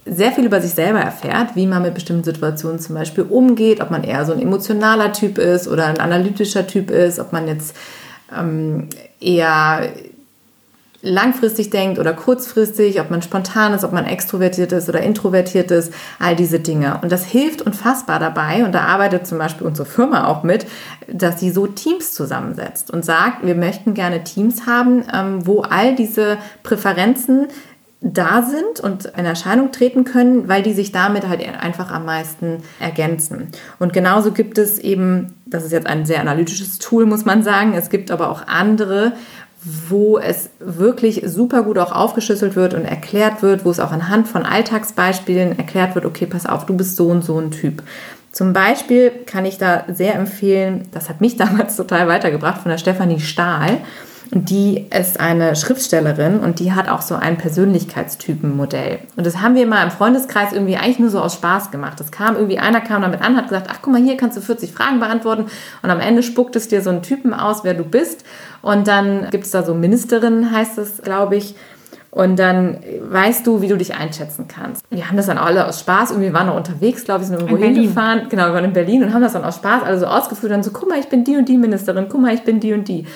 sehr 0.05 0.33
viel 0.33 0.45
über 0.45 0.61
sich 0.61 0.73
selber 0.73 1.01
erfährt, 1.01 1.55
wie 1.55 1.67
man 1.67 1.83
mit 1.83 1.95
bestimmten 1.95 2.25
Situationen 2.25 2.81
zum 2.81 2.97
Beispiel 2.97 3.25
umgeht, 3.25 3.81
ob 3.81 3.91
man 3.91 4.03
eher 4.03 4.25
so 4.25 4.33
ein 4.33 4.43
emotionaler 4.43 5.13
Typ 5.13 5.39
ist 5.39 5.69
oder 5.69 5.87
ein 5.87 5.99
analytischer 5.99 6.67
Typ 6.67 6.91
ist, 6.91 7.21
ob 7.21 7.33
man 7.33 7.47
jetzt 7.47 7.77
ähm, 8.37 8.89
eher 9.21 9.93
langfristig 11.03 11.71
denkt 11.71 11.99
oder 11.99 12.15
kurzfristig, 12.15 13.01
ob 13.01 13.11
man 13.11 13.23
spontan 13.23 13.75
ist, 13.75 13.85
ob 13.85 13.93
man 13.93 14.07
extrovertiert 14.07 14.71
ist 14.71 14.89
oder 14.89 15.01
introvertiert 15.01 15.71
ist, 15.73 15.93
all 16.21 16.37
diese 16.37 16.61
Dinge. 16.61 17.01
Und 17.03 17.11
das 17.11 17.25
hilft 17.25 17.61
unfassbar 17.61 18.21
dabei, 18.21 18.65
und 18.65 18.73
da 18.73 18.83
arbeitet 18.83 19.27
zum 19.27 19.39
Beispiel 19.39 19.67
unsere 19.67 19.87
Firma 19.87 20.29
auch 20.29 20.45
mit, 20.45 20.67
dass 21.09 21.41
sie 21.41 21.51
so 21.51 21.67
Teams 21.67 22.13
zusammensetzt 22.13 22.91
und 22.91 23.05
sagt, 23.05 23.45
wir 23.45 23.57
möchten 23.57 23.95
gerne 23.95 24.23
Teams 24.23 24.67
haben, 24.67 25.05
ähm, 25.13 25.45
wo 25.45 25.63
all 25.63 25.97
diese 25.97 26.39
Präferenzen 26.63 27.49
da 28.03 28.43
sind 28.43 28.81
und 28.81 29.07
in 29.17 29.25
Erscheinung 29.25 29.71
treten 29.71 30.05
können, 30.05 30.49
weil 30.49 30.63
die 30.63 30.73
sich 30.73 30.91
damit 30.91 31.29
halt 31.29 31.41
einfach 31.61 31.93
am 31.93 32.05
meisten 32.05 32.59
ergänzen. 32.81 33.53
Und 33.79 33.93
genauso 33.93 34.33
gibt 34.33 34.59
es 34.59 34.79
eben, 34.81 35.35
das 35.47 35.65
ist 35.65 35.71
jetzt 35.71 35.87
ein 35.87 36.05
sehr 36.05 36.21
analytisches 36.21 36.79
Tool, 36.79 37.07
muss 37.07 37.25
man 37.25 37.45
sagen, 37.45 37.75
es 37.75 37.91
gibt 37.91 38.11
aber 38.11 38.29
auch 38.31 38.49
andere, 38.49 39.13
wo 39.65 40.19
es 40.19 40.51
wirklich 40.59 41.23
super 41.27 41.63
gut 41.63 41.79
auch 41.79 41.93
aufgeschlüsselt 41.93 42.57
wird 42.57 42.75
und 42.75 42.85
erklärt 42.85 43.43
wird, 43.43 43.65
wo 43.65 43.71
es 43.71 43.79
auch 43.79 43.93
anhand 43.93 44.27
von 44.27 44.45
Alltagsbeispielen 44.45 45.57
erklärt 45.57 45.95
wird, 45.95 46.05
okay, 46.05 46.27
pass 46.27 46.47
auf, 46.47 46.67
du 46.67 46.77
bist 46.77 46.97
so 46.97 47.09
und 47.09 47.25
so 47.25 47.39
ein 47.39 47.53
Typ. 47.53 47.83
Zum 48.33 48.53
Beispiel 48.53 49.13
kann 49.27 49.45
ich 49.45 49.59
da 49.59 49.85
sehr 49.93 50.15
empfehlen, 50.15 50.89
das 50.91 51.09
hat 51.09 51.21
mich 51.21 51.37
damals 51.37 51.77
total 51.77 52.09
weitergebracht, 52.09 52.63
von 52.63 52.71
der 52.71 52.79
Stefanie 52.79 53.21
Stahl. 53.21 53.79
Die 54.35 54.87
ist 54.89 55.21
eine 55.21 55.55
Schriftstellerin 55.57 56.41
und 56.41 56.59
die 56.59 56.73
hat 56.73 56.89
auch 56.89 57.03
so 57.03 57.15
ein 57.15 57.37
Persönlichkeitstypenmodell. 57.37 59.01
Und 59.15 59.27
das 59.27 59.43
haben 59.43 59.55
wir 59.55 59.67
mal 59.67 59.85
im 59.85 59.91
Freundeskreis 59.91 60.55
irgendwie 60.55 60.79
eigentlich 60.79 60.99
nur 60.99 61.11
so 61.11 61.21
aus 61.21 61.35
Spaß 61.35 61.71
gemacht. 61.71 62.01
Das 62.01 62.11
kam 62.11 62.37
irgendwie, 62.37 62.59
einer 62.59 62.81
kam 62.81 63.03
damit 63.03 63.21
an, 63.21 63.37
hat 63.37 63.49
gesagt, 63.49 63.69
ach 63.71 63.81
guck 63.83 63.93
mal, 63.93 64.03
hier 64.03 64.17
kannst 64.17 64.39
du 64.39 64.41
40 64.41 64.73
Fragen 64.73 65.01
beantworten 65.01 65.47
und 65.83 65.91
am 65.91 66.01
Ende 66.01 66.23
spuckt 66.23 66.57
es 66.57 66.69
dir 66.69 66.81
so 66.81 66.89
einen 66.89 67.03
Typen 67.03 67.35
aus, 67.35 67.63
wer 67.63 67.75
du 67.75 67.85
bist. 67.85 68.25
Und 68.63 68.89
dann 68.89 69.29
gibt 69.31 69.45
es 69.45 69.51
da 69.51 69.65
so 69.65 69.75
Ministerinnen, 69.75 70.51
heißt 70.51 70.79
es, 70.79 71.03
glaube 71.03 71.37
ich. 71.37 71.55
Und 72.11 72.39
dann 72.39 72.79
weißt 73.03 73.47
du, 73.47 73.61
wie 73.61 73.69
du 73.69 73.77
dich 73.77 73.95
einschätzen 73.95 74.47
kannst. 74.49 74.83
Wir 74.89 75.09
haben 75.09 75.19
das 75.19 75.27
dann 75.27 75.37
alle 75.37 75.67
aus 75.67 75.81
Spaß, 75.81 76.11
irgendwie 76.11 76.33
waren 76.33 76.47
noch 76.47 76.57
unterwegs, 76.57 77.05
glaube 77.05 77.21
ich, 77.21 77.29
sind 77.29 77.39
irgendwo 77.39 77.63
hingefahren. 77.63 78.29
Genau, 78.31 78.47
wir 78.47 78.55
waren 78.55 78.65
in 78.65 78.73
Berlin 78.73 79.03
und 79.03 79.13
haben 79.13 79.23
das 79.23 79.35
dann 79.35 79.45
aus 79.45 79.57
Spaß 79.57 79.83
alle 79.83 79.99
so 79.99 80.07
ausgeführt. 80.07 80.53
Dann 80.53 80.63
so, 80.63 80.71
guck 80.71 80.89
mal, 80.89 80.99
ich 80.99 81.09
bin 81.09 81.23
die 81.23 81.37
und 81.37 81.51
die 81.51 81.59
Ministerin, 81.59 82.07
guck 82.09 82.23
mal, 82.23 82.33
ich 82.33 82.45
bin 82.45 82.61
die 82.61 82.73
und 82.73 82.89
die. 82.89 83.07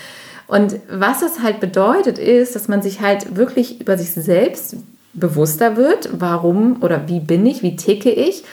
Und 0.46 0.76
was 0.88 1.22
es 1.22 1.42
halt 1.42 1.60
bedeutet, 1.60 2.18
ist, 2.18 2.54
dass 2.54 2.68
man 2.68 2.82
sich 2.82 3.00
halt 3.00 3.36
wirklich 3.36 3.80
über 3.80 3.98
sich 3.98 4.12
selbst 4.12 4.76
bewusster 5.12 5.76
wird, 5.76 6.10
warum 6.12 6.82
oder 6.82 7.08
wie 7.08 7.20
bin 7.20 7.46
ich, 7.46 7.62
wie 7.62 7.76
ticke 7.76 8.10
ich. 8.10 8.44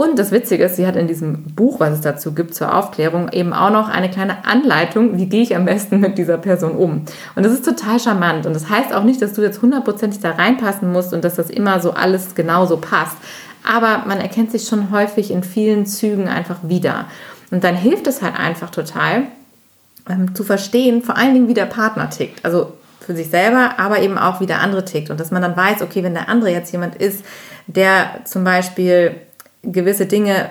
Und 0.00 0.16
das 0.16 0.30
Witzige 0.30 0.64
ist, 0.64 0.76
sie 0.76 0.86
hat 0.86 0.94
in 0.94 1.08
diesem 1.08 1.42
Buch, 1.56 1.80
was 1.80 1.94
es 1.94 2.00
dazu 2.00 2.32
gibt 2.32 2.54
zur 2.54 2.72
Aufklärung, 2.72 3.30
eben 3.32 3.52
auch 3.52 3.70
noch 3.70 3.88
eine 3.88 4.08
kleine 4.08 4.44
Anleitung, 4.46 5.18
wie 5.18 5.26
gehe 5.26 5.42
ich 5.42 5.56
am 5.56 5.64
besten 5.64 5.98
mit 5.98 6.18
dieser 6.18 6.38
Person 6.38 6.76
um. 6.76 7.02
Und 7.34 7.44
das 7.44 7.52
ist 7.52 7.64
total 7.64 7.98
charmant. 7.98 8.46
Und 8.46 8.54
das 8.54 8.70
heißt 8.70 8.94
auch 8.94 9.02
nicht, 9.02 9.20
dass 9.20 9.32
du 9.32 9.42
jetzt 9.42 9.60
hundertprozentig 9.60 10.20
da 10.20 10.30
reinpassen 10.30 10.92
musst 10.92 11.12
und 11.12 11.24
dass 11.24 11.34
das 11.34 11.50
immer 11.50 11.80
so 11.80 11.90
alles 11.90 12.36
genauso 12.36 12.76
passt. 12.76 13.16
Aber 13.68 14.04
man 14.06 14.20
erkennt 14.20 14.52
sich 14.52 14.68
schon 14.68 14.92
häufig 14.92 15.32
in 15.32 15.42
vielen 15.42 15.84
Zügen 15.84 16.28
einfach 16.28 16.58
wieder. 16.62 17.06
Und 17.50 17.64
dann 17.64 17.74
hilft 17.74 18.06
es 18.06 18.22
halt 18.22 18.38
einfach 18.38 18.70
total, 18.70 19.24
ähm, 20.08 20.34
zu 20.34 20.44
verstehen, 20.44 21.02
vor 21.02 21.16
allen 21.16 21.34
Dingen, 21.34 21.48
wie 21.48 21.54
der 21.54 21.66
Partner 21.66 22.10
tickt. 22.10 22.44
Also 22.44 22.72
für 23.00 23.16
sich 23.16 23.30
selber, 23.30 23.78
aber 23.78 24.00
eben 24.00 24.18
auch, 24.18 24.40
wie 24.40 24.46
der 24.46 24.60
andere 24.60 24.84
tickt. 24.84 25.10
Und 25.10 25.18
dass 25.18 25.30
man 25.30 25.40
dann 25.40 25.56
weiß, 25.56 25.82
okay, 25.82 26.02
wenn 26.02 26.14
der 26.14 26.28
andere 26.28 26.50
jetzt 26.50 26.72
jemand 26.72 26.94
ist, 26.96 27.24
der 27.66 28.20
zum 28.24 28.44
Beispiel 28.44 29.14
gewisse 29.62 30.06
Dinge 30.06 30.50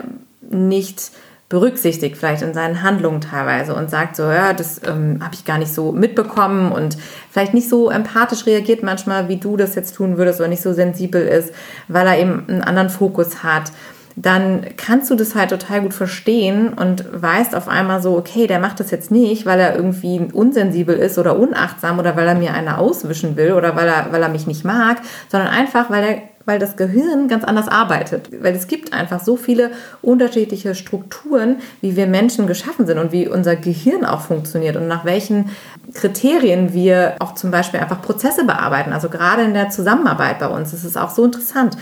nicht 0.50 1.12
berücksichtigt, 1.50 2.18
vielleicht 2.18 2.42
in 2.42 2.54
seinen 2.54 2.84
Handlungen 2.84 3.22
teilweise 3.22 3.74
und 3.74 3.90
sagt 3.90 4.18
so, 4.18 4.24
ja, 4.24 4.54
das 4.54 4.82
ähm, 4.86 5.20
habe 5.24 5.34
ich 5.34 5.46
gar 5.46 5.58
nicht 5.58 5.74
so 5.74 5.94
mitbekommen 5.94 6.72
und 6.74 6.98
vielleicht 7.32 7.54
nicht 7.54 7.70
so 7.70 7.90
empathisch 7.90 8.46
reagiert 8.46 8.84
manchmal, 8.84 9.30
wie 9.30 9.38
du 9.38 9.56
das 9.56 9.76
jetzt 9.76 9.96
tun 9.96 10.18
würdest 10.18 10.42
oder 10.42 10.50
nicht 10.50 10.62
so 10.62 10.74
sensibel 10.74 11.22
ist, 11.22 11.54
weil 11.88 12.06
er 12.06 12.20
eben 12.20 12.44
einen 12.50 12.64
anderen 12.64 12.90
Fokus 12.90 13.44
hat 13.44 13.72
dann 14.20 14.66
kannst 14.78 15.12
du 15.12 15.16
das 15.16 15.36
halt 15.36 15.52
total 15.52 15.82
gut 15.82 15.94
verstehen 15.94 16.74
und 16.74 17.06
weißt 17.12 17.56
auf 17.56 17.68
einmal 17.68 18.02
so, 18.02 18.18
okay, 18.18 18.48
der 18.48 18.58
macht 18.58 18.80
das 18.80 18.90
jetzt 18.90 19.12
nicht, 19.12 19.46
weil 19.46 19.60
er 19.60 19.76
irgendwie 19.76 20.28
unsensibel 20.34 20.98
ist 20.98 21.20
oder 21.20 21.38
unachtsam 21.38 22.00
oder 22.00 22.16
weil 22.16 22.28
er 22.28 22.34
mir 22.34 22.56
eine 22.56 22.80
auswischen 22.80 23.38
will 23.38 23.54
oder 23.54 23.76
weil 23.76 23.88
er, 23.88 24.12
weil 24.12 24.24
er 24.24 24.30
mich 24.30 24.48
nicht 24.48 24.66
mag, 24.66 24.98
sondern 25.30 25.50
einfach, 25.50 25.92
weil 25.92 26.04
er 26.04 26.22
weil 26.48 26.60
das 26.60 26.78
Gehirn 26.78 27.28
ganz 27.28 27.44
anders 27.44 27.68
arbeitet. 27.68 28.30
Weil 28.42 28.56
es 28.56 28.68
gibt 28.68 28.94
einfach 28.94 29.22
so 29.22 29.36
viele 29.36 29.72
unterschiedliche 30.02 30.76
Strukturen, 30.76 31.58
wie 31.82 31.98
wir 31.98 32.08
Menschen 32.08 32.48
geschaffen 32.48 32.88
sind 32.88 32.98
und 33.00 33.12
wie 33.12 33.28
unser 33.28 33.58
Gehirn 33.58 34.06
auch 34.06 34.22
funktioniert 34.22 34.78
und 34.78 34.88
nach 34.88 35.04
welchen 35.04 35.50
Kriterien 35.94 36.74
wir 36.74 37.16
auch 37.20 37.36
zum 37.36 37.52
Beispiel 37.52 37.82
einfach 37.82 38.02
Prozesse 38.02 38.46
bearbeiten. 38.46 38.94
Also 38.94 39.10
gerade 39.10 39.44
in 39.44 39.54
der 39.54 39.72
Zusammenarbeit 39.72 40.40
bei 40.40 40.48
uns 40.48 40.72
ist 40.72 40.86
es 40.86 40.96
auch 40.96 41.10
so 41.10 41.26
interessant. 41.26 41.76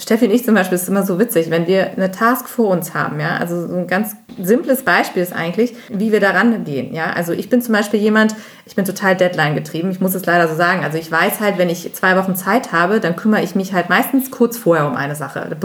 Steffi 0.00 0.26
und 0.26 0.30
ich 0.30 0.44
zum 0.44 0.54
Beispiel, 0.54 0.76
ist 0.76 0.88
immer 0.88 1.02
so 1.02 1.18
witzig, 1.18 1.50
wenn 1.50 1.66
wir 1.66 1.90
eine 1.90 2.12
Task 2.12 2.48
vor 2.48 2.68
uns 2.68 2.94
haben, 2.94 3.18
ja, 3.18 3.36
also 3.36 3.66
so 3.66 3.74
ein 3.74 3.88
ganz 3.88 4.14
simples 4.40 4.84
Beispiel 4.84 5.22
ist 5.22 5.32
eigentlich, 5.32 5.74
wie 5.88 6.12
wir 6.12 6.20
daran 6.20 6.64
gehen, 6.64 6.94
ja, 6.94 7.10
also 7.10 7.32
ich 7.32 7.50
bin 7.50 7.60
zum 7.60 7.74
Beispiel 7.74 7.98
jemand, 7.98 8.36
ich 8.64 8.76
bin 8.76 8.84
total 8.84 9.16
Deadline 9.16 9.56
getrieben, 9.56 9.90
ich 9.90 10.00
muss 10.00 10.14
es 10.14 10.24
leider 10.24 10.46
so 10.46 10.54
sagen, 10.54 10.84
also 10.84 10.98
ich 10.98 11.10
weiß 11.10 11.40
halt, 11.40 11.58
wenn 11.58 11.68
ich 11.68 11.92
zwei 11.94 12.16
Wochen 12.16 12.36
Zeit 12.36 12.70
habe, 12.70 13.00
dann 13.00 13.16
kümmere 13.16 13.42
ich 13.42 13.56
mich 13.56 13.72
halt 13.72 13.88
meistens 13.88 14.30
kurz 14.30 14.56
vorher 14.56 14.86
um 14.86 14.94
eine 14.94 15.16
Sache, 15.16 15.56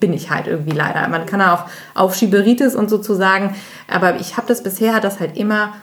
bin 0.00 0.12
ich 0.14 0.30
halt 0.30 0.46
irgendwie 0.46 0.76
leider, 0.76 1.06
man 1.08 1.26
kann 1.26 1.42
auch 1.42 1.66
auf 1.94 2.14
Schieberitis 2.14 2.74
und 2.74 2.88
sozusagen, 2.88 3.54
aber 3.88 4.16
ich 4.20 4.38
habe 4.38 4.48
das 4.48 4.62
bisher, 4.62 4.94
hat 4.94 5.04
das 5.04 5.20
halt 5.20 5.36
immer 5.36 5.74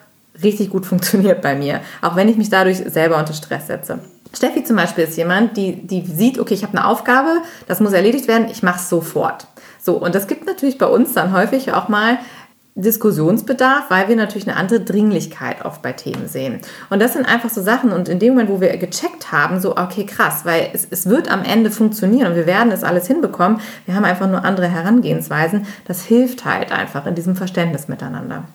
richtig 0.42 0.72
gut 0.72 0.88
funktioniert 0.88 1.44
bei 1.44 1.56
mir, 1.56 1.82
auch 2.02 2.16
wenn 2.16 2.28
ich 2.28 2.38
mich 2.38 2.50
dadurch 2.50 2.78
selber 2.78 3.18
unter 3.18 3.34
Stress 3.34 3.68
setze. 3.68 4.00
Steffi 4.34 4.64
zum 4.64 4.76
Beispiel 4.76 5.06
ist 5.06 5.18
jemand, 5.18 5.58
die, 5.58 5.88
die 5.88 6.06
sieht, 6.06 6.40
okay, 6.40 6.54
ich 6.54 6.64
habe 6.64 6.78
eine 6.78 6.88
Aufgabe, 6.88 7.42
das 7.68 7.80
muss 7.80 7.94
erledigt 7.94 8.28
werden, 8.28 8.48
ich 8.52 8.64
mache 8.64 8.80
es 8.80 8.90
sofort. 8.90 9.48
So, 9.82 9.98
und 9.98 10.14
das 10.14 10.28
gibt 10.28 10.46
natürlich 10.46 10.78
bei 10.78 10.86
uns 10.86 11.14
dann 11.14 11.34
häufig 11.34 11.74
auch 11.74 11.88
mal 11.88 12.20
Diskussionsbedarf, 12.76 13.90
weil 13.90 14.08
wir 14.08 14.16
natürlich 14.16 14.48
eine 14.48 14.58
andere 14.58 14.82
Dringlichkeit 14.82 15.66
oft 15.66 15.82
bei 15.82 15.92
Themen 15.92 16.28
sehen. 16.28 16.60
Und 16.90 17.02
das 17.02 17.14
sind 17.14 17.26
einfach 17.26 17.50
so 17.50 17.62
Sachen 17.62 17.92
und 17.92 18.08
in 18.08 18.20
dem 18.20 18.34
Moment, 18.34 18.50
wo 18.50 18.62
wir 18.62 18.76
gecheckt 18.78 19.32
haben, 19.32 19.60
so, 19.60 19.76
okay, 19.76 20.06
krass, 20.06 20.46
weil 20.46 20.70
es, 20.74 20.88
es 20.90 21.08
wird 21.08 21.30
am 21.30 21.44
Ende 21.44 21.72
funktionieren 21.72 22.32
und 22.32 22.36
wir 22.36 22.46
werden 22.46 22.72
es 22.72 22.84
alles 22.84 23.08
hinbekommen, 23.08 23.60
wir 23.86 23.96
haben 23.96 24.06
einfach 24.06 24.30
nur 24.30 24.46
andere 24.46 24.68
Herangehensweisen, 24.68 25.66
das 25.86 26.04
hilft 26.04 26.46
halt 26.46 26.72
einfach 26.72 27.06
in 27.06 27.16
diesem 27.16 27.36
Verständnis 27.36 27.88
miteinander. 27.88 28.46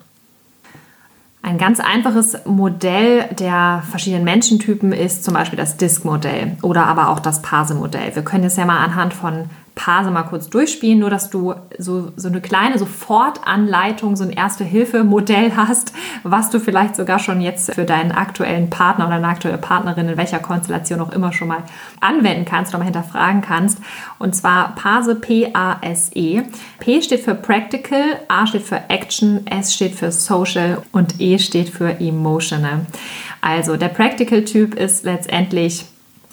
Ein 1.44 1.58
ganz 1.58 1.78
einfaches 1.78 2.38
Modell 2.46 3.24
der 3.38 3.82
verschiedenen 3.90 4.24
Menschentypen 4.24 4.92
ist 4.92 5.24
zum 5.24 5.34
Beispiel 5.34 5.58
das 5.58 5.76
Disk-Modell 5.76 6.56
oder 6.62 6.86
aber 6.86 7.10
auch 7.10 7.20
das 7.20 7.42
Pase-Modell. 7.42 8.14
Wir 8.14 8.24
können 8.24 8.44
jetzt 8.44 8.56
ja 8.56 8.64
mal 8.64 8.82
anhand 8.82 9.12
von 9.12 9.50
Pase 9.74 10.10
mal 10.10 10.22
kurz 10.22 10.48
durchspielen, 10.48 11.00
nur 11.00 11.10
dass 11.10 11.30
du 11.30 11.54
so, 11.78 12.12
so 12.16 12.28
eine 12.28 12.40
kleine 12.40 12.78
Sofortanleitung, 12.78 14.14
so 14.14 14.22
ein 14.22 14.30
Erste-Hilfe-Modell 14.30 15.56
hast, 15.56 15.92
was 16.22 16.50
du 16.50 16.60
vielleicht 16.60 16.94
sogar 16.94 17.18
schon 17.18 17.40
jetzt 17.40 17.74
für 17.74 17.84
deinen 17.84 18.12
aktuellen 18.12 18.70
Partner 18.70 19.06
oder 19.06 19.16
deine 19.16 19.28
aktuelle 19.28 19.58
Partnerin 19.58 20.08
in 20.08 20.16
welcher 20.16 20.38
Konstellation 20.38 21.00
auch 21.00 21.12
immer 21.12 21.32
schon 21.32 21.48
mal 21.48 21.64
anwenden 22.00 22.44
kannst 22.44 22.72
oder 22.72 22.78
mal 22.78 22.84
hinterfragen 22.84 23.42
kannst. 23.42 23.78
Und 24.18 24.36
zwar 24.36 24.76
Pase 24.76 25.16
P-A-S-E. 25.16 26.42
P 26.78 27.02
steht 27.02 27.20
für 27.20 27.34
Practical, 27.34 28.20
A 28.28 28.46
steht 28.46 28.62
für 28.62 28.80
Action, 28.88 29.44
S 29.46 29.74
steht 29.74 29.96
für 29.96 30.12
Social 30.12 30.82
und 30.92 31.20
E 31.20 31.38
steht 31.38 31.68
für 31.68 32.00
Emotional. 32.00 32.86
Also 33.40 33.76
der 33.76 33.88
Practical-Typ 33.88 34.74
ist 34.74 35.04
letztendlich 35.04 35.84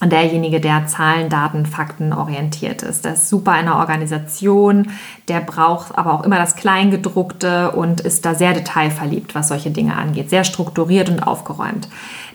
und 0.02 0.12
derjenige, 0.12 0.60
der 0.60 0.88
Zahlen, 0.88 1.30
Daten, 1.30 1.66
Fakten 1.66 2.12
orientiert 2.12 2.82
ist. 2.82 3.06
Der 3.06 3.14
ist 3.14 3.30
super 3.30 3.60
in 3.60 3.68
der 3.68 3.76
Organisation, 3.76 4.90
der 5.28 5.42
braucht 5.42 5.96
aber 5.96 6.14
auch 6.14 6.24
immer 6.24 6.38
das 6.38 6.56
Kleingedruckte 6.56 7.72
und 7.72 8.02
ist 8.02 8.26
da 8.26 8.34
sehr 8.34 8.54
detailverliebt, 8.54 9.36
was 9.36 9.50
solche 9.50 9.70
Dinge 9.70 9.96
angeht. 9.96 10.32
Sehr 10.32 10.44
strukturiert 10.44 11.10
und 11.10 11.22
aufgeräumt. 11.22 11.88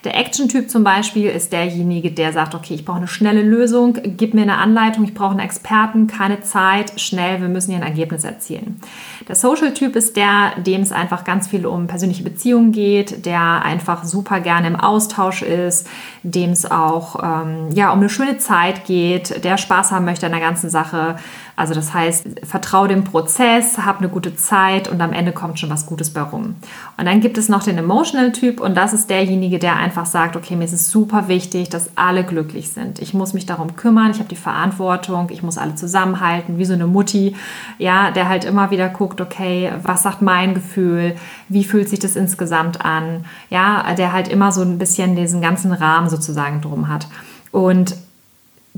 Der 0.04 0.16
Action-Typ 0.16 0.70
zum 0.70 0.84
Beispiel 0.84 1.26
ist 1.26 1.52
derjenige, 1.52 2.12
der 2.12 2.32
sagt, 2.32 2.54
okay, 2.54 2.74
ich 2.74 2.84
brauche 2.84 2.98
eine 2.98 3.08
schnelle 3.08 3.42
Lösung, 3.42 3.98
gib 4.16 4.34
mir 4.34 4.42
eine 4.42 4.58
Anleitung, 4.58 5.02
ich 5.02 5.14
brauche 5.14 5.32
einen 5.32 5.40
Experten, 5.40 6.06
keine 6.06 6.42
Zeit, 6.42 7.00
schnell, 7.00 7.40
wir 7.40 7.48
müssen 7.48 7.72
hier 7.72 7.80
ein 7.80 7.88
Ergebnis 7.88 8.22
erzielen. 8.22 8.80
Der 9.28 9.34
Social-Typ 9.34 9.96
ist 9.96 10.16
der, 10.16 10.52
dem 10.56 10.82
es 10.82 10.92
einfach 10.92 11.24
ganz 11.24 11.48
viel 11.48 11.66
um 11.66 11.88
persönliche 11.88 12.22
Beziehungen 12.22 12.70
geht, 12.70 13.26
der 13.26 13.62
einfach 13.64 14.04
super 14.04 14.38
gerne 14.38 14.68
im 14.68 14.76
Austausch 14.76 15.42
ist, 15.42 15.88
dem 16.22 16.50
es 16.50 16.70
auch 16.70 17.16
ähm, 17.22 17.70
ja, 17.72 17.92
um 17.92 17.98
eine 17.98 18.08
schöne 18.08 18.38
Zeit 18.38 18.84
geht, 18.84 19.42
der 19.42 19.58
Spaß 19.58 19.90
haben 19.90 20.04
möchte 20.04 20.26
an 20.26 20.32
der 20.32 20.40
ganzen 20.40 20.70
Sache, 20.70 21.16
also 21.56 21.72
das 21.72 21.94
heißt, 21.94 22.26
vertraue 22.44 22.88
dem 22.88 23.04
Prozess, 23.04 23.78
hab 23.78 23.98
eine 23.98 24.10
gute 24.10 24.36
Zeit 24.36 24.88
und 24.88 25.00
am 25.00 25.14
Ende 25.14 25.32
kommt 25.32 25.58
schon 25.58 25.70
was 25.70 25.86
Gutes 25.86 26.10
bei 26.10 26.20
rum. 26.20 26.56
Und 26.98 27.06
dann 27.06 27.20
gibt 27.22 27.38
es 27.38 27.48
noch 27.48 27.62
den 27.62 27.78
Emotional 27.78 28.30
Typ 28.32 28.60
und 28.60 28.76
das 28.76 28.92
ist 28.92 29.08
derjenige, 29.08 29.58
der 29.58 29.76
einfach 29.76 30.04
sagt, 30.04 30.36
okay, 30.36 30.54
mir 30.54 30.64
ist 30.64 30.74
es 30.74 30.90
super 30.90 31.28
wichtig, 31.28 31.70
dass 31.70 31.90
alle 31.96 32.24
glücklich 32.24 32.68
sind. 32.68 33.00
Ich 33.00 33.14
muss 33.14 33.32
mich 33.32 33.46
darum 33.46 33.74
kümmern, 33.74 34.10
ich 34.10 34.18
habe 34.18 34.28
die 34.28 34.36
Verantwortung, 34.36 35.30
ich 35.30 35.42
muss 35.42 35.56
alle 35.56 35.74
zusammenhalten, 35.74 36.58
wie 36.58 36.66
so 36.66 36.74
eine 36.74 36.86
Mutti, 36.86 37.34
ja, 37.78 38.10
der 38.10 38.28
halt 38.28 38.44
immer 38.44 38.70
wieder 38.70 38.90
guckt, 38.90 39.22
okay, 39.22 39.72
was 39.82 40.02
sagt 40.02 40.20
mein 40.20 40.52
Gefühl, 40.52 41.16
wie 41.48 41.64
fühlt 41.64 41.88
sich 41.88 42.00
das 42.00 42.16
insgesamt 42.16 42.84
an, 42.84 43.24
ja, 43.48 43.94
der 43.94 44.12
halt 44.12 44.28
immer 44.28 44.52
so 44.52 44.60
ein 44.60 44.76
bisschen 44.76 45.16
diesen 45.16 45.40
ganzen 45.40 45.72
Rahmen 45.72 46.10
sozusagen 46.10 46.60
drum 46.60 46.88
hat. 46.88 47.08
Und 47.50 47.96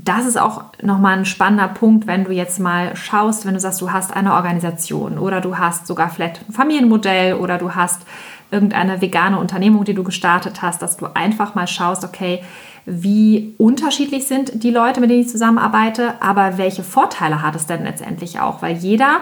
das 0.05 0.25
ist 0.25 0.39
auch 0.39 0.63
nochmal 0.81 1.17
ein 1.17 1.25
spannender 1.25 1.67
Punkt, 1.67 2.07
wenn 2.07 2.23
du 2.23 2.31
jetzt 2.31 2.59
mal 2.59 2.95
schaust, 2.95 3.45
wenn 3.45 3.53
du 3.53 3.59
sagst, 3.59 3.81
du 3.81 3.91
hast 3.91 4.15
eine 4.15 4.33
Organisation 4.33 5.17
oder 5.17 5.41
du 5.41 5.57
hast 5.57 5.87
sogar 5.87 6.09
vielleicht 6.09 6.47
ein 6.47 6.53
Familienmodell 6.53 7.33
oder 7.33 7.57
du 7.57 7.75
hast 7.75 8.03
irgendeine 8.51 9.01
vegane 9.01 9.37
Unternehmung, 9.37 9.83
die 9.83 9.93
du 9.93 10.03
gestartet 10.03 10.61
hast, 10.61 10.81
dass 10.81 10.97
du 10.97 11.07
einfach 11.13 11.53
mal 11.53 11.67
schaust, 11.67 12.03
okay, 12.05 12.41
wie 12.85 13.53
unterschiedlich 13.57 14.25
sind 14.25 14.63
die 14.63 14.71
Leute, 14.71 15.01
mit 15.01 15.09
denen 15.09 15.21
ich 15.21 15.29
zusammenarbeite, 15.29 16.13
aber 16.21 16.57
welche 16.57 16.83
Vorteile 16.83 17.41
hat 17.41 17.55
es 17.55 17.67
denn 17.67 17.83
letztendlich 17.83 18.39
auch? 18.39 18.61
Weil 18.61 18.77
jeder 18.77 19.17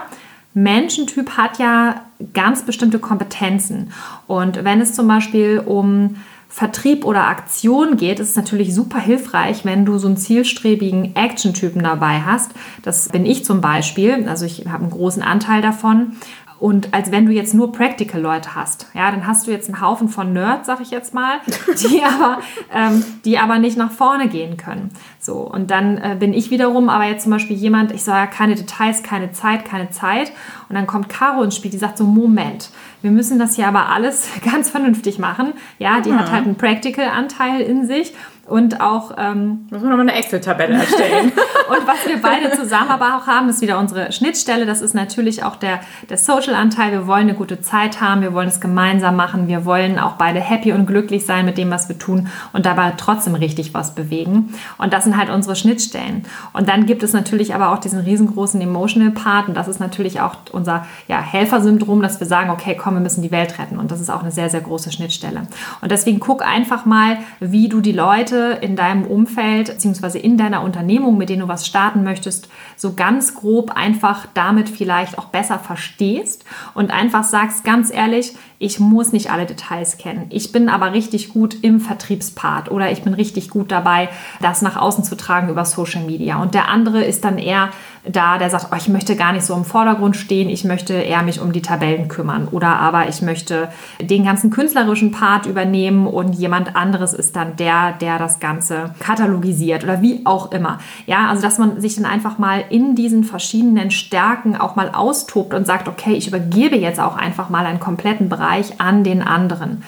Menschentyp 0.54 1.36
hat 1.36 1.58
ja 1.58 2.02
ganz 2.32 2.62
bestimmte 2.62 2.98
Kompetenzen. 2.98 3.92
Und 4.26 4.64
wenn 4.64 4.80
es 4.80 4.94
zum 4.94 5.08
Beispiel 5.08 5.62
um 5.64 6.16
Vertrieb 6.48 7.04
oder 7.04 7.28
Aktion 7.28 7.96
geht, 7.96 8.20
ist 8.20 8.30
es 8.30 8.36
natürlich 8.36 8.74
super 8.74 8.98
hilfreich, 8.98 9.64
wenn 9.64 9.84
du 9.84 9.98
so 9.98 10.08
einen 10.08 10.16
zielstrebigen 10.16 11.14
Action-Typen 11.14 11.82
dabei 11.82 12.22
hast. 12.22 12.52
Das 12.82 13.10
bin 13.10 13.26
ich 13.26 13.44
zum 13.44 13.60
Beispiel. 13.60 14.26
Also 14.28 14.46
ich 14.46 14.66
habe 14.66 14.82
einen 14.82 14.90
großen 14.90 15.22
Anteil 15.22 15.60
davon. 15.60 16.16
Und 16.60 16.92
als 16.92 17.12
wenn 17.12 17.26
du 17.26 17.32
jetzt 17.32 17.54
nur 17.54 17.70
Practical-Leute 17.70 18.56
hast, 18.56 18.88
ja, 18.92 19.10
dann 19.12 19.26
hast 19.26 19.46
du 19.46 19.52
jetzt 19.52 19.68
einen 19.68 19.80
Haufen 19.80 20.08
von 20.08 20.32
Nerds, 20.32 20.66
sag 20.66 20.80
ich 20.80 20.90
jetzt 20.90 21.14
mal, 21.14 21.38
die 21.82 22.02
aber, 22.02 22.38
ähm, 22.74 23.04
die 23.24 23.38
aber 23.38 23.58
nicht 23.58 23.76
nach 23.76 23.92
vorne 23.92 24.28
gehen 24.28 24.56
können. 24.56 24.90
So, 25.20 25.34
und 25.34 25.70
dann 25.70 25.98
äh, 25.98 26.16
bin 26.18 26.32
ich 26.32 26.50
wiederum 26.50 26.88
aber 26.88 27.04
jetzt 27.04 27.22
zum 27.24 27.32
Beispiel 27.32 27.56
jemand, 27.56 27.92
ich 27.92 28.02
sage 28.02 28.18
ja 28.18 28.26
keine 28.26 28.56
Details, 28.56 29.04
keine 29.04 29.30
Zeit, 29.30 29.64
keine 29.64 29.90
Zeit. 29.90 30.32
Und 30.68 30.74
dann 30.74 30.86
kommt 30.88 31.08
Caro 31.08 31.42
ins 31.42 31.54
Spiel, 31.54 31.70
die 31.70 31.78
sagt 31.78 31.98
so, 31.98 32.04
Moment, 32.04 32.70
wir 33.02 33.12
müssen 33.12 33.38
das 33.38 33.54
hier 33.54 33.68
aber 33.68 33.90
alles 33.90 34.28
ganz 34.44 34.70
vernünftig 34.70 35.20
machen. 35.20 35.52
Ja, 35.78 36.00
die 36.00 36.10
ja. 36.10 36.16
hat 36.16 36.32
halt 36.32 36.44
einen 36.44 36.56
Practical-Anteil 36.56 37.60
in 37.60 37.86
sich 37.86 38.14
und 38.48 38.80
auch. 38.80 39.12
Ähm, 39.16 39.66
Müssen 39.70 39.84
wir 39.84 39.90
nochmal 39.90 40.08
eine 40.08 40.14
Excel-Tabelle 40.14 40.74
erstellen. 40.74 41.32
und 41.68 41.86
was 41.86 42.06
wir 42.06 42.20
beide 42.20 42.52
zusammen 42.52 42.90
aber 42.90 43.16
auch 43.16 43.26
haben, 43.26 43.48
ist 43.48 43.60
wieder 43.60 43.78
unsere 43.78 44.12
Schnittstelle. 44.12 44.66
Das 44.66 44.80
ist 44.80 44.94
natürlich 44.94 45.44
auch 45.44 45.56
der, 45.56 45.80
der 46.08 46.16
Social-Anteil. 46.16 46.92
Wir 46.92 47.06
wollen 47.06 47.22
eine 47.22 47.34
gute 47.34 47.60
Zeit 47.60 48.00
haben, 48.00 48.22
wir 48.22 48.32
wollen 48.32 48.48
es 48.48 48.60
gemeinsam 48.60 49.16
machen, 49.16 49.48
wir 49.48 49.64
wollen 49.64 49.98
auch 49.98 50.12
beide 50.12 50.40
happy 50.40 50.72
und 50.72 50.86
glücklich 50.86 51.26
sein 51.26 51.44
mit 51.44 51.58
dem, 51.58 51.70
was 51.70 51.88
wir 51.88 51.98
tun 51.98 52.28
und 52.52 52.66
dabei 52.66 52.92
trotzdem 52.96 53.34
richtig 53.34 53.74
was 53.74 53.94
bewegen. 53.94 54.54
Und 54.78 54.92
das 54.92 55.04
sind 55.04 55.16
halt 55.16 55.30
unsere 55.30 55.56
Schnittstellen. 55.56 56.24
Und 56.52 56.68
dann 56.68 56.86
gibt 56.86 57.02
es 57.02 57.12
natürlich 57.12 57.54
aber 57.54 57.72
auch 57.72 57.78
diesen 57.78 58.00
riesengroßen 58.00 58.60
Emotional 58.60 59.10
Part 59.10 59.48
und 59.48 59.54
das 59.54 59.68
ist 59.68 59.80
natürlich 59.80 60.20
auch 60.20 60.36
unser 60.52 60.86
ja, 61.06 61.20
Helfersyndrom, 61.20 62.02
dass 62.02 62.20
wir 62.20 62.26
sagen, 62.26 62.50
okay, 62.50 62.76
komm, 62.76 62.94
wir 62.94 63.00
müssen 63.00 63.22
die 63.22 63.30
Welt 63.30 63.58
retten. 63.58 63.78
Und 63.78 63.90
das 63.90 64.00
ist 64.00 64.10
auch 64.10 64.22
eine 64.22 64.32
sehr, 64.32 64.50
sehr 64.50 64.60
große 64.60 64.92
Schnittstelle. 64.92 65.42
Und 65.80 65.90
deswegen 65.90 66.20
guck 66.20 66.44
einfach 66.44 66.86
mal, 66.86 67.18
wie 67.40 67.68
du 67.68 67.80
die 67.80 67.92
Leute 67.92 68.37
Leute 68.38 68.58
in 68.60 68.76
deinem 68.76 69.04
Umfeld 69.04 69.66
bzw. 69.66 70.18
in 70.18 70.36
deiner 70.36 70.62
Unternehmung, 70.62 71.18
mit 71.18 71.28
denen 71.28 71.42
du 71.42 71.48
was 71.48 71.66
starten 71.66 72.04
möchtest, 72.04 72.48
so 72.76 72.94
ganz 72.94 73.34
grob 73.34 73.72
einfach 73.72 74.26
damit 74.34 74.68
vielleicht 74.68 75.18
auch 75.18 75.26
besser 75.26 75.58
verstehst 75.58 76.44
und 76.74 76.90
einfach 76.90 77.24
sagst, 77.24 77.64
ganz 77.64 77.92
ehrlich, 77.92 78.34
ich 78.60 78.80
muss 78.80 79.12
nicht 79.12 79.30
alle 79.30 79.46
Details 79.46 79.98
kennen. 79.98 80.26
Ich 80.30 80.52
bin 80.52 80.68
aber 80.68 80.92
richtig 80.92 81.28
gut 81.30 81.56
im 81.62 81.80
Vertriebspart 81.80 82.70
oder 82.70 82.90
ich 82.90 83.02
bin 83.02 83.14
richtig 83.14 83.50
gut 83.50 83.70
dabei, 83.70 84.08
das 84.40 84.62
nach 84.62 84.76
außen 84.76 85.04
zu 85.04 85.16
tragen 85.16 85.48
über 85.48 85.64
Social 85.64 86.04
Media. 86.04 86.40
Und 86.42 86.54
der 86.54 86.68
andere 86.68 87.04
ist 87.04 87.24
dann 87.24 87.38
eher 87.38 87.70
da, 88.10 88.38
der 88.38 88.50
sagt, 88.50 88.68
oh, 88.72 88.76
ich 88.76 88.88
möchte 88.88 89.16
gar 89.16 89.32
nicht 89.32 89.44
so 89.44 89.54
im 89.54 89.64
Vordergrund 89.64 90.16
stehen, 90.16 90.48
ich 90.48 90.64
möchte 90.64 90.94
eher 90.94 91.22
mich 91.22 91.40
um 91.40 91.52
die 91.52 91.62
Tabellen 91.62 92.08
kümmern 92.08 92.48
oder 92.50 92.78
aber 92.78 93.08
ich 93.08 93.22
möchte 93.22 93.68
den 94.00 94.24
ganzen 94.24 94.50
künstlerischen 94.50 95.12
Part 95.12 95.46
übernehmen 95.46 96.06
und 96.06 96.32
jemand 96.32 96.76
anderes 96.76 97.14
ist 97.14 97.36
dann 97.36 97.56
der, 97.56 97.92
der 97.92 98.18
das 98.18 98.40
Ganze 98.40 98.94
katalogisiert 99.00 99.84
oder 99.84 100.02
wie 100.02 100.22
auch 100.24 100.52
immer. 100.52 100.78
Ja, 101.06 101.28
also 101.28 101.42
dass 101.42 101.58
man 101.58 101.80
sich 101.80 101.96
dann 101.96 102.06
einfach 102.06 102.38
mal 102.38 102.64
in 102.70 102.94
diesen 102.94 103.24
verschiedenen 103.24 103.90
Stärken 103.90 104.56
auch 104.56 104.76
mal 104.76 104.90
austobt 104.90 105.54
und 105.54 105.66
sagt, 105.66 105.88
okay, 105.88 106.14
ich 106.14 106.28
übergebe 106.28 106.76
jetzt 106.76 107.00
auch 107.00 107.16
einfach 107.16 107.50
mal 107.50 107.66
einen 107.66 107.80
kompletten 107.80 108.28
Bereich 108.28 108.80
an 108.80 109.04
den 109.04 109.22
anderen 109.22 109.82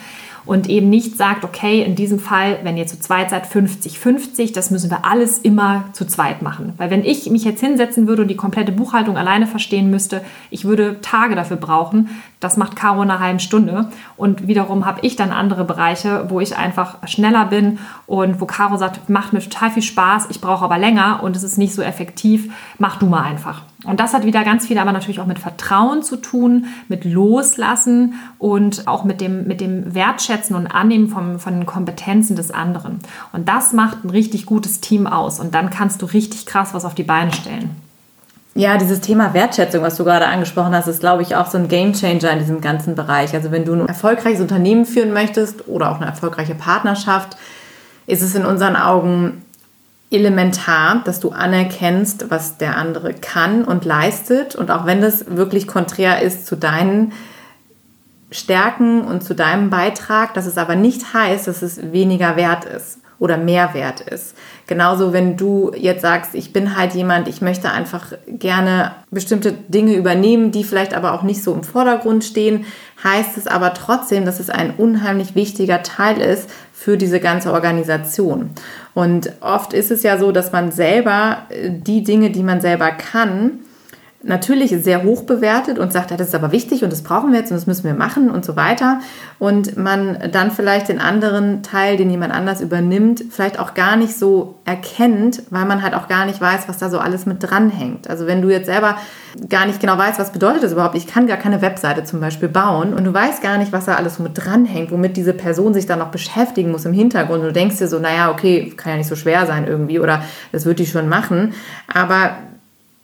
und 0.50 0.68
eben 0.68 0.90
nicht 0.90 1.16
sagt, 1.16 1.44
okay, 1.44 1.80
in 1.80 1.94
diesem 1.94 2.18
Fall, 2.18 2.58
wenn 2.64 2.76
ihr 2.76 2.88
zu 2.88 2.98
zweit 2.98 3.30
seid, 3.30 3.46
50-50, 3.46 4.52
das 4.52 4.72
müssen 4.72 4.90
wir 4.90 5.04
alles 5.04 5.38
immer 5.38 5.84
zu 5.92 6.08
zweit 6.08 6.42
machen. 6.42 6.72
Weil 6.76 6.90
wenn 6.90 7.04
ich 7.04 7.30
mich 7.30 7.44
jetzt 7.44 7.60
hinsetzen 7.60 8.08
würde 8.08 8.22
und 8.22 8.28
die 8.28 8.36
komplette 8.36 8.72
Buchhaltung 8.72 9.16
alleine 9.16 9.46
verstehen 9.46 9.90
müsste, 9.90 10.22
ich 10.50 10.64
würde 10.64 11.00
Tage 11.02 11.36
dafür 11.36 11.56
brauchen. 11.56 12.08
Das 12.40 12.56
macht 12.56 12.74
Caro 12.74 13.00
in 13.00 13.12
einer 13.12 13.20
halben 13.20 13.38
Stunde. 13.38 13.92
Und 14.16 14.48
wiederum 14.48 14.86
habe 14.86 14.98
ich 15.02 15.14
dann 15.14 15.30
andere 15.30 15.64
Bereiche, 15.64 16.24
wo 16.30 16.40
ich 16.40 16.56
einfach 16.56 17.06
schneller 17.06 17.44
bin 17.44 17.78
und 18.08 18.40
wo 18.40 18.46
Caro 18.46 18.76
sagt, 18.76 19.08
macht 19.08 19.32
mir 19.32 19.38
total 19.38 19.70
viel 19.70 19.84
Spaß, 19.84 20.30
ich 20.30 20.40
brauche 20.40 20.64
aber 20.64 20.78
länger 20.78 21.22
und 21.22 21.36
es 21.36 21.44
ist 21.44 21.58
nicht 21.58 21.74
so 21.74 21.82
effektiv, 21.82 22.52
mach 22.76 22.96
du 22.96 23.06
mal 23.06 23.22
einfach. 23.22 23.62
Und 23.84 23.98
das 23.98 24.12
hat 24.12 24.24
wieder 24.24 24.44
ganz 24.44 24.66
viel 24.66 24.78
aber 24.78 24.92
natürlich 24.92 25.20
auch 25.20 25.26
mit 25.26 25.38
Vertrauen 25.38 26.02
zu 26.02 26.16
tun, 26.16 26.66
mit 26.88 27.04
Loslassen 27.04 28.14
und 28.38 28.86
auch 28.86 29.04
mit 29.04 29.20
dem, 29.20 29.46
mit 29.46 29.60
dem 29.60 29.94
Wertschätzen 29.94 30.54
und 30.54 30.66
Annehmen 30.66 31.08
von, 31.08 31.38
von 31.38 31.54
den 31.54 31.66
Kompetenzen 31.66 32.36
des 32.36 32.50
anderen. 32.50 32.98
Und 33.32 33.48
das 33.48 33.72
macht 33.72 34.04
ein 34.04 34.10
richtig 34.10 34.44
gutes 34.44 34.80
Team 34.80 35.06
aus. 35.06 35.40
Und 35.40 35.54
dann 35.54 35.70
kannst 35.70 36.02
du 36.02 36.06
richtig 36.06 36.44
krass 36.44 36.74
was 36.74 36.84
auf 36.84 36.94
die 36.94 37.04
Beine 37.04 37.32
stellen. 37.32 37.70
Ja, 38.54 38.76
dieses 38.76 39.00
Thema 39.00 39.32
Wertschätzung, 39.32 39.82
was 39.82 39.96
du 39.96 40.04
gerade 40.04 40.26
angesprochen 40.26 40.74
hast, 40.74 40.88
ist, 40.88 41.00
glaube 41.00 41.22
ich, 41.22 41.36
auch 41.36 41.46
so 41.46 41.56
ein 41.56 41.68
Gamechanger 41.68 42.32
in 42.32 42.40
diesem 42.40 42.60
ganzen 42.60 42.96
Bereich. 42.96 43.32
Also 43.32 43.52
wenn 43.52 43.64
du 43.64 43.74
ein 43.74 43.86
erfolgreiches 43.86 44.40
Unternehmen 44.40 44.84
führen 44.84 45.12
möchtest 45.12 45.68
oder 45.68 45.90
auch 45.90 45.96
eine 45.96 46.06
erfolgreiche 46.06 46.56
Partnerschaft, 46.56 47.36
ist 48.06 48.22
es 48.22 48.34
in 48.34 48.44
unseren 48.44 48.74
Augen 48.74 49.42
elementar, 50.10 51.02
dass 51.04 51.20
du 51.20 51.30
anerkennst, 51.30 52.30
was 52.30 52.58
der 52.58 52.76
andere 52.76 53.14
kann 53.14 53.64
und 53.64 53.84
leistet. 53.84 54.56
Und 54.56 54.70
auch 54.70 54.86
wenn 54.86 55.00
das 55.00 55.36
wirklich 55.36 55.66
konträr 55.66 56.22
ist 56.22 56.46
zu 56.46 56.56
deinen 56.56 57.12
Stärken 58.32 59.02
und 59.02 59.22
zu 59.22 59.34
deinem 59.34 59.70
Beitrag, 59.70 60.34
dass 60.34 60.46
es 60.46 60.58
aber 60.58 60.76
nicht 60.76 61.14
heißt, 61.14 61.46
dass 61.46 61.62
es 61.62 61.92
weniger 61.92 62.36
wert 62.36 62.64
ist 62.64 62.98
oder 63.20 63.36
mehr 63.36 63.74
wert 63.74 64.00
ist. 64.00 64.34
Genauso, 64.66 65.12
wenn 65.12 65.36
du 65.36 65.72
jetzt 65.76 66.02
sagst, 66.02 66.34
ich 66.34 66.52
bin 66.52 66.76
halt 66.76 66.94
jemand, 66.94 67.28
ich 67.28 67.40
möchte 67.40 67.70
einfach 67.70 68.12
gerne 68.26 68.92
bestimmte 69.10 69.52
Dinge 69.52 69.94
übernehmen, 69.94 70.50
die 70.50 70.64
vielleicht 70.64 70.94
aber 70.94 71.12
auch 71.12 71.22
nicht 71.22 71.44
so 71.44 71.52
im 71.52 71.62
Vordergrund 71.62 72.24
stehen, 72.24 72.64
heißt 73.04 73.36
es 73.36 73.46
aber 73.46 73.74
trotzdem, 73.74 74.24
dass 74.24 74.40
es 74.40 74.50
ein 74.50 74.74
unheimlich 74.76 75.34
wichtiger 75.34 75.82
Teil 75.82 76.18
ist 76.18 76.48
für 76.72 76.96
diese 76.96 77.20
ganze 77.20 77.52
Organisation. 77.52 78.50
Und 78.94 79.32
oft 79.40 79.74
ist 79.74 79.90
es 79.90 80.02
ja 80.02 80.18
so, 80.18 80.32
dass 80.32 80.50
man 80.50 80.72
selber 80.72 81.42
äh, 81.50 81.70
die 81.70 82.02
Dinge, 82.02 82.30
die 82.30 82.42
man 82.42 82.60
selber 82.60 82.90
kann, 82.90 83.60
natürlich 84.22 84.70
sehr 84.82 85.02
hoch 85.02 85.22
bewertet 85.22 85.78
und 85.78 85.92
sagt, 85.92 86.10
das 86.10 86.20
ist 86.28 86.34
aber 86.34 86.52
wichtig 86.52 86.84
und 86.84 86.92
das 86.92 87.02
brauchen 87.02 87.32
wir 87.32 87.38
jetzt 87.38 87.50
und 87.50 87.56
das 87.56 87.66
müssen 87.66 87.84
wir 87.84 87.94
machen 87.94 88.30
und 88.30 88.44
so 88.44 88.54
weiter. 88.54 89.00
Und 89.38 89.78
man 89.78 90.30
dann 90.32 90.50
vielleicht 90.50 90.88
den 90.90 91.00
anderen 91.00 91.62
Teil, 91.62 91.96
den 91.96 92.10
jemand 92.10 92.34
anders 92.34 92.60
übernimmt, 92.60 93.24
vielleicht 93.30 93.58
auch 93.58 93.72
gar 93.72 93.96
nicht 93.96 94.18
so 94.18 94.56
erkennt, 94.66 95.42
weil 95.48 95.64
man 95.64 95.82
halt 95.82 95.94
auch 95.94 96.06
gar 96.06 96.26
nicht 96.26 96.38
weiß, 96.38 96.68
was 96.68 96.76
da 96.76 96.90
so 96.90 96.98
alles 96.98 97.24
mit 97.24 97.42
dranhängt. 97.42 98.10
Also 98.10 98.26
wenn 98.26 98.42
du 98.42 98.50
jetzt 98.50 98.66
selber 98.66 98.96
gar 99.48 99.64
nicht 99.64 99.80
genau 99.80 99.96
weißt, 99.96 100.18
was 100.18 100.32
bedeutet 100.32 100.64
das 100.64 100.72
überhaupt, 100.72 100.96
ich 100.96 101.06
kann 101.06 101.26
gar 101.26 101.38
keine 101.38 101.62
Webseite 101.62 102.04
zum 102.04 102.20
Beispiel 102.20 102.48
bauen 102.48 102.92
und 102.92 103.04
du 103.04 103.14
weißt 103.14 103.42
gar 103.42 103.56
nicht, 103.56 103.72
was 103.72 103.86
da 103.86 103.94
alles 103.94 104.16
so 104.16 104.22
mit 104.22 104.32
dranhängt, 104.34 104.90
womit 104.90 105.16
diese 105.16 105.32
Person 105.32 105.72
sich 105.72 105.86
dann 105.86 105.98
noch 105.98 106.10
beschäftigen 106.10 106.72
muss 106.72 106.84
im 106.84 106.92
Hintergrund 106.92 107.40
und 107.40 107.46
du 107.46 107.52
denkst 107.52 107.78
dir 107.78 107.88
so, 107.88 107.98
naja, 107.98 108.30
okay, 108.30 108.70
kann 108.76 108.92
ja 108.92 108.98
nicht 108.98 109.08
so 109.08 109.16
schwer 109.16 109.46
sein 109.46 109.66
irgendwie 109.66 109.98
oder 109.98 110.22
das 110.52 110.66
wird 110.66 110.78
die 110.78 110.86
schon 110.86 111.08
machen. 111.08 111.54
Aber 111.92 112.32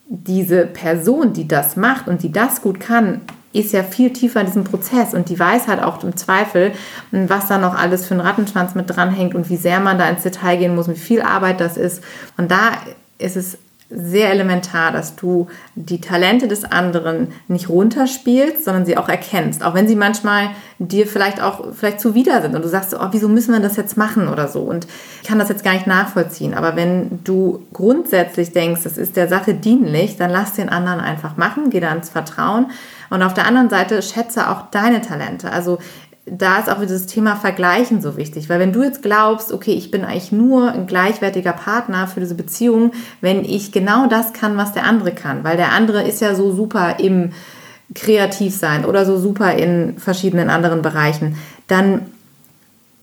diese 0.09 0.67
Person, 0.67 1.33
die 1.33 1.49
das 1.49 1.77
macht 1.77 2.09
und 2.09 2.23
die 2.23 2.33
das 2.33 2.63
gut 2.63 2.81
kann, 2.81 3.21
ist 3.53 3.73
ja 3.73 3.83
viel 3.83 4.13
tiefer 4.13 4.41
in 4.41 4.47
diesem 4.47 4.65
Prozess 4.65 5.15
und 5.15 5.29
die 5.31 5.39
weiß 5.39 5.67
halt 5.67 5.83
auch 5.83 6.03
im 6.05 6.17
Zweifel, 6.17 6.73
was 7.11 7.49
da 7.49 7.59
noch 7.59 7.75
alles 7.75 8.07
für 8.07 8.15
ein 8.15 8.21
Rattenschwanz 8.21 8.75
mit 8.75 8.91
dranhängt 8.91 9.35
und 9.35 9.49
wie 9.49 9.57
sehr 9.57 9.81
man 9.81 9.99
da 9.99 10.09
ins 10.09 10.23
Detail 10.23 10.59
gehen 10.59 10.75
muss, 10.75 10.89
wie 10.89 10.95
viel 10.95 11.23
Arbeit 11.23 11.61
das 11.61 11.77
ist. 11.77 12.03
Und 12.37 12.51
da 12.51 12.73
ist 13.19 13.37
es 13.37 13.59
sehr 13.89 14.31
elementar, 14.31 14.91
dass 14.91 15.15
du 15.15 15.47
die 15.77 16.01
Talente 16.01 16.49
des 16.49 16.65
anderen 16.65 17.29
nicht 17.47 17.69
runterspielst, 17.69 18.65
sondern 18.65 18.85
sie 18.85 18.97
auch 18.97 19.09
erkennst. 19.09 19.65
Auch 19.65 19.75
wenn 19.75 19.87
sie 19.87 19.95
manchmal 19.95 20.51
dir 20.79 21.07
vielleicht 21.07 21.41
auch 21.41 21.73
vielleicht 21.73 22.01
zuwider 22.01 22.43
sind 22.43 22.57
und 22.57 22.63
du 22.63 22.69
sagst, 22.69 22.95
oh, 22.95 23.09
wieso 23.13 23.29
müssen 23.29 23.53
wir 23.53 23.61
das 23.61 23.77
jetzt 23.77 23.97
machen 23.97 24.29
oder 24.29 24.49
so 24.49 24.61
und 24.61 24.89
ich 25.23 25.29
kann 25.29 25.39
das 25.39 25.49
jetzt 25.49 25.63
gar 25.63 25.75
nicht 25.75 25.87
nachvollziehen. 25.87 26.55
Aber 26.55 26.75
wenn 26.75 27.21
du 27.23 27.63
grundsätzlich 27.73 28.53
denkst, 28.53 28.83
das 28.83 28.99
ist 28.99 29.17
der 29.17 29.29
Sache 29.29 29.55
dienlich, 29.55 30.17
dann 30.17 30.31
lass 30.31 30.55
den 30.55 30.69
anderen 30.69 31.01
einfach 31.01 31.37
machen, 31.37 31.71
geh 31.71 31.81
da 31.81 31.93
ins 31.93 32.11
Vertrauen. 32.11 32.67
Und 33.09 33.23
auf 33.23 33.35
der 33.35 33.47
anderen 33.47 33.71
Seite 33.71 34.03
schätze 34.03 34.51
auch 34.51 34.71
deine 34.73 35.01
Talente. 35.01 35.53
Also 35.53 35.79
da 36.27 36.59
ist 36.59 36.69
auch 36.69 36.81
dieses 36.81 37.07
Thema 37.07 37.37
Vergleichen 37.37 38.03
so 38.03 38.17
wichtig, 38.17 38.49
weil 38.49 38.59
wenn 38.59 38.73
du 38.73 38.83
jetzt 38.83 39.01
glaubst, 39.01 39.53
okay, 39.53 39.73
ich 39.73 39.93
bin 39.93 40.05
eigentlich 40.05 40.33
nur 40.33 40.73
ein 40.73 40.87
gleichwertiger 40.87 41.53
Partner 41.53 42.09
für 42.09 42.19
diese 42.19 42.35
Beziehung, 42.35 42.93
wenn 43.21 43.45
ich 43.45 43.71
genau 43.71 44.09
das 44.09 44.33
kann, 44.33 44.57
was 44.57 44.73
der 44.73 44.85
andere 44.85 45.13
kann, 45.13 45.45
weil 45.45 45.57
der 45.57 45.73
andere 45.73 46.03
ist 46.03 46.21
ja 46.21 46.35
so 46.35 46.53
super 46.53 46.99
im 46.99 47.31
Kreativsein 47.95 48.85
oder 48.85 49.07
so 49.07 49.17
super 49.17 49.55
in 49.55 49.99
verschiedenen 49.99 50.51
anderen 50.51 50.83
Bereichen, 50.83 51.37
dann 51.69 52.07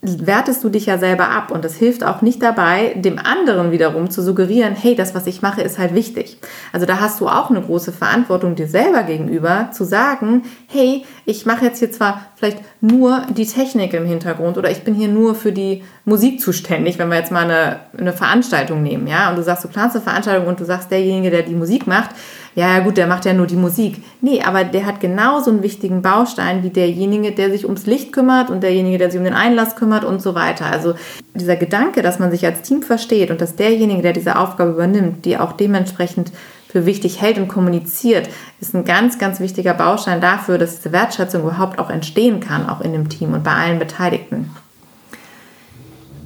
wertest 0.03 0.61
du 0.63 0.69
dich 0.69 0.87
ja 0.87 0.97
selber 0.97 1.29
ab 1.29 1.49
und 1.49 1.63
das 1.63 1.75
hilft 1.75 2.03
auch 2.03 2.21
nicht 2.21 2.43
dabei, 2.43 2.93
dem 2.95 3.17
anderen 3.17 3.71
wiederum 3.71 4.09
zu 4.09 4.21
suggerieren, 4.21 4.75
hey, 4.75 4.95
das, 4.95 5.15
was 5.15 5.27
ich 5.27 5.41
mache, 5.41 5.61
ist 5.61 5.79
halt 5.79 5.95
wichtig. 5.95 6.37
Also 6.73 6.85
da 6.85 6.99
hast 6.99 7.21
du 7.21 7.29
auch 7.29 7.49
eine 7.49 7.61
große 7.61 7.93
Verantwortung 7.93 8.55
dir 8.55 8.67
selber 8.67 9.03
gegenüber, 9.03 9.69
zu 9.71 9.85
sagen, 9.85 10.43
hey, 10.67 11.05
ich 11.25 11.45
mache 11.45 11.65
jetzt 11.65 11.79
hier 11.79 11.91
zwar 11.91 12.25
vielleicht 12.35 12.59
nur 12.81 13.21
die 13.29 13.45
Technik 13.45 13.93
im 13.93 14.05
Hintergrund 14.05 14.57
oder 14.57 14.69
ich 14.69 14.83
bin 14.83 14.93
hier 14.93 15.07
nur 15.07 15.35
für 15.35 15.51
die 15.51 15.83
Musik 16.05 16.41
zuständig, 16.41 16.99
wenn 16.99 17.09
wir 17.09 17.17
jetzt 17.17 17.31
mal 17.31 17.45
eine, 17.45 17.79
eine 17.97 18.13
Veranstaltung 18.13 18.83
nehmen, 18.83 19.07
ja, 19.07 19.29
und 19.29 19.37
du 19.37 19.43
sagst, 19.43 19.63
du 19.63 19.69
planst 19.69 19.95
eine 19.95 20.03
Veranstaltung 20.03 20.47
und 20.47 20.59
du 20.59 20.65
sagst, 20.65 20.91
derjenige, 20.91 21.31
der 21.31 21.43
die 21.43 21.55
Musik 21.55 21.87
macht, 21.87 22.11
ja, 22.55 22.79
gut, 22.79 22.97
der 22.97 23.07
macht 23.07 23.25
ja 23.25 23.33
nur 23.33 23.47
die 23.47 23.55
Musik. 23.55 24.03
Nee, 24.21 24.41
aber 24.43 24.63
der 24.63 24.85
hat 24.85 24.99
genauso 24.99 25.49
einen 25.49 25.63
wichtigen 25.63 26.03
Baustein 26.03 26.61
wie 26.61 26.69
derjenige, 26.69 27.31
der 27.31 27.49
sich 27.49 27.65
ums 27.65 27.87
Licht 27.87 28.13
kümmert 28.13 28.51
und 28.51 28.61
derjenige, 28.61 28.99
der 28.99 29.09
sich 29.09 29.17
um 29.17 29.23
den 29.23 29.33
Einlass 29.33 29.75
kümmert 29.75 30.03
und 30.03 30.21
so 30.21 30.35
weiter. 30.35 30.67
Also 30.67 30.93
dieser 31.33 31.55
Gedanke, 31.55 32.03
dass 32.03 32.19
man 32.19 32.29
sich 32.29 32.45
als 32.45 32.61
Team 32.61 32.83
versteht 32.83 33.31
und 33.31 33.41
dass 33.41 33.55
derjenige, 33.55 34.03
der 34.03 34.13
diese 34.13 34.37
Aufgabe 34.37 34.71
übernimmt, 34.71 35.25
die 35.25 35.37
auch 35.37 35.53
dementsprechend 35.53 36.31
für 36.73 36.87
wichtig 36.87 37.21
hält 37.21 37.37
und 37.37 37.47
kommuniziert, 37.47 38.27
ist 38.59 38.73
ein 38.73 38.83
ganz, 38.83 39.19
ganz 39.19 39.39
wichtiger 39.39 39.75
Baustein 39.75 40.19
dafür, 40.19 40.57
dass 40.57 40.77
diese 40.77 40.91
Wertschätzung 40.91 41.43
überhaupt 41.43 41.77
auch 41.77 41.91
entstehen 41.91 42.39
kann, 42.39 42.67
auch 42.67 42.81
in 42.81 42.93
dem 42.93 43.09
Team 43.09 43.35
und 43.35 43.43
bei 43.43 43.53
allen 43.53 43.77
Beteiligten. 43.77 44.49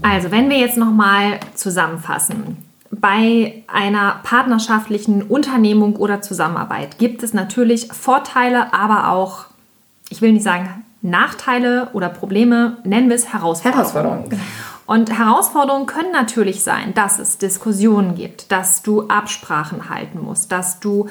Also, 0.02 0.32
wenn 0.32 0.50
wir 0.50 0.58
jetzt 0.58 0.78
nochmal 0.78 1.42
zusammenfassen, 1.54 2.64
bei 2.92 3.62
einer 3.68 4.22
partnerschaftlichen 4.24 5.22
Unternehmung 5.22 5.98
oder 5.98 6.22
Zusammenarbeit 6.22 6.98
gibt 6.98 7.24
es 7.24 7.34
natürlich 7.34 7.92
Vorteile, 7.92 8.74
aber 8.74 9.12
auch, 9.12 9.48
ich 10.08 10.22
will 10.22 10.32
nicht 10.32 10.44
sagen 10.44 10.86
Nachteile 11.02 11.90
oder 11.92 12.08
Probleme, 12.08 12.78
nennen 12.86 13.10
wir 13.10 13.18
es 13.18 13.34
Herausforderungen. 13.34 13.82
Herausforderungen. 13.82 14.42
Und 14.88 15.12
Herausforderungen 15.12 15.86
können 15.86 16.14
natürlich 16.14 16.64
sein, 16.64 16.94
dass 16.94 17.20
es 17.20 17.38
Diskussionen 17.38 18.16
gibt, 18.16 18.52
dass 18.54 18.82
du 18.82 19.10
Absprachen 19.10 19.90
halten 19.90 20.22
musst, 20.24 20.52
dass 20.54 20.80
du 20.80 21.10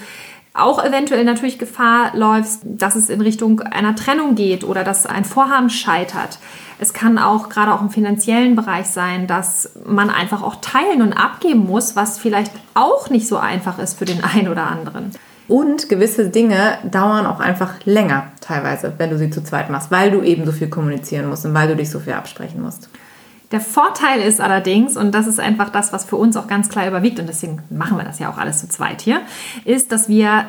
auch 0.55 0.83
eventuell 0.83 1.25
natürlich 1.25 1.59
Gefahr 1.59 2.17
läufst, 2.17 2.63
dass 2.65 2.97
es 2.97 3.11
in 3.11 3.21
Richtung 3.21 3.61
einer 3.61 3.95
Trennung 3.95 4.35
geht 4.35 4.65
oder 4.65 4.83
dass 4.83 5.05
ein 5.05 5.27
Vorhaben 5.27 5.69
scheitert. 5.69 6.39
Es 6.79 6.95
kann 6.95 7.19
auch 7.19 7.51
gerade 7.51 7.75
auch 7.75 7.83
im 7.83 7.91
finanziellen 7.91 8.57
Bereich 8.57 8.87
sein, 8.87 9.27
dass 9.27 9.73
man 9.85 10.09
einfach 10.09 10.43
auch 10.43 10.57
teilen 10.63 11.03
und 11.03 11.13
abgeben 11.13 11.67
muss, 11.67 11.95
was 11.95 12.19
vielleicht 12.19 12.53
auch 12.73 13.11
nicht 13.11 13.29
so 13.29 13.37
einfach 13.37 13.79
ist 13.79 13.99
für 13.99 14.07
den 14.07 14.25
einen 14.25 14.49
oder 14.49 14.67
anderen. 14.67 15.11
Und 15.49 15.91
gewisse 15.91 16.31
Dinge 16.31 16.79
dauern 16.91 17.27
auch 17.27 17.41
einfach 17.41 17.75
länger 17.85 18.33
teilweise, 18.41 18.95
wenn 18.97 19.11
du 19.11 19.19
sie 19.19 19.29
zu 19.29 19.45
zweit 19.45 19.69
machst, 19.69 19.91
weil 19.91 20.11
du 20.11 20.23
eben 20.23 20.47
so 20.47 20.53
viel 20.53 20.69
kommunizieren 20.69 21.29
musst 21.29 21.45
und 21.45 21.53
weil 21.53 21.69
du 21.69 21.77
dich 21.77 21.91
so 21.91 22.01
viel 22.01 22.15
absprechen 22.15 22.63
musst. 22.63 22.89
Der 23.53 23.61
Vorteil 23.61 24.23
ist 24.23 24.41
allerdings, 24.41 24.97
und 24.97 25.15
das 25.15 25.29
ist 25.29 25.39
einfach 25.39 25.71
das, 25.71 25.93
was 25.93 26.05
für 26.05 26.17
uns 26.17 26.37
auch 26.37 26.49
ganz 26.49 26.69
klar 26.69 26.89
überwiegt, 26.89 27.21
und 27.21 27.29
deswegen 27.29 27.63
machen 27.71 27.97
wir 27.97 28.05
das 28.05 28.19
ja 28.19 28.29
auch 28.29 28.39
alles 28.39 28.59
zu 28.59 28.69
zweit 28.69 29.03
hier, 29.03 29.21
ist, 29.65 29.93
dass 29.93 30.09
wir 30.09 30.47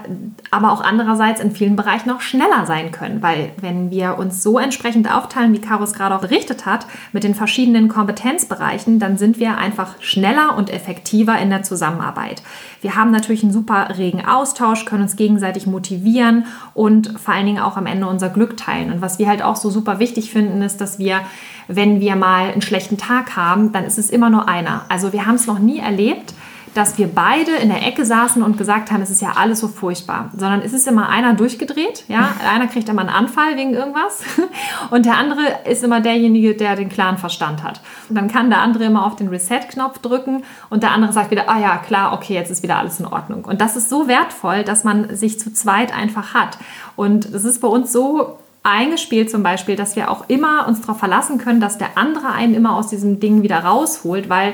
aber 0.49 0.71
auch 0.71 0.81
andererseits 0.81 1.39
in 1.39 1.51
vielen 1.51 1.75
Bereichen 1.75 2.09
noch 2.09 2.21
schneller 2.21 2.65
sein 2.65 2.91
können, 2.91 3.21
weil 3.21 3.51
wenn 3.61 3.91
wir 3.91 4.17
uns 4.17 4.41
so 4.41 4.57
entsprechend 4.57 5.13
aufteilen, 5.13 5.53
wie 5.53 5.61
Karos 5.61 5.93
gerade 5.93 6.15
auch 6.15 6.21
berichtet 6.21 6.65
hat, 6.65 6.87
mit 7.11 7.23
den 7.23 7.35
verschiedenen 7.35 7.87
Kompetenzbereichen, 7.87 8.97
dann 8.97 9.19
sind 9.19 9.37
wir 9.37 9.59
einfach 9.59 10.01
schneller 10.01 10.57
und 10.57 10.71
effektiver 10.71 11.37
in 11.37 11.51
der 11.51 11.61
Zusammenarbeit. 11.61 12.41
Wir 12.81 12.95
haben 12.95 13.11
natürlich 13.11 13.43
einen 13.43 13.53
super 13.53 13.95
regen 13.99 14.25
Austausch, 14.25 14.85
können 14.85 15.03
uns 15.03 15.15
gegenseitig 15.15 15.67
motivieren 15.67 16.45
und 16.73 17.19
vor 17.19 17.35
allen 17.35 17.45
Dingen 17.45 17.59
auch 17.59 17.77
am 17.77 17.85
Ende 17.85 18.07
unser 18.07 18.29
Glück 18.29 18.57
teilen. 18.57 18.91
Und 18.91 19.01
was 19.01 19.19
wir 19.19 19.27
halt 19.27 19.43
auch 19.43 19.55
so 19.55 19.69
super 19.69 19.99
wichtig 19.99 20.31
finden, 20.31 20.63
ist, 20.63 20.81
dass 20.81 20.97
wir 20.97 21.21
wenn 21.67 21.99
wir 21.99 22.15
mal 22.15 22.51
einen 22.51 22.61
schlechten 22.61 22.86
Tag 22.95 23.35
haben, 23.35 23.73
dann 23.73 23.83
ist 23.83 23.97
es 23.97 24.09
immer 24.09 24.29
nur 24.29 24.47
einer. 24.47 24.85
Also 24.87 25.11
wir 25.11 25.25
haben 25.25 25.35
es 25.35 25.47
noch 25.47 25.59
nie 25.59 25.79
erlebt, 25.79 26.33
dass 26.77 26.97
wir 26.99 27.07
beide 27.07 27.53
in 27.53 27.69
der 27.69 27.85
Ecke 27.87 28.05
saßen 28.05 28.43
und 28.43 28.57
gesagt 28.57 28.91
haben, 28.91 29.01
es 29.01 29.09
ist 29.09 29.19
ja 29.19 29.33
alles 29.35 29.59
so 29.59 29.67
furchtbar, 29.67 30.29
sondern 30.37 30.61
es 30.61 30.73
ist 30.73 30.87
immer 30.87 31.09
einer 31.09 31.33
durchgedreht, 31.33 32.03
ja, 32.07 32.35
einer 32.47 32.67
kriegt 32.67 32.87
immer 32.87 33.01
einen 33.01 33.09
Anfall 33.09 33.57
wegen 33.57 33.73
irgendwas 33.73 34.21
und 34.91 35.07
der 35.07 35.17
andere 35.17 35.41
ist 35.67 35.83
immer 35.83 36.01
derjenige, 36.01 36.55
der 36.55 36.75
den 36.75 36.89
klaren 36.89 37.17
Verstand 37.17 37.63
hat. 37.63 37.81
Und 38.09 38.15
dann 38.15 38.27
kann 38.27 38.51
der 38.51 38.61
andere 38.61 38.83
immer 38.83 39.07
auf 39.07 39.15
den 39.15 39.27
Reset-Knopf 39.27 39.99
drücken 39.99 40.43
und 40.69 40.83
der 40.83 40.91
andere 40.91 41.13
sagt 41.13 41.31
wieder, 41.31 41.49
ah 41.49 41.59
ja, 41.59 41.77
klar, 41.77 42.13
okay, 42.13 42.35
jetzt 42.35 42.51
ist 42.51 42.61
wieder 42.61 42.77
alles 42.77 42.99
in 42.99 43.07
Ordnung. 43.07 43.45
Und 43.45 43.59
das 43.59 43.75
ist 43.75 43.89
so 43.89 44.07
wertvoll, 44.07 44.63
dass 44.63 44.83
man 44.83 45.15
sich 45.15 45.39
zu 45.39 45.51
zweit 45.51 45.95
einfach 45.95 46.35
hat. 46.35 46.59
Und 46.95 47.25
es 47.25 47.43
ist 47.43 47.59
bei 47.59 47.67
uns 47.67 47.91
so 47.91 48.37
eingespielt 48.67 49.31
zum 49.31 49.43
Beispiel, 49.43 49.75
dass 49.75 49.95
wir 49.95 50.11
auch 50.11 50.29
immer 50.29 50.67
uns 50.67 50.81
darauf 50.81 50.99
verlassen 50.99 51.37
können, 51.37 51.61
dass 51.61 51.77
der 51.77 51.97
andere 51.97 52.31
einen 52.31 52.53
immer 52.53 52.75
aus 52.75 52.89
diesem 52.89 53.19
Ding 53.19 53.41
wieder 53.41 53.59
rausholt, 53.59 54.29
weil 54.29 54.53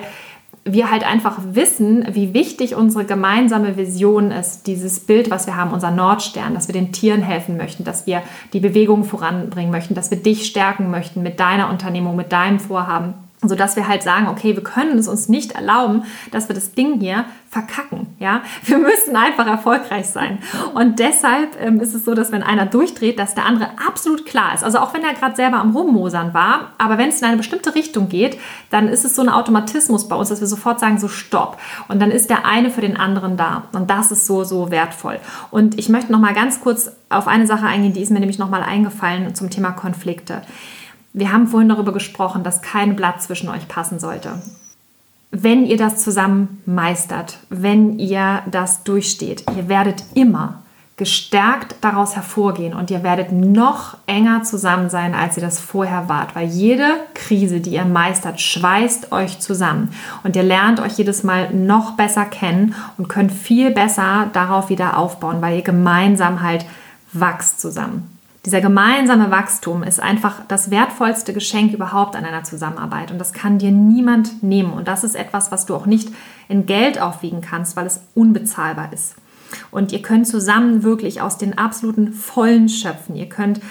wir 0.66 0.90
halt 0.90 1.04
einfach 1.06 1.40
wissen, 1.44 2.06
wie 2.12 2.34
wichtig 2.34 2.76
unsere 2.76 3.04
gemeinsame 3.04 3.76
Vision 3.76 4.32
ist, 4.32 4.66
dieses 4.68 5.02
Bild, 5.02 5.30
was 5.30 5.46
wir 5.46 5.58
haben, 5.58 5.74
unser 5.74 5.92
Nordstern, 5.92 6.54
dass 6.54 6.68
wir 6.70 6.74
den 6.74 6.94
Tieren 6.94 7.22
helfen 7.22 7.58
möchten, 7.58 7.84
dass 7.84 8.08
wir 8.08 8.22
die 8.54 8.62
Bewegung 8.62 9.04
voranbringen 9.04 9.72
möchten, 9.72 9.94
dass 9.94 10.10
wir 10.10 10.18
dich 10.18 10.46
stärken 10.46 10.90
möchten 10.90 11.22
mit 11.22 11.40
deiner 11.40 11.70
Unternehmung, 11.70 12.16
mit 12.16 12.32
deinem 12.32 12.60
Vorhaben 12.60 13.16
so 13.50 13.56
dass 13.56 13.76
wir 13.76 13.88
halt 13.88 14.04
sagen, 14.04 14.28
okay, 14.28 14.56
wir 14.56 14.64
können 14.64 14.98
es 14.98 15.08
uns 15.08 15.30
nicht 15.30 15.54
erlauben, 15.54 16.04
dass 16.32 16.48
wir 16.48 16.56
das 16.56 16.74
Ding 16.74 17.00
hier 17.00 17.26
verkacken, 17.54 18.08
ja. 18.20 18.42
Wir 18.66 18.80
müssen 18.80 19.16
einfach 19.16 19.46
erfolgreich 19.46 20.08
sein. 20.08 20.40
Und 20.74 21.00
deshalb 21.00 21.56
ähm, 21.62 21.80
ist 21.80 21.94
es 21.94 22.04
so, 22.04 22.16
dass 22.16 22.32
wenn 22.32 22.42
einer 22.42 22.66
durchdreht, 22.66 23.20
dass 23.20 23.36
der 23.36 23.46
andere 23.46 23.70
absolut 23.88 24.26
klar 24.26 24.56
ist. 24.56 24.64
Also 24.64 24.80
auch 24.80 24.94
wenn 24.94 25.04
er 25.04 25.14
gerade 25.14 25.36
selber 25.36 25.58
am 25.58 25.76
Rummosern 25.76 26.34
war, 26.34 26.72
aber 26.80 26.98
wenn 26.98 27.10
es 27.10 27.22
in 27.22 27.28
eine 27.28 27.38
bestimmte 27.38 27.76
Richtung 27.76 28.10
geht, 28.10 28.40
dann 28.72 28.88
ist 28.88 29.06
es 29.06 29.16
so 29.16 29.22
ein 29.22 29.30
Automatismus 29.30 30.08
bei 30.08 30.16
uns, 30.16 30.30
dass 30.30 30.42
wir 30.42 30.48
sofort 30.48 30.80
sagen, 30.80 30.98
so 30.98 31.08
stopp. 31.08 31.60
Und 31.88 32.02
dann 32.02 32.10
ist 32.10 32.30
der 32.30 32.46
eine 32.46 32.72
für 32.72 32.82
den 32.82 32.98
anderen 32.98 33.38
da. 33.38 33.64
Und 33.72 33.90
das 33.90 34.12
ist 34.12 34.26
so, 34.26 34.44
so 34.44 34.72
wertvoll. 34.72 35.20
Und 35.52 35.78
ich 35.78 35.90
möchte 35.90 36.12
noch 36.12 36.20
mal 36.20 36.34
ganz 36.34 36.60
kurz 36.60 36.92
auf 37.10 37.28
eine 37.28 37.46
Sache 37.46 37.68
eingehen, 37.68 37.94
die 37.94 38.02
ist 38.02 38.12
mir 38.12 38.20
nämlich 38.20 38.40
noch 38.40 38.50
mal 38.50 38.64
eingefallen 38.64 39.36
zum 39.36 39.52
Thema 39.52 39.72
Konflikte. 39.72 40.42
Wir 41.14 41.32
haben 41.32 41.48
vorhin 41.48 41.70
darüber 41.70 41.94
gesprochen, 41.94 42.44
dass 42.44 42.62
kein 42.62 42.96
Blatt 42.96 43.22
zwischen 43.22 43.48
euch 43.50 43.68
passen 43.68 44.00
sollte. 44.00 44.42
Wenn 45.30 45.66
ihr 45.66 45.78
das 45.78 46.04
zusammen 46.04 46.62
meistert, 46.66 47.38
wenn 47.50 47.98
ihr 48.00 48.42
das 48.50 48.84
durchsteht, 48.84 49.44
ihr 49.56 49.70
werdet 49.70 50.04
immer 50.16 50.64
gestärkt 50.96 51.76
daraus 51.82 52.16
hervorgehen 52.16 52.76
und 52.76 52.92
ihr 52.92 53.02
werdet 53.02 53.32
noch 53.32 53.98
enger 54.06 54.44
zusammen 54.44 54.92
sein, 54.92 55.16
als 55.16 55.36
ihr 55.36 55.42
das 55.42 55.60
vorher 55.60 56.08
wart, 56.08 56.36
weil 56.36 56.48
jede 56.48 56.86
Krise, 57.16 57.62
die 57.62 57.72
ihr 57.72 57.86
meistert, 57.86 58.40
schweißt 58.40 59.12
euch 59.12 59.40
zusammen 59.40 59.92
und 60.24 60.36
ihr 60.36 60.44
lernt 60.44 60.80
euch 60.80 60.94
jedes 61.00 61.24
Mal 61.24 61.52
noch 61.52 61.98
besser 61.98 62.26
kennen 62.26 62.76
und 62.98 63.10
könnt 63.10 63.32
viel 63.32 63.72
besser 63.72 64.30
darauf 64.34 64.70
wieder 64.70 64.98
aufbauen, 64.98 65.42
weil 65.42 65.58
ihr 65.58 65.64
gemeinsam 65.64 66.44
halt 66.44 66.64
wächst 67.12 67.60
zusammen. 67.60 68.13
Dieser 68.46 68.60
gemeinsame 68.60 69.32
Wachstum 69.32 69.84
ist 69.84 70.02
einfach 70.02 70.42
das 70.50 70.70
wertvollste 70.70 71.32
Geschenk 71.32 71.74
überhaupt 71.74 72.18
an 72.18 72.26
einer 72.26 72.44
Zusammenarbeit 72.44 73.10
und 73.10 73.18
das 73.18 73.32
kann 73.32 73.58
dir 73.58 73.72
niemand 73.72 74.44
nehmen 74.44 74.74
und 74.74 74.90
das 74.90 75.06
ist 75.06 75.16
etwas, 75.16 75.50
was 75.50 75.66
du 75.66 75.76
auch 75.76 75.86
nicht 75.86 76.10
in 76.50 76.66
Geld 76.66 77.00
aufwiegen 77.00 77.40
kannst, 77.40 77.78
weil 77.78 77.86
es 77.86 78.02
unbezahlbar 78.16 78.92
ist. 78.92 79.16
Und 79.72 79.94
ihr 79.94 80.02
könnt 80.02 80.28
zusammen 80.28 80.84
wirklich 80.84 81.22
aus 81.22 81.38
den 81.38 81.58
absoluten 81.58 82.12
Vollen 82.12 82.68
schöpfen. 82.68 83.16
Ihr 83.16 83.30
könnt 83.30 83.62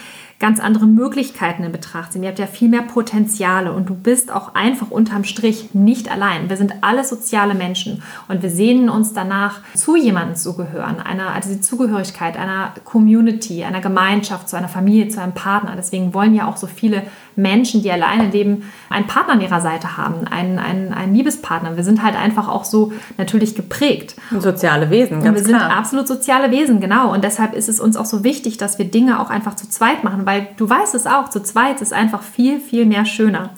ganz 0.42 0.58
andere 0.58 0.86
Möglichkeiten 0.86 1.62
in 1.62 1.70
Betracht 1.70 2.12
ziehen. 2.12 2.24
Ihr 2.24 2.28
habt 2.28 2.40
ja 2.40 2.48
viel 2.48 2.68
mehr 2.68 2.82
Potenziale 2.82 3.72
und 3.72 3.88
du 3.88 3.94
bist 3.94 4.32
auch 4.32 4.56
einfach 4.56 4.90
unterm 4.90 5.22
Strich 5.22 5.72
nicht 5.72 6.10
allein. 6.10 6.50
Wir 6.50 6.56
sind 6.56 6.74
alle 6.80 7.04
soziale 7.04 7.54
Menschen 7.54 8.02
und 8.26 8.42
wir 8.42 8.50
sehnen 8.50 8.88
uns 8.88 9.14
danach, 9.14 9.60
zu 9.76 9.94
jemandem 9.94 10.34
zu 10.34 10.56
gehören, 10.56 10.98
einer, 10.98 11.32
also 11.32 11.48
die 11.54 11.60
Zugehörigkeit 11.60 12.36
einer 12.36 12.74
Community, 12.84 13.62
einer 13.62 13.80
Gemeinschaft, 13.80 14.48
zu 14.48 14.56
einer 14.56 14.68
Familie, 14.68 15.08
zu 15.08 15.22
einem 15.22 15.32
Partner. 15.32 15.74
Deswegen 15.76 16.12
wollen 16.12 16.34
ja 16.34 16.48
auch 16.48 16.56
so 16.56 16.66
viele 16.66 17.04
Menschen, 17.36 17.82
die 17.82 17.90
alleine 17.90 18.30
leben, 18.30 18.70
einen 18.90 19.06
Partner 19.06 19.34
an 19.34 19.40
ihrer 19.40 19.60
Seite 19.60 19.96
haben, 19.96 20.26
einen, 20.26 20.58
einen, 20.58 20.92
einen 20.92 21.14
Liebespartner. 21.14 21.76
Wir 21.76 21.84
sind 21.84 22.02
halt 22.02 22.16
einfach 22.16 22.48
auch 22.48 22.64
so 22.64 22.92
natürlich 23.18 23.54
geprägt. 23.54 24.16
Soziale 24.38 24.90
Wesen, 24.90 25.22
ganz 25.22 25.28
Und 25.40 25.46
wir 25.46 25.54
klar. 25.54 25.68
sind 25.68 25.78
absolut 25.78 26.08
soziale 26.08 26.50
Wesen, 26.50 26.80
genau. 26.80 27.12
Und 27.12 27.24
deshalb 27.24 27.54
ist 27.54 27.68
es 27.68 27.80
uns 27.80 27.96
auch 27.96 28.06
so 28.06 28.24
wichtig, 28.24 28.58
dass 28.58 28.78
wir 28.78 28.86
Dinge 28.86 29.20
auch 29.20 29.30
einfach 29.30 29.56
zu 29.56 29.68
zweit 29.68 30.04
machen, 30.04 30.26
weil 30.26 30.48
du 30.56 30.68
weißt 30.68 30.94
es 30.94 31.06
auch, 31.06 31.28
zu 31.28 31.42
zweit 31.42 31.80
ist 31.80 31.92
einfach 31.92 32.22
viel, 32.22 32.60
viel 32.60 32.86
mehr 32.86 33.04
schöner. 33.04 33.50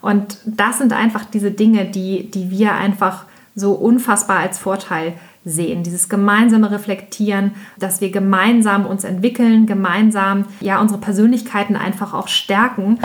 Und 0.00 0.38
das 0.44 0.78
sind 0.78 0.92
einfach 0.92 1.24
diese 1.24 1.52
Dinge, 1.52 1.84
die, 1.84 2.30
die 2.30 2.50
wir 2.50 2.74
einfach 2.74 3.24
so 3.54 3.72
unfassbar 3.72 4.38
als 4.38 4.58
Vorteil 4.58 5.14
sehen, 5.44 5.82
dieses 5.82 6.08
gemeinsame 6.08 6.70
Reflektieren, 6.70 7.52
dass 7.78 8.00
wir 8.00 8.10
gemeinsam 8.10 8.86
uns 8.86 9.04
entwickeln, 9.04 9.66
gemeinsam 9.66 10.46
ja 10.60 10.80
unsere 10.80 11.00
Persönlichkeiten 11.00 11.76
einfach 11.76 12.14
auch 12.14 12.28
stärken 12.28 12.98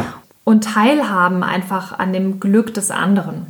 und 0.43 0.63
teilhaben 0.63 1.43
einfach 1.43 1.97
an 1.97 2.13
dem 2.13 2.39
Glück 2.39 2.73
des 2.73 2.91
anderen. 2.91 3.47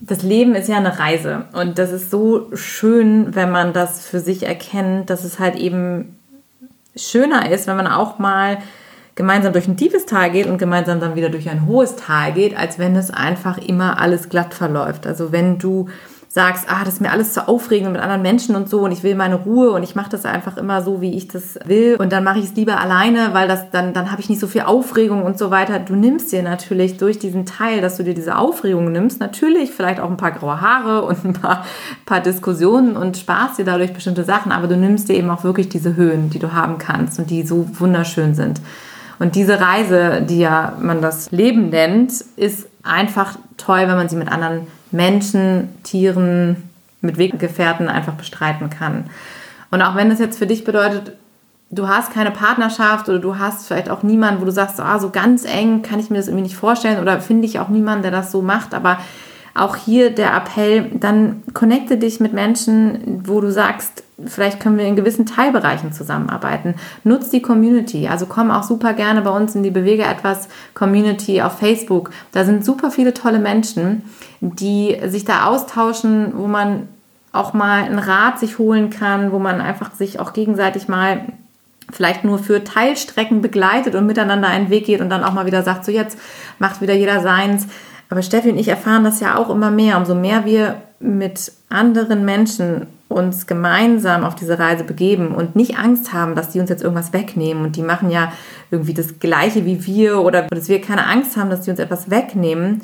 Das 0.00 0.22
Leben 0.22 0.54
ist 0.54 0.68
ja 0.68 0.76
eine 0.76 0.98
Reise 0.98 1.46
und 1.52 1.78
das 1.78 1.90
ist 1.90 2.10
so 2.10 2.48
schön, 2.54 3.34
wenn 3.34 3.50
man 3.50 3.72
das 3.72 4.06
für 4.06 4.20
sich 4.20 4.46
erkennt, 4.46 5.10
dass 5.10 5.24
es 5.24 5.38
halt 5.38 5.56
eben 5.56 6.16
schöner 6.94 7.50
ist, 7.50 7.66
wenn 7.66 7.76
man 7.76 7.86
auch 7.86 8.18
mal 8.18 8.58
gemeinsam 9.16 9.52
durch 9.52 9.66
ein 9.66 9.76
tiefes 9.78 10.06
Tal 10.06 10.30
geht 10.30 10.46
und 10.46 10.58
gemeinsam 10.58 11.00
dann 11.00 11.16
wieder 11.16 11.30
durch 11.30 11.48
ein 11.48 11.66
hohes 11.66 11.96
Tal 11.96 12.32
geht, 12.32 12.56
als 12.56 12.78
wenn 12.78 12.94
es 12.94 13.10
einfach 13.10 13.58
immer 13.58 13.98
alles 13.98 14.28
glatt 14.28 14.54
verläuft. 14.54 15.06
Also 15.06 15.32
wenn 15.32 15.58
du 15.58 15.88
sagst, 16.36 16.66
ah, 16.68 16.84
das 16.84 16.94
ist 16.94 17.00
mir 17.00 17.10
alles 17.10 17.32
zu 17.32 17.48
aufregend 17.48 17.94
mit 17.94 18.02
anderen 18.02 18.20
Menschen 18.20 18.56
und 18.56 18.68
so 18.68 18.80
und 18.80 18.92
ich 18.92 19.02
will 19.02 19.14
meine 19.14 19.36
Ruhe 19.36 19.70
und 19.70 19.82
ich 19.82 19.94
mache 19.94 20.10
das 20.10 20.26
einfach 20.26 20.58
immer 20.58 20.82
so, 20.82 21.00
wie 21.00 21.16
ich 21.16 21.28
das 21.28 21.58
will 21.64 21.96
und 21.98 22.12
dann 22.12 22.24
mache 22.24 22.40
ich 22.40 22.44
es 22.44 22.54
lieber 22.54 22.78
alleine, 22.78 23.30
weil 23.32 23.48
das 23.48 23.70
dann 23.70 23.94
dann 23.94 24.12
habe 24.12 24.20
ich 24.20 24.28
nicht 24.28 24.38
so 24.38 24.46
viel 24.46 24.60
Aufregung 24.60 25.22
und 25.22 25.38
so 25.38 25.50
weiter. 25.50 25.78
Du 25.78 25.96
nimmst 25.96 26.30
dir 26.32 26.42
natürlich 26.42 26.98
durch 26.98 27.18
diesen 27.18 27.46
Teil, 27.46 27.80
dass 27.80 27.96
du 27.96 28.02
dir 28.02 28.12
diese 28.12 28.36
Aufregung 28.36 28.92
nimmst, 28.92 29.18
natürlich 29.18 29.70
vielleicht 29.70 29.98
auch 29.98 30.10
ein 30.10 30.18
paar 30.18 30.32
graue 30.32 30.60
Haare 30.60 31.06
und 31.06 31.24
ein 31.24 31.32
paar, 31.32 31.64
paar 32.04 32.20
Diskussionen 32.20 32.98
und 32.98 33.16
sparst 33.16 33.58
dir 33.58 33.64
dadurch 33.64 33.94
bestimmte 33.94 34.24
Sachen, 34.24 34.52
aber 34.52 34.66
du 34.66 34.76
nimmst 34.76 35.08
dir 35.08 35.14
eben 35.14 35.30
auch 35.30 35.42
wirklich 35.42 35.70
diese 35.70 35.96
Höhen, 35.96 36.28
die 36.28 36.38
du 36.38 36.52
haben 36.52 36.76
kannst 36.76 37.18
und 37.18 37.30
die 37.30 37.46
so 37.46 37.66
wunderschön 37.78 38.34
sind. 38.34 38.60
Und 39.18 39.36
diese 39.36 39.58
Reise, 39.58 40.20
die 40.20 40.40
ja 40.40 40.74
man 40.82 41.00
das 41.00 41.30
Leben 41.30 41.70
nennt, 41.70 42.12
ist 42.36 42.68
einfach 42.82 43.38
toll, 43.56 43.84
wenn 43.86 43.96
man 43.96 44.10
sie 44.10 44.16
mit 44.16 44.30
anderen 44.30 44.66
Menschen, 44.90 45.68
Tieren, 45.82 46.68
mit 47.00 47.18
Weggefährten 47.18 47.88
einfach 47.88 48.14
bestreiten 48.14 48.70
kann. 48.70 49.04
Und 49.70 49.82
auch 49.82 49.96
wenn 49.96 50.10
das 50.10 50.18
jetzt 50.18 50.38
für 50.38 50.46
dich 50.46 50.64
bedeutet, 50.64 51.12
du 51.70 51.88
hast 51.88 52.12
keine 52.12 52.30
Partnerschaft 52.30 53.08
oder 53.08 53.18
du 53.18 53.38
hast 53.38 53.66
vielleicht 53.66 53.90
auch 53.90 54.02
niemanden, 54.02 54.40
wo 54.40 54.44
du 54.44 54.52
sagst, 54.52 54.80
ah, 54.80 54.98
so 54.98 55.10
ganz 55.10 55.44
eng 55.44 55.82
kann 55.82 55.98
ich 55.98 56.10
mir 56.10 56.18
das 56.18 56.28
irgendwie 56.28 56.44
nicht 56.44 56.56
vorstellen 56.56 57.00
oder 57.00 57.20
finde 57.20 57.46
ich 57.46 57.58
auch 57.58 57.68
niemanden, 57.68 58.02
der 58.02 58.12
das 58.12 58.30
so 58.30 58.42
macht, 58.42 58.74
aber 58.74 58.98
auch 59.56 59.76
hier 59.76 60.10
der 60.10 60.34
Appell, 60.34 60.90
dann 60.94 61.42
connecte 61.54 61.96
dich 61.96 62.20
mit 62.20 62.32
Menschen, 62.32 63.22
wo 63.24 63.40
du 63.40 63.50
sagst, 63.50 64.02
vielleicht 64.24 64.60
können 64.60 64.78
wir 64.78 64.86
in 64.86 64.96
gewissen 64.96 65.26
Teilbereichen 65.26 65.92
zusammenarbeiten. 65.92 66.74
Nutz 67.04 67.30
die 67.30 67.42
Community. 67.42 68.08
Also 68.08 68.26
komm 68.26 68.50
auch 68.50 68.62
super 68.62 68.92
gerne 68.94 69.22
bei 69.22 69.30
uns 69.30 69.54
in 69.54 69.62
die 69.62 69.70
Bewege 69.70 70.04
etwas 70.04 70.48
Community 70.74 71.42
auf 71.42 71.58
Facebook. 71.58 72.10
Da 72.32 72.44
sind 72.44 72.64
super 72.64 72.90
viele 72.90 73.14
tolle 73.14 73.38
Menschen, 73.38 74.02
die 74.40 74.96
sich 75.06 75.24
da 75.24 75.46
austauschen, 75.46 76.32
wo 76.36 76.46
man 76.46 76.88
auch 77.32 77.52
mal 77.52 77.84
einen 77.84 77.98
Rat 77.98 78.38
sich 78.38 78.58
holen 78.58 78.90
kann, 78.90 79.32
wo 79.32 79.38
man 79.38 79.60
einfach 79.60 79.94
sich 79.94 80.18
auch 80.18 80.32
gegenseitig 80.32 80.88
mal 80.88 81.26
vielleicht 81.92 82.24
nur 82.24 82.38
für 82.38 82.64
Teilstrecken 82.64 83.42
begleitet 83.42 83.94
und 83.94 84.06
miteinander 84.06 84.48
einen 84.48 84.70
Weg 84.70 84.86
geht 84.86 85.00
und 85.00 85.10
dann 85.10 85.22
auch 85.22 85.32
mal 85.32 85.46
wieder 85.46 85.62
sagt, 85.62 85.84
so 85.84 85.92
jetzt 85.92 86.18
macht 86.58 86.80
wieder 86.80 86.94
jeder 86.94 87.20
seins. 87.20 87.68
Aber 88.08 88.22
Steffi 88.22 88.50
und 88.50 88.58
ich 88.58 88.68
erfahren 88.68 89.04
das 89.04 89.20
ja 89.20 89.36
auch 89.36 89.50
immer 89.50 89.70
mehr. 89.70 89.96
Umso 89.96 90.14
mehr 90.14 90.44
wir 90.44 90.76
mit 91.00 91.52
anderen 91.68 92.24
Menschen 92.24 92.86
uns 93.08 93.46
gemeinsam 93.46 94.24
auf 94.24 94.34
diese 94.34 94.58
Reise 94.58 94.84
begeben 94.84 95.34
und 95.34 95.54
nicht 95.54 95.78
Angst 95.78 96.12
haben, 96.12 96.34
dass 96.34 96.50
die 96.50 96.60
uns 96.60 96.70
jetzt 96.70 96.82
irgendwas 96.82 97.12
wegnehmen 97.12 97.64
und 97.64 97.76
die 97.76 97.82
machen 97.82 98.10
ja 98.10 98.32
irgendwie 98.70 98.94
das 98.94 99.20
Gleiche 99.20 99.64
wie 99.64 99.86
wir 99.86 100.20
oder 100.20 100.42
dass 100.42 100.68
wir 100.68 100.80
keine 100.80 101.06
Angst 101.06 101.36
haben, 101.36 101.50
dass 101.50 101.62
die 101.62 101.70
uns 101.70 101.78
etwas 101.78 102.10
wegnehmen, 102.10 102.82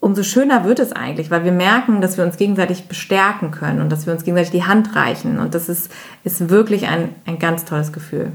umso 0.00 0.22
schöner 0.22 0.64
wird 0.64 0.78
es 0.78 0.92
eigentlich, 0.92 1.30
weil 1.30 1.44
wir 1.44 1.52
merken, 1.52 2.00
dass 2.00 2.16
wir 2.16 2.24
uns 2.24 2.38
gegenseitig 2.38 2.88
bestärken 2.88 3.50
können 3.50 3.82
und 3.82 3.90
dass 3.90 4.06
wir 4.06 4.14
uns 4.14 4.24
gegenseitig 4.24 4.52
die 4.52 4.64
Hand 4.64 4.96
reichen 4.96 5.38
und 5.38 5.54
das 5.54 5.68
ist, 5.68 5.90
ist 6.24 6.48
wirklich 6.48 6.86
ein, 6.86 7.10
ein 7.26 7.38
ganz 7.38 7.66
tolles 7.66 7.92
Gefühl. 7.92 8.32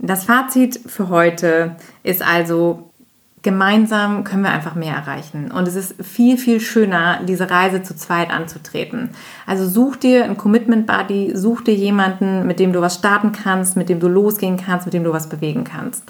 Das 0.00 0.24
Fazit 0.24 0.80
für 0.86 1.08
heute 1.08 1.76
ist 2.02 2.22
also, 2.22 2.87
gemeinsam 3.48 4.24
können 4.24 4.42
wir 4.42 4.50
einfach 4.50 4.74
mehr 4.74 4.94
erreichen. 4.94 5.50
Und 5.50 5.66
es 5.66 5.74
ist 5.74 5.94
viel, 6.04 6.36
viel 6.36 6.60
schöner, 6.60 7.20
diese 7.26 7.50
Reise 7.50 7.82
zu 7.82 7.96
zweit 7.96 8.30
anzutreten. 8.30 9.08
Also 9.46 9.66
such 9.66 9.96
dir 9.96 10.24
einen 10.24 10.36
Commitment 10.36 10.86
Buddy, 10.86 11.32
such 11.34 11.62
dir 11.62 11.74
jemanden, 11.74 12.46
mit 12.46 12.60
dem 12.60 12.74
du 12.74 12.82
was 12.82 12.96
starten 12.96 13.32
kannst, 13.32 13.74
mit 13.74 13.88
dem 13.88 14.00
du 14.00 14.08
losgehen 14.08 14.58
kannst, 14.58 14.84
mit 14.84 14.92
dem 14.92 15.02
du 15.02 15.14
was 15.14 15.30
bewegen 15.30 15.64
kannst. 15.64 16.04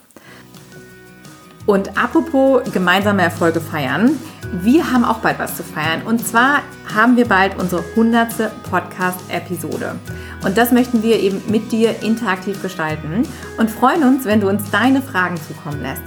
Und 1.65 1.97
apropos 1.97 2.63
gemeinsame 2.73 3.23
Erfolge 3.23 3.61
feiern, 3.61 4.19
wir 4.51 4.91
haben 4.91 5.05
auch 5.05 5.19
bald 5.19 5.39
was 5.39 5.57
zu 5.57 5.63
feiern. 5.63 6.03
Und 6.03 6.27
zwar 6.27 6.63
haben 6.93 7.17
wir 7.17 7.29
bald 7.29 7.57
unsere 7.57 7.85
100. 7.91 8.51
Podcast-Episode. 8.69 9.95
Und 10.45 10.59
das 10.59 10.73
möchten 10.73 11.05
wir 11.05 11.21
eben 11.21 11.41
mit 11.47 11.71
dir 11.71 12.03
interaktiv 12.03 12.61
gestalten 12.61 13.23
und 13.59 13.71
freuen 13.71 14.03
uns, 14.03 14.25
wenn 14.25 14.41
du 14.41 14.49
uns 14.49 14.69
deine 14.73 15.03
Fragen 15.03 15.37
zukommen 15.37 15.83
lässt. 15.83 16.03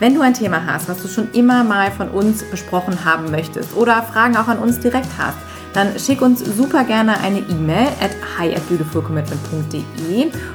Wenn 0.00 0.14
du 0.14 0.22
ein 0.22 0.32
Thema 0.32 0.64
hast, 0.66 0.88
was 0.88 1.02
du 1.02 1.08
schon 1.08 1.30
immer 1.34 1.62
mal 1.62 1.90
von 1.90 2.08
uns 2.08 2.42
besprochen 2.42 3.04
haben 3.04 3.30
möchtest 3.30 3.76
oder 3.76 4.02
Fragen 4.02 4.34
auch 4.38 4.48
an 4.48 4.58
uns 4.58 4.80
direkt 4.80 5.10
hast, 5.18 5.36
dann 5.74 5.98
schick 5.98 6.22
uns 6.22 6.40
super 6.40 6.84
gerne 6.84 7.20
eine 7.20 7.40
E-Mail 7.40 7.86
at 8.00 8.12
hi 8.38 8.54
at 8.54 8.62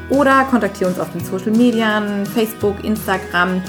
oder 0.10 0.46
kontaktiere 0.46 0.90
uns 0.90 1.00
auf 1.00 1.12
den 1.12 1.24
Social 1.24 1.52
Medien, 1.52 2.26
Facebook, 2.26 2.84
Instagram. 2.84 3.62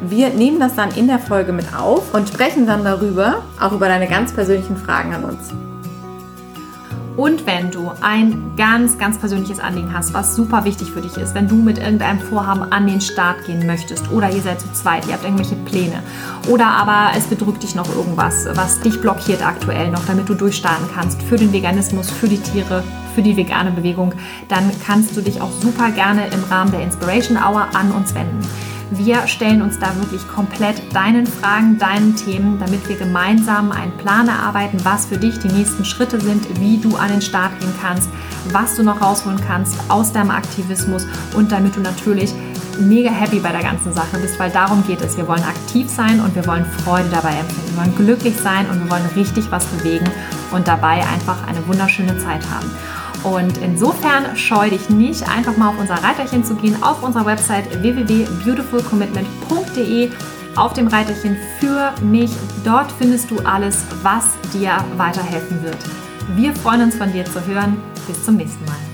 Wir 0.00 0.30
nehmen 0.30 0.60
das 0.60 0.74
dann 0.74 0.92
in 0.92 1.08
der 1.08 1.18
Folge 1.18 1.52
mit 1.52 1.74
auf 1.76 2.14
und 2.14 2.26
sprechen 2.26 2.66
dann 2.66 2.82
darüber, 2.82 3.42
auch 3.60 3.72
über 3.72 3.88
deine 3.88 4.08
ganz 4.08 4.32
persönlichen 4.32 4.78
Fragen 4.78 5.14
an 5.14 5.24
uns. 5.24 5.52
Und 7.18 7.46
wenn 7.48 7.72
du 7.72 7.90
ein 8.00 8.52
ganz, 8.56 8.96
ganz 8.96 9.18
persönliches 9.18 9.58
Anliegen 9.58 9.92
hast, 9.92 10.14
was 10.14 10.36
super 10.36 10.64
wichtig 10.64 10.92
für 10.92 11.00
dich 11.00 11.16
ist, 11.16 11.34
wenn 11.34 11.48
du 11.48 11.56
mit 11.56 11.78
irgendeinem 11.78 12.20
Vorhaben 12.20 12.62
an 12.70 12.86
den 12.86 13.00
Start 13.00 13.44
gehen 13.44 13.66
möchtest 13.66 14.12
oder 14.12 14.30
ihr 14.30 14.40
seid 14.40 14.60
zu 14.60 14.72
zweit, 14.72 15.04
ihr 15.08 15.14
habt 15.14 15.24
irgendwelche 15.24 15.56
Pläne 15.56 16.00
oder 16.48 16.68
aber 16.68 17.10
es 17.16 17.24
bedrückt 17.24 17.64
dich 17.64 17.74
noch 17.74 17.92
irgendwas, 17.92 18.46
was 18.54 18.78
dich 18.78 19.00
blockiert 19.00 19.44
aktuell 19.44 19.90
noch, 19.90 20.06
damit 20.06 20.28
du 20.28 20.34
durchstarten 20.34 20.86
kannst 20.94 21.20
für 21.22 21.34
den 21.34 21.52
Veganismus, 21.52 22.08
für 22.08 22.28
die 22.28 22.38
Tiere, 22.38 22.84
für 23.16 23.22
die 23.22 23.36
vegane 23.36 23.72
Bewegung, 23.72 24.14
dann 24.46 24.70
kannst 24.86 25.16
du 25.16 25.20
dich 25.20 25.40
auch 25.40 25.50
super 25.50 25.90
gerne 25.90 26.28
im 26.28 26.44
Rahmen 26.44 26.70
der 26.70 26.82
Inspiration 26.82 27.36
Hour 27.36 27.66
an 27.74 27.90
uns 27.90 28.14
wenden. 28.14 28.46
Wir 28.90 29.26
stellen 29.26 29.60
uns 29.60 29.78
da 29.78 29.94
wirklich 29.96 30.26
komplett 30.26 30.94
deinen 30.94 31.26
Fragen, 31.26 31.78
deinen 31.78 32.16
Themen, 32.16 32.58
damit 32.58 32.88
wir 32.88 32.96
gemeinsam 32.96 33.70
einen 33.70 33.92
Plan 33.98 34.28
erarbeiten, 34.28 34.78
was 34.82 35.04
für 35.04 35.18
dich 35.18 35.38
die 35.38 35.48
nächsten 35.48 35.84
Schritte 35.84 36.18
sind, 36.18 36.58
wie 36.58 36.78
du 36.78 36.96
an 36.96 37.10
den 37.10 37.20
Start 37.20 37.58
gehen 37.60 37.72
kannst, 37.82 38.08
was 38.50 38.76
du 38.76 38.82
noch 38.82 39.02
rausholen 39.02 39.40
kannst 39.46 39.76
aus 39.88 40.12
deinem 40.12 40.30
Aktivismus 40.30 41.06
und 41.36 41.52
damit 41.52 41.76
du 41.76 41.80
natürlich 41.80 42.32
mega 42.80 43.10
happy 43.10 43.40
bei 43.40 43.52
der 43.52 43.62
ganzen 43.62 43.92
Sache 43.92 44.18
bist, 44.22 44.38
weil 44.38 44.50
darum 44.50 44.82
geht 44.86 45.02
es. 45.02 45.18
Wir 45.18 45.28
wollen 45.28 45.42
aktiv 45.42 45.88
sein 45.90 46.20
und 46.20 46.34
wir 46.34 46.46
wollen 46.46 46.64
Freude 46.64 47.08
dabei 47.10 47.32
empfinden. 47.32 47.72
Wir 47.72 47.82
wollen 47.82 47.96
glücklich 47.96 48.36
sein 48.36 48.70
und 48.70 48.82
wir 48.82 48.90
wollen 48.90 49.06
richtig 49.16 49.50
was 49.50 49.66
bewegen 49.66 50.08
und 50.52 50.66
dabei 50.66 51.04
einfach 51.06 51.46
eine 51.46 51.66
wunderschöne 51.66 52.16
Zeit 52.18 52.42
haben. 52.50 52.70
Und 53.24 53.58
insofern 53.58 54.36
scheu 54.36 54.70
dich 54.70 54.88
nicht, 54.90 55.28
einfach 55.28 55.56
mal 55.56 55.70
auf 55.70 55.78
unser 55.78 56.02
Reiterchen 56.02 56.44
zu 56.44 56.54
gehen, 56.54 56.80
auf 56.82 57.02
unserer 57.02 57.26
Website 57.26 57.82
www.beautifulcommitment.de 57.82 60.10
auf 60.56 60.72
dem 60.72 60.88
Reiterchen 60.88 61.36
für 61.60 61.92
mich. 62.02 62.30
Dort 62.64 62.90
findest 62.92 63.30
du 63.30 63.38
alles, 63.40 63.84
was 64.02 64.24
dir 64.52 64.72
weiterhelfen 64.96 65.62
wird. 65.62 65.76
Wir 66.34 66.54
freuen 66.54 66.82
uns 66.82 66.96
von 66.96 67.12
dir 67.12 67.24
zu 67.24 67.46
hören. 67.46 67.76
Bis 68.06 68.24
zum 68.24 68.36
nächsten 68.36 68.64
Mal. 68.64 68.87